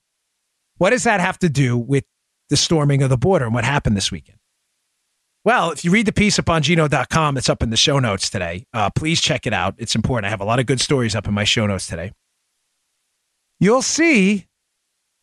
What 0.77 0.91
does 0.91 1.05
that 1.05 1.19
have 1.19 1.39
to 1.39 1.49
do 1.49 1.75
with 1.75 2.03
the 2.51 2.57
storming 2.57 3.01
of 3.01 3.09
the 3.09 3.17
border 3.17 3.45
and 3.45 3.55
what 3.55 3.65
happened 3.65 3.97
this 3.97 4.11
weekend? 4.11 4.37
Well, 5.43 5.71
if 5.71 5.83
you 5.83 5.89
read 5.89 6.05
the 6.05 6.13
piece 6.13 6.37
up 6.37 6.47
on 6.47 6.61
Bongino.com, 6.61 7.37
it's 7.37 7.49
up 7.49 7.63
in 7.63 7.71
the 7.71 7.77
show 7.77 7.97
notes 7.97 8.29
today. 8.29 8.67
Uh, 8.71 8.91
please 8.91 9.19
check 9.19 9.47
it 9.47 9.53
out. 9.53 9.73
It's 9.79 9.95
important. 9.95 10.27
I 10.27 10.29
have 10.29 10.41
a 10.41 10.45
lot 10.45 10.59
of 10.59 10.67
good 10.67 10.79
stories 10.79 11.15
up 11.15 11.27
in 11.27 11.33
my 11.33 11.43
show 11.43 11.65
notes 11.65 11.87
today. 11.87 12.11
You'll 13.59 13.81
see 13.81 14.45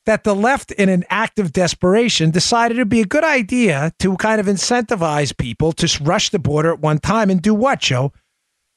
that 0.05 0.25
the 0.25 0.35
left, 0.35 0.73
in 0.73 0.89
an 0.89 1.05
act 1.11 1.39
of 1.39 1.53
desperation, 1.53 2.31
decided 2.31 2.77
it'd 2.77 2.89
be 2.89 3.01
a 3.01 3.07
good 3.07 3.25
idea 3.25 3.93
to 4.01 4.17
kind 4.17 4.41
of 4.41 4.47
incentivize 4.47 5.37
people 5.37 5.73
to 5.73 6.03
rush 6.03 6.31
the 6.31 6.39
border 6.39 6.73
at 6.73 6.81
one 6.81 6.99
time 6.99 7.31
and 7.31 7.41
do 7.41 7.55
what, 7.55 7.81
Joe? 7.81 8.13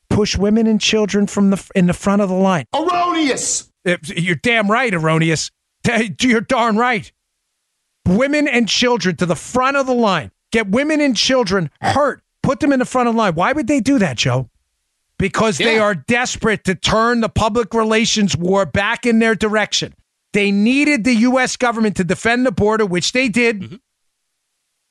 Push 0.09 0.37
women 0.37 0.67
and 0.67 0.79
children 0.79 1.25
from 1.27 1.49
the 1.49 1.71
in 1.73 1.87
the 1.87 1.93
front 1.93 2.21
of 2.21 2.29
the 2.29 2.35
line. 2.35 2.65
Erroneous! 2.75 3.71
You're 4.05 4.35
damn 4.35 4.69
right, 4.69 4.93
erroneous. 4.93 5.51
You're 6.19 6.41
darn 6.41 6.77
right. 6.77 7.11
Women 8.07 8.47
and 8.47 8.69
children 8.69 9.15
to 9.17 9.25
the 9.25 9.35
front 9.35 9.77
of 9.77 9.87
the 9.87 9.93
line. 9.93 10.31
Get 10.51 10.67
women 10.69 11.01
and 11.01 11.17
children 11.17 11.71
hurt. 11.81 12.21
Put 12.43 12.59
them 12.59 12.71
in 12.71 12.79
the 12.79 12.85
front 12.85 13.09
of 13.09 13.15
the 13.15 13.17
line. 13.17 13.33
Why 13.33 13.51
would 13.51 13.67
they 13.67 13.79
do 13.79 13.97
that, 13.99 14.17
Joe? 14.17 14.49
Because 15.17 15.57
they 15.57 15.79
are 15.79 15.95
desperate 15.95 16.65
to 16.65 16.75
turn 16.75 17.21
the 17.21 17.29
public 17.29 17.73
relations 17.73 18.37
war 18.37 18.65
back 18.65 19.05
in 19.05 19.19
their 19.19 19.33
direction. 19.33 19.95
They 20.35 20.51
needed 20.51 21.05
the 21.05 21.13
U.S. 21.13 21.55
government 21.55 21.95
to 21.95 22.03
defend 22.03 22.45
the 22.45 22.51
border, 22.51 22.85
which 22.85 23.13
they 23.13 23.29
did. 23.29 23.61
Mm-hmm. 23.61 23.75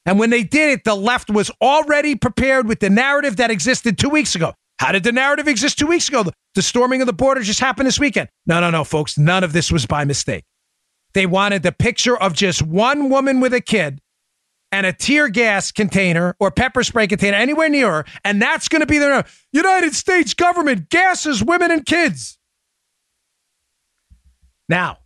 And 0.06 0.18
when 0.18 0.30
they 0.30 0.42
did 0.42 0.70
it, 0.70 0.84
the 0.84 0.94
left 0.94 1.28
was 1.28 1.50
already 1.60 2.14
prepared 2.14 2.66
with 2.66 2.80
the 2.80 2.88
narrative 2.88 3.36
that 3.36 3.50
existed 3.50 3.98
two 3.98 4.08
weeks 4.08 4.34
ago. 4.34 4.54
How 4.78 4.92
did 4.92 5.04
the 5.04 5.12
narrative 5.12 5.46
exist 5.46 5.78
two 5.78 5.86
weeks 5.86 6.08
ago? 6.08 6.22
The, 6.22 6.32
the 6.54 6.62
storming 6.62 7.02
of 7.02 7.06
the 7.06 7.12
border 7.12 7.42
just 7.42 7.60
happened 7.60 7.86
this 7.86 8.00
weekend. 8.00 8.30
No, 8.46 8.58
no, 8.58 8.70
no, 8.70 8.84
folks. 8.84 9.18
None 9.18 9.44
of 9.44 9.52
this 9.52 9.70
was 9.70 9.84
by 9.84 10.06
mistake. 10.06 10.44
They 11.12 11.26
wanted 11.26 11.62
the 11.62 11.72
picture 11.72 12.16
of 12.16 12.32
just 12.32 12.62
one 12.62 13.10
woman 13.10 13.40
with 13.40 13.52
a 13.52 13.60
kid 13.60 14.00
and 14.72 14.86
a 14.86 14.94
tear 14.94 15.28
gas 15.28 15.70
container 15.72 16.36
or 16.40 16.52
pepper 16.52 16.82
spray 16.82 17.06
container 17.06 17.36
anywhere 17.36 17.68
near 17.68 17.90
her, 17.90 18.04
and 18.24 18.40
that's 18.40 18.68
going 18.70 18.80
to 18.80 18.86
be 18.86 18.96
the 18.96 19.26
United 19.52 19.94
States 19.94 20.32
government 20.32 20.88
gasses 20.88 21.44
women 21.44 21.70
and 21.70 21.84
kids. 21.84 22.38
Now, 24.70 25.00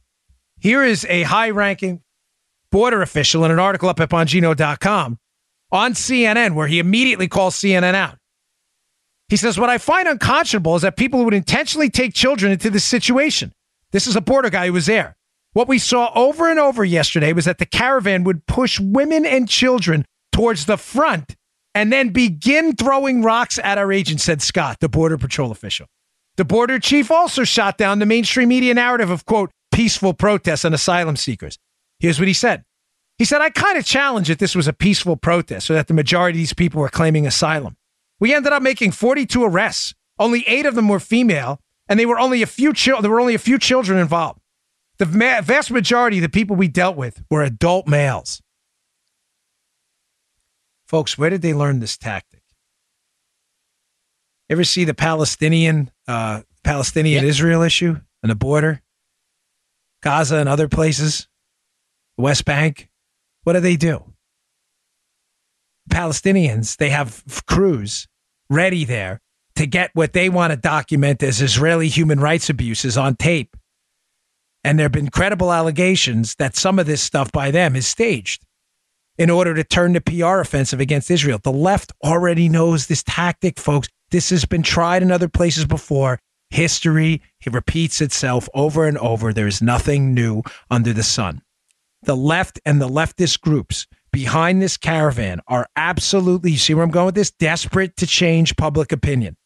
here 0.61 0.82
is 0.82 1.04
a 1.09 1.22
high 1.22 1.50
ranking 1.50 2.02
border 2.70 3.02
official 3.02 3.44
in 3.44 3.50
an 3.50 3.59
article 3.59 3.88
up 3.88 4.00
at 4.00 4.11
Bongino.com 4.11 5.18
on 5.70 5.92
CNN 5.92 6.54
where 6.54 6.66
he 6.66 6.78
immediately 6.78 7.28
calls 7.28 7.54
CNN 7.56 7.94
out. 7.94 8.16
He 9.28 9.36
says, 9.36 9.59
What 9.59 9.70
I 9.70 9.78
find 9.78 10.09
unconscionable 10.09 10.76
is 10.76 10.82
that 10.82 10.96
people 10.96 11.24
would 11.24 11.34
intentionally 11.34 11.90
take 11.90 12.14
children 12.14 12.52
into 12.52 12.70
this 12.70 12.84
situation. 12.84 13.52
This 13.92 14.06
is 14.06 14.16
a 14.16 14.20
border 14.20 14.50
guy 14.50 14.66
who 14.66 14.72
was 14.72 14.86
there. 14.86 15.16
What 15.52 15.68
we 15.68 15.78
saw 15.78 16.12
over 16.14 16.50
and 16.50 16.59
over 16.59 16.84
yesterday 16.84 17.32
was 17.32 17.46
that 17.46 17.59
the 17.59 17.66
caravan 17.66 18.24
would 18.24 18.46
push 18.46 18.78
women 18.78 19.24
and 19.24 19.48
children 19.48 20.04
towards 20.32 20.66
the 20.66 20.76
front 20.76 21.36
and 21.74 21.92
then 21.92 22.11
begin 22.11 22.74
throwing 22.74 23.22
rocks 23.22 23.59
at 23.62 23.78
our 23.78 23.92
agents, 23.92 24.24
said 24.24 24.42
Scott, 24.42 24.78
the 24.80 24.88
Border 24.88 25.18
Patrol 25.18 25.50
official. 25.50 25.86
The 26.36 26.44
border 26.44 26.78
chief 26.78 27.11
also 27.11 27.44
shot 27.44 27.78
down 27.78 27.98
the 27.98 28.06
mainstream 28.06 28.48
media 28.48 28.74
narrative 28.74 29.11
of, 29.11 29.24
quote, 29.24 29.50
peaceful 29.72 30.14
protests 30.14 30.64
and 30.64 30.74
asylum 30.74 31.16
seekers. 31.16 31.58
Here's 31.98 32.18
what 32.18 32.28
he 32.28 32.34
said. 32.34 32.64
He 33.18 33.24
said, 33.24 33.40
I 33.40 33.50
kind 33.50 33.76
of 33.76 33.84
challenge 33.84 34.28
that 34.28 34.38
this 34.38 34.54
was 34.54 34.68
a 34.68 34.72
peaceful 34.72 35.16
protest 35.16 35.70
or 35.70 35.74
that 35.74 35.88
the 35.88 35.94
majority 35.94 36.38
of 36.38 36.40
these 36.40 36.54
people 36.54 36.80
were 36.80 36.88
claiming 36.88 37.26
asylum. 37.26 37.76
We 38.20 38.32
ended 38.34 38.52
up 38.52 38.62
making 38.62 38.92
42 38.92 39.44
arrests. 39.44 39.94
Only 40.18 40.44
eight 40.46 40.66
of 40.66 40.74
them 40.74 40.88
were 40.88 41.00
female, 41.00 41.60
and 41.88 41.98
they 41.98 42.06
were 42.06 42.18
only 42.18 42.42
a 42.42 42.46
few 42.46 42.72
chil- 42.72 43.00
there 43.02 43.10
were 43.10 43.20
only 43.20 43.34
a 43.34 43.38
few 43.38 43.58
children 43.58 43.98
involved. 43.98 44.40
The 44.98 45.06
ma- 45.06 45.40
vast 45.40 45.70
majority 45.70 46.18
of 46.18 46.22
the 46.22 46.28
people 46.28 46.56
we 46.56 46.68
dealt 46.68 46.96
with 46.96 47.22
were 47.30 47.42
adult 47.42 47.86
males. 47.86 48.42
Folks, 50.86 51.18
where 51.18 51.30
did 51.30 51.42
they 51.42 51.54
learn 51.54 51.80
this 51.80 51.96
tactic? 51.96 52.42
Ever 54.50 54.64
see 54.64 54.84
the 54.84 54.94
Palestinian 54.94 55.90
uh, 56.06 56.42
Palestinian 56.64 57.24
Israel 57.24 57.62
issue 57.62 58.00
and 58.22 58.30
the 58.30 58.34
border, 58.34 58.82
Gaza 60.03 60.36
and 60.36 60.49
other 60.49 60.68
places, 60.68 61.28
West 62.16 62.44
Bank? 62.44 62.88
What 63.44 63.55
do 63.55 63.61
they 63.61 63.76
do? 63.76 64.12
Palestinians, 65.90 66.76
they 66.76 66.90
have 66.90 67.24
crews 67.46 68.07
ready 68.51 68.84
there 68.84 69.20
to 69.57 69.66
get 69.66 69.90
what 69.94 70.12
they 70.12 70.28
want 70.28 70.53
to 70.53 70.57
document 70.57 71.22
as 71.22 71.40
Israeli 71.40 71.88
human 71.88 72.20
rights 72.20 72.49
abuses 72.49 72.96
on 72.96 73.16
tape. 73.16 73.57
And 74.62 74.78
there 74.78 74.84
have 74.84 74.92
been 74.92 75.11
credible 75.11 75.53
allegations 75.53 76.34
that 76.36 76.57
some 76.57 76.78
of 76.78 76.86
this 76.86 77.03
stuff 77.03 77.32
by 77.32 77.51
them 77.51 77.74
is 77.74 77.86
staged 77.86 78.44
in 79.16 79.30
order 79.30 79.55
to 79.55 79.64
turn 79.64 79.94
the 79.94 80.01
PR 80.01 80.40
offensive 80.40 80.80
against 80.80 81.11
Israel. 81.11 81.40
The 81.42 81.53
left 81.53 81.92
already 82.05 82.49
knows 82.49 82.86
this 82.86 83.03
tactic, 83.03 83.59
folks. 83.59 83.88
This 84.11 84.30
has 84.30 84.44
been 84.44 84.62
tried 84.62 85.03
in 85.03 85.11
other 85.11 85.28
places 85.28 85.64
before. 85.64 86.18
History 86.51 87.22
it 87.44 87.55
repeats 87.55 88.01
itself 88.01 88.49
over 88.55 88.86
and 88.86 88.99
over. 88.99 89.32
There 89.32 89.46
is 89.46 89.62
nothing 89.62 90.14
new 90.14 90.42
under 90.70 90.92
the 90.92 91.03
sun. 91.03 91.42
The 92.03 92.16
left 92.16 92.61
and 92.64 92.80
the 92.80 92.88
leftist 92.88 93.40
groups 93.40 93.86
behind 94.12 94.61
this 94.62 94.76
caravan 94.76 95.40
are 95.46 95.66
absolutely, 95.76 96.53
you 96.53 96.59
see 96.59 96.74
where 96.74 96.84
I'm 96.84 96.90
going 96.90 97.07
with 97.07 97.14
this? 97.14 97.30
Desperate 97.30 97.96
to 97.96 98.07
change 98.07 98.57
public 98.57 98.92
opinion. 98.92 99.36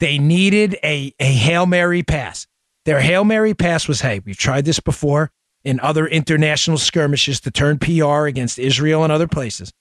They 0.00 0.18
needed 0.18 0.76
a, 0.82 1.14
a 1.20 1.32
Hail 1.32 1.66
Mary 1.66 2.02
pass. 2.02 2.46
Their 2.84 3.00
Hail 3.00 3.24
Mary 3.24 3.54
pass 3.54 3.86
was 3.86 4.00
hey, 4.00 4.20
we've 4.24 4.38
tried 4.38 4.64
this 4.64 4.80
before 4.80 5.30
in 5.62 5.78
other 5.80 6.06
international 6.06 6.78
skirmishes 6.78 7.40
to 7.40 7.50
turn 7.50 7.78
PR 7.78 8.26
against 8.26 8.58
Israel 8.58 9.04
and 9.04 9.12
other 9.12 9.28
places. 9.28 9.72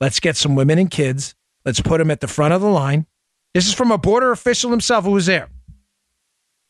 Let's 0.00 0.20
get 0.20 0.36
some 0.36 0.56
women 0.56 0.78
and 0.78 0.90
kids. 0.90 1.34
Let's 1.64 1.80
put 1.80 1.98
them 1.98 2.10
at 2.10 2.20
the 2.20 2.28
front 2.28 2.54
of 2.54 2.60
the 2.60 2.70
line. 2.70 3.06
This 3.54 3.66
is 3.66 3.74
from 3.74 3.90
a 3.90 3.98
border 3.98 4.32
official 4.32 4.70
himself 4.70 5.04
who 5.04 5.12
was 5.12 5.26
there. 5.26 5.48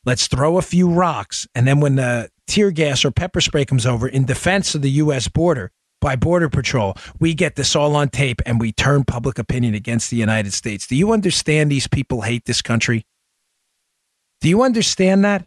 Let's 0.09 0.27
throw 0.27 0.57
a 0.57 0.63
few 0.63 0.89
rocks. 0.89 1.47
And 1.55 1.69
then 1.69 1.81
when 1.81 1.97
the 1.97 2.31
tear 2.47 2.71
gas 2.71 3.05
or 3.05 3.11
pepper 3.11 3.43
spray 3.43 3.67
comes 3.67 3.85
over 3.85 4.09
in 4.09 4.25
defense 4.25 4.75
of 4.75 4.81
the 4.81 4.91
U.S. 4.93 5.29
border 5.29 5.71
by 6.01 6.17
Border 6.17 6.49
Patrol, 6.49 6.95
we 7.21 7.35
get 7.35 7.57
this 7.57 7.77
all 7.77 7.95
on 7.95 8.09
tape 8.09 8.41
and 8.47 8.59
we 8.59 8.73
turn 8.73 9.05
public 9.05 9.39
opinion 9.39 9.75
against 9.75 10.09
the 10.09 10.17
United 10.17 10.55
States. 10.55 10.87
Do 10.87 10.97
you 10.97 11.13
understand 11.13 11.71
these 11.71 11.87
people 11.87 12.23
hate 12.23 12.47
this 12.47 12.63
country? 12.63 13.05
Do 14.41 14.49
you 14.49 14.63
understand 14.63 15.27
that? 15.27 15.45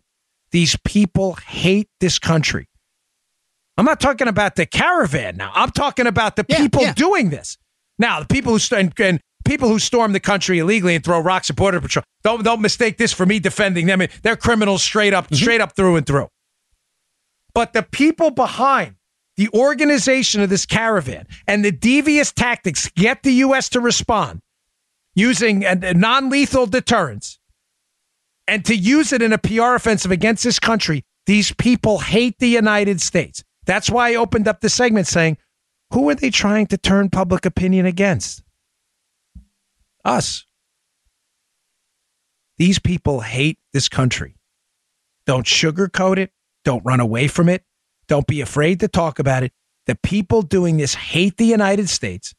These 0.51 0.77
people 0.85 1.33
hate 1.47 1.89
this 1.99 2.19
country. 2.19 2.67
I'm 3.77 3.85
not 3.85 3.99
talking 3.99 4.27
about 4.27 4.57
the 4.57 4.67
caravan 4.67 5.37
now. 5.37 5.51
I'm 5.55 5.71
talking 5.71 6.05
about 6.05 6.35
the 6.35 6.45
Yeah, 6.47 6.57
people 6.57 6.83
yeah. 6.83 6.93
doing 6.93 7.31
this. 7.31 7.57
Now, 7.97 8.19
the 8.19 8.27
people 8.27 8.51
who 8.51 8.59
st- 8.59 8.79
and, 8.79 8.99
and 8.99 9.21
people 9.51 9.67
who 9.67 9.79
storm 9.79 10.13
the 10.13 10.19
country 10.21 10.59
illegally 10.59 10.95
and 10.95 11.03
throw 11.03 11.19
rocks 11.19 11.49
at 11.49 11.57
border 11.57 11.81
patrol. 11.81 12.05
Don't 12.23 12.41
don't 12.41 12.61
mistake 12.61 12.97
this 12.97 13.11
for 13.11 13.25
me 13.25 13.37
defending 13.37 13.85
them. 13.85 14.01
They're 14.23 14.37
criminals 14.37 14.81
straight 14.81 15.13
up, 15.13 15.25
mm-hmm. 15.25 15.35
straight 15.35 15.59
up 15.59 15.75
through 15.75 15.97
and 15.97 16.07
through. 16.07 16.29
But 17.53 17.73
the 17.73 17.83
people 17.83 18.31
behind 18.31 18.95
the 19.35 19.49
organization 19.53 20.41
of 20.41 20.49
this 20.49 20.65
caravan 20.65 21.27
and 21.47 21.65
the 21.65 21.71
devious 21.71 22.31
tactics 22.31 22.89
get 22.95 23.23
the 23.23 23.33
U.S. 23.45 23.67
to 23.69 23.81
respond 23.81 24.39
using 25.15 25.65
a 25.65 25.93
non-lethal 25.93 26.67
deterrence 26.67 27.37
and 28.47 28.63
to 28.63 28.73
use 28.73 29.11
it 29.11 29.21
in 29.21 29.33
a 29.33 29.37
PR 29.37 29.75
offensive 29.75 30.11
against 30.11 30.45
this 30.45 30.59
country. 30.59 31.03
These 31.25 31.51
people 31.53 31.99
hate 31.99 32.39
the 32.39 32.47
United 32.47 33.01
States. 33.01 33.43
That's 33.65 33.89
why 33.89 34.11
I 34.11 34.15
opened 34.15 34.47
up 34.47 34.61
the 34.61 34.69
segment 34.69 35.07
saying, 35.07 35.37
who 35.91 36.09
are 36.09 36.15
they 36.15 36.29
trying 36.29 36.67
to 36.67 36.77
turn 36.77 37.09
public 37.09 37.45
opinion 37.45 37.85
against? 37.85 38.43
Us. 40.03 40.45
These 42.57 42.79
people 42.79 43.21
hate 43.21 43.59
this 43.73 43.89
country. 43.89 44.35
Don't 45.25 45.45
sugarcoat 45.45 46.17
it. 46.17 46.31
Don't 46.63 46.85
run 46.85 46.99
away 46.99 47.27
from 47.27 47.49
it. 47.49 47.63
Don't 48.07 48.27
be 48.27 48.41
afraid 48.41 48.79
to 48.81 48.87
talk 48.87 49.19
about 49.19 49.43
it. 49.43 49.51
The 49.87 49.95
people 49.95 50.41
doing 50.41 50.77
this 50.77 50.93
hate 50.93 51.37
the 51.37 51.45
United 51.45 51.89
States. 51.89 52.33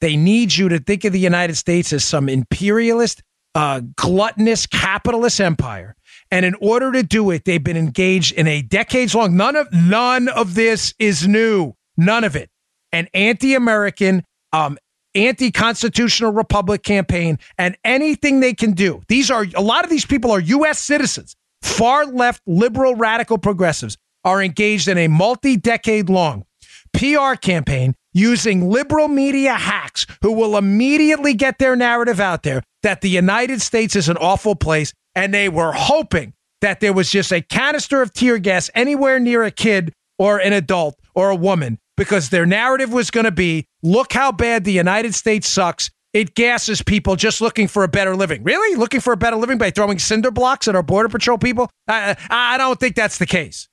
They 0.00 0.16
need 0.16 0.54
you 0.56 0.68
to 0.68 0.78
think 0.78 1.04
of 1.04 1.12
the 1.12 1.20
United 1.20 1.56
States 1.56 1.92
as 1.92 2.04
some 2.04 2.28
imperialist, 2.28 3.22
uh, 3.54 3.80
gluttonous, 3.96 4.66
capitalist 4.66 5.40
empire. 5.40 5.94
And 6.30 6.44
in 6.44 6.54
order 6.60 6.92
to 6.92 7.02
do 7.02 7.30
it, 7.30 7.44
they've 7.44 7.62
been 7.62 7.76
engaged 7.76 8.32
in 8.34 8.46
a 8.46 8.62
decades 8.62 9.14
long. 9.14 9.36
None 9.36 9.54
of 9.54 9.72
none 9.72 10.28
of 10.28 10.54
this 10.54 10.92
is 10.98 11.26
new. 11.28 11.74
None 11.96 12.24
of 12.24 12.36
it. 12.36 12.50
An 12.90 13.08
anti-American, 13.14 14.24
um, 14.52 14.76
anti-constitutional 15.14 16.32
republic 16.32 16.82
campaign, 16.82 17.38
and 17.58 17.76
anything 17.84 18.40
they 18.40 18.54
can 18.54 18.72
do. 18.72 19.02
These 19.08 19.30
are 19.30 19.46
a 19.54 19.62
lot 19.62 19.84
of 19.84 19.90
these 19.90 20.06
people 20.06 20.30
are 20.30 20.40
U.S. 20.40 20.78
citizens. 20.78 21.36
Far 21.62 22.06
left, 22.06 22.42
liberal, 22.46 22.94
radical 22.94 23.38
progressives 23.38 23.96
are 24.24 24.42
engaged 24.42 24.88
in 24.88 24.98
a 24.98 25.08
multi-decade 25.08 26.08
long 26.08 26.44
PR 26.92 27.34
campaign 27.34 27.94
using 28.12 28.68
liberal 28.68 29.08
media 29.08 29.54
hacks 29.54 30.06
who 30.20 30.32
will 30.32 30.56
immediately 30.56 31.34
get 31.34 31.58
their 31.58 31.74
narrative 31.74 32.20
out 32.20 32.42
there 32.42 32.62
that 32.82 33.00
the 33.00 33.08
United 33.08 33.62
States 33.62 33.96
is 33.96 34.08
an 34.08 34.16
awful 34.18 34.54
place. 34.54 34.92
And 35.14 35.32
they 35.32 35.48
were 35.48 35.72
hoping 35.72 36.34
that 36.60 36.80
there 36.80 36.92
was 36.92 37.10
just 37.10 37.32
a 37.32 37.42
canister 37.42 38.02
of 38.02 38.12
tear 38.12 38.38
gas 38.38 38.70
anywhere 38.74 39.18
near 39.18 39.42
a 39.42 39.50
kid 39.50 39.92
or 40.18 40.38
an 40.38 40.52
adult 40.52 40.98
or 41.14 41.30
a 41.30 41.36
woman 41.36 41.78
because 41.96 42.30
their 42.30 42.46
narrative 42.46 42.92
was 42.92 43.10
going 43.10 43.24
to 43.24 43.32
be 43.32 43.66
look 43.82 44.12
how 44.12 44.32
bad 44.32 44.64
the 44.64 44.72
United 44.72 45.14
States 45.14 45.48
sucks. 45.48 45.90
It 46.12 46.34
gasses 46.34 46.82
people 46.82 47.16
just 47.16 47.40
looking 47.40 47.68
for 47.68 47.84
a 47.84 47.88
better 47.88 48.14
living. 48.14 48.42
Really? 48.42 48.76
Looking 48.76 49.00
for 49.00 49.12
a 49.14 49.16
better 49.16 49.36
living 49.36 49.56
by 49.56 49.70
throwing 49.70 49.98
cinder 49.98 50.30
blocks 50.30 50.68
at 50.68 50.76
our 50.76 50.82
Border 50.82 51.08
Patrol 51.08 51.38
people? 51.38 51.70
I, 51.88 52.16
I 52.28 52.58
don't 52.58 52.78
think 52.78 52.96
that's 52.96 53.18
the 53.18 53.26
case. 53.26 53.68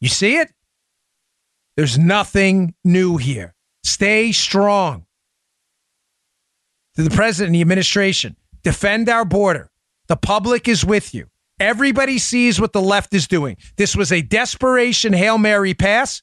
You 0.00 0.08
see 0.08 0.36
it? 0.36 0.50
There's 1.76 1.98
nothing 1.98 2.74
new 2.84 3.18
here. 3.18 3.54
Stay 3.84 4.32
strong. 4.32 5.06
To 6.96 7.02
the 7.02 7.10
president 7.10 7.48
and 7.48 7.54
the 7.54 7.60
administration, 7.62 8.36
defend 8.62 9.08
our 9.08 9.24
border. 9.24 9.70
The 10.08 10.16
public 10.16 10.68
is 10.68 10.84
with 10.84 11.14
you. 11.14 11.28
Everybody 11.62 12.18
sees 12.18 12.60
what 12.60 12.72
the 12.72 12.82
left 12.82 13.14
is 13.14 13.28
doing. 13.28 13.56
This 13.76 13.94
was 13.94 14.10
a 14.10 14.20
desperation 14.20 15.12
Hail 15.12 15.38
Mary 15.38 15.74
pass. 15.74 16.20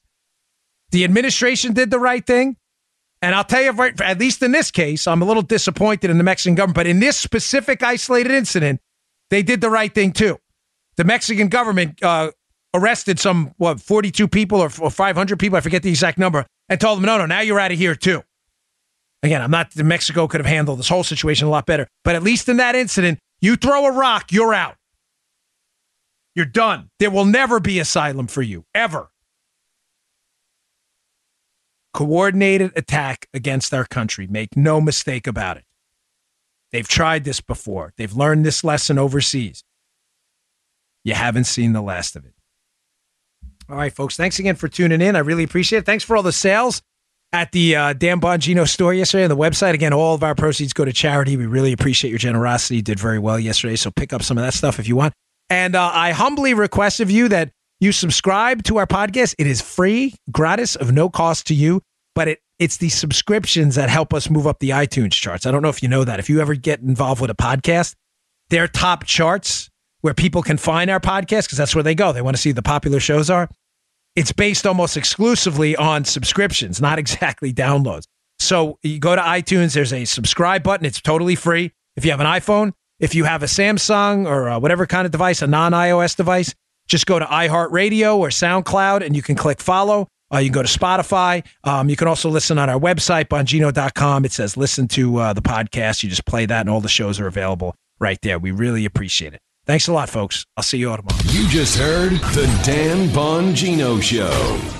The 0.90 1.02
administration 1.02 1.72
did 1.72 1.90
the 1.90 1.98
right 1.98 2.26
thing. 2.26 2.58
And 3.22 3.34
I'll 3.34 3.44
tell 3.44 3.62
you, 3.62 3.70
right, 3.70 3.98
at 4.02 4.18
least 4.18 4.42
in 4.42 4.52
this 4.52 4.70
case, 4.70 5.06
I'm 5.06 5.22
a 5.22 5.24
little 5.24 5.42
disappointed 5.42 6.10
in 6.10 6.18
the 6.18 6.24
Mexican 6.24 6.56
government, 6.56 6.74
but 6.74 6.86
in 6.86 7.00
this 7.00 7.16
specific 7.16 7.82
isolated 7.82 8.32
incident, 8.32 8.80
they 9.30 9.42
did 9.42 9.62
the 9.62 9.70
right 9.70 9.94
thing 9.94 10.12
too. 10.12 10.36
The 10.96 11.04
Mexican 11.04 11.48
government 11.48 12.02
uh, 12.02 12.32
arrested 12.74 13.18
some, 13.18 13.54
what, 13.56 13.80
42 13.80 14.28
people 14.28 14.60
or, 14.60 14.70
or 14.78 14.90
500 14.90 15.38
people, 15.38 15.56
I 15.56 15.62
forget 15.62 15.82
the 15.82 15.88
exact 15.88 16.18
number, 16.18 16.44
and 16.68 16.78
told 16.78 16.98
them, 16.98 17.06
no, 17.06 17.16
no, 17.16 17.24
now 17.24 17.40
you're 17.40 17.60
out 17.60 17.72
of 17.72 17.78
here 17.78 17.94
too. 17.94 18.22
Again, 19.22 19.40
I'm 19.40 19.50
not, 19.50 19.74
Mexico 19.74 20.28
could 20.28 20.40
have 20.40 20.46
handled 20.46 20.80
this 20.80 20.88
whole 20.90 21.04
situation 21.04 21.46
a 21.46 21.50
lot 21.50 21.64
better, 21.64 21.88
but 22.04 22.14
at 22.14 22.22
least 22.22 22.46
in 22.50 22.58
that 22.58 22.74
incident, 22.74 23.18
you 23.40 23.56
throw 23.56 23.86
a 23.86 23.92
rock, 23.92 24.32
you're 24.32 24.52
out. 24.52 24.76
You're 26.34 26.46
done. 26.46 26.90
There 26.98 27.10
will 27.10 27.24
never 27.24 27.60
be 27.60 27.78
asylum 27.78 28.26
for 28.26 28.42
you, 28.42 28.64
ever. 28.74 29.10
Coordinated 31.92 32.72
attack 32.76 33.28
against 33.34 33.74
our 33.74 33.84
country. 33.84 34.26
Make 34.26 34.56
no 34.56 34.80
mistake 34.80 35.26
about 35.26 35.56
it. 35.56 35.64
They've 36.72 36.86
tried 36.86 37.24
this 37.24 37.40
before, 37.40 37.92
they've 37.96 38.12
learned 38.12 38.46
this 38.46 38.62
lesson 38.62 38.98
overseas. 38.98 39.64
You 41.02 41.14
haven't 41.14 41.44
seen 41.44 41.72
the 41.72 41.80
last 41.80 42.14
of 42.14 42.24
it. 42.24 42.34
All 43.68 43.76
right, 43.76 43.92
folks. 43.92 44.16
Thanks 44.16 44.38
again 44.38 44.56
for 44.56 44.68
tuning 44.68 45.00
in. 45.00 45.16
I 45.16 45.20
really 45.20 45.44
appreciate 45.44 45.80
it. 45.80 45.86
Thanks 45.86 46.04
for 46.04 46.16
all 46.16 46.22
the 46.22 46.32
sales 46.32 46.82
at 47.32 47.52
the 47.52 47.76
uh, 47.76 47.92
Dan 47.92 48.20
Bongino 48.20 48.68
store 48.68 48.92
yesterday 48.92 49.24
on 49.24 49.30
the 49.30 49.36
website. 49.36 49.74
Again, 49.74 49.92
all 49.92 50.14
of 50.14 50.22
our 50.22 50.34
proceeds 50.34 50.72
go 50.72 50.84
to 50.84 50.92
charity. 50.92 51.36
We 51.36 51.46
really 51.46 51.72
appreciate 51.72 52.10
your 52.10 52.18
generosity. 52.18 52.82
Did 52.82 53.00
very 53.00 53.18
well 53.18 53.38
yesterday, 53.38 53.76
so 53.76 53.90
pick 53.90 54.12
up 54.12 54.22
some 54.22 54.38
of 54.38 54.44
that 54.44 54.54
stuff 54.54 54.78
if 54.78 54.88
you 54.88 54.96
want. 54.96 55.14
And 55.50 55.74
uh, 55.74 55.90
I 55.92 56.12
humbly 56.12 56.54
request 56.54 57.00
of 57.00 57.10
you 57.10 57.28
that 57.28 57.50
you 57.80 57.92
subscribe 57.92 58.62
to 58.64 58.78
our 58.78 58.86
podcast. 58.86 59.34
It 59.38 59.46
is 59.46 59.60
free, 59.60 60.14
gratis, 60.30 60.76
of 60.76 60.92
no 60.92 61.10
cost 61.10 61.48
to 61.48 61.54
you, 61.54 61.82
but 62.14 62.28
it 62.28 62.38
it's 62.60 62.76
the 62.76 62.90
subscriptions 62.90 63.74
that 63.76 63.88
help 63.88 64.12
us 64.12 64.28
move 64.28 64.46
up 64.46 64.58
the 64.58 64.70
iTunes 64.70 65.12
charts. 65.12 65.46
I 65.46 65.50
don't 65.50 65.62
know 65.62 65.70
if 65.70 65.82
you 65.82 65.88
know 65.88 66.04
that. 66.04 66.20
If 66.20 66.28
you 66.28 66.40
ever 66.42 66.54
get 66.54 66.80
involved 66.80 67.22
with 67.22 67.30
a 67.30 67.34
podcast, 67.34 67.94
their 68.50 68.68
top 68.68 69.04
charts 69.04 69.70
where 70.02 70.12
people 70.12 70.42
can 70.42 70.58
find 70.58 70.90
our 70.90 71.00
podcast, 71.00 71.44
because 71.44 71.56
that's 71.56 71.74
where 71.74 71.82
they 71.82 71.94
go. 71.94 72.12
They 72.12 72.20
want 72.20 72.36
to 72.36 72.40
see 72.40 72.52
the 72.52 72.62
popular 72.62 73.00
shows 73.00 73.30
are. 73.30 73.48
It's 74.14 74.32
based 74.32 74.66
almost 74.66 74.98
exclusively 74.98 75.74
on 75.74 76.04
subscriptions, 76.04 76.82
not 76.82 76.98
exactly 77.04 77.50
downloads. 77.52 78.04
So 78.38 78.78
you 78.82 78.98
go 78.98 79.16
to 79.16 79.22
iTunes, 79.22 79.72
there's 79.72 79.92
a 79.92 80.04
subscribe 80.04 80.62
button. 80.62 80.84
It's 80.84 81.00
totally 81.00 81.36
free. 81.36 81.72
If 81.96 82.04
you 82.04 82.10
have 82.10 82.20
an 82.20 82.26
iPhone, 82.26 82.72
if 83.00 83.14
you 83.14 83.24
have 83.24 83.42
a 83.42 83.46
Samsung 83.46 84.26
or 84.26 84.58
whatever 84.60 84.86
kind 84.86 85.06
of 85.06 85.10
device, 85.10 85.42
a 85.42 85.46
non 85.46 85.72
iOS 85.72 86.16
device, 86.16 86.54
just 86.86 87.06
go 87.06 87.18
to 87.18 87.24
iHeartRadio 87.24 88.16
or 88.16 88.28
SoundCloud 88.28 89.04
and 89.04 89.16
you 89.16 89.22
can 89.22 89.36
click 89.36 89.60
follow. 89.60 90.06
Uh, 90.32 90.38
you 90.38 90.50
can 90.50 90.54
go 90.54 90.62
to 90.62 90.78
Spotify. 90.78 91.44
Um, 91.64 91.88
you 91.88 91.96
can 91.96 92.06
also 92.06 92.28
listen 92.28 92.58
on 92.58 92.70
our 92.70 92.78
website, 92.78 93.26
bongino.com. 93.26 94.24
It 94.24 94.32
says 94.32 94.56
listen 94.56 94.86
to 94.88 95.16
uh, 95.16 95.32
the 95.32 95.42
podcast. 95.42 96.02
You 96.02 96.08
just 96.08 96.24
play 96.24 96.46
that, 96.46 96.60
and 96.60 96.70
all 96.70 96.80
the 96.80 96.88
shows 96.88 97.18
are 97.18 97.26
available 97.26 97.74
right 97.98 98.18
there. 98.22 98.38
We 98.38 98.50
really 98.52 98.84
appreciate 98.84 99.34
it. 99.34 99.40
Thanks 99.66 99.88
a 99.88 99.92
lot, 99.92 100.08
folks. 100.08 100.44
I'll 100.56 100.62
see 100.62 100.78
you 100.78 100.86
tomorrow. 100.96 101.20
You 101.26 101.48
just 101.48 101.76
heard 101.76 102.12
The 102.12 102.46
Dan 102.64 103.08
Bongino 103.08 104.02
Show. 104.02 104.79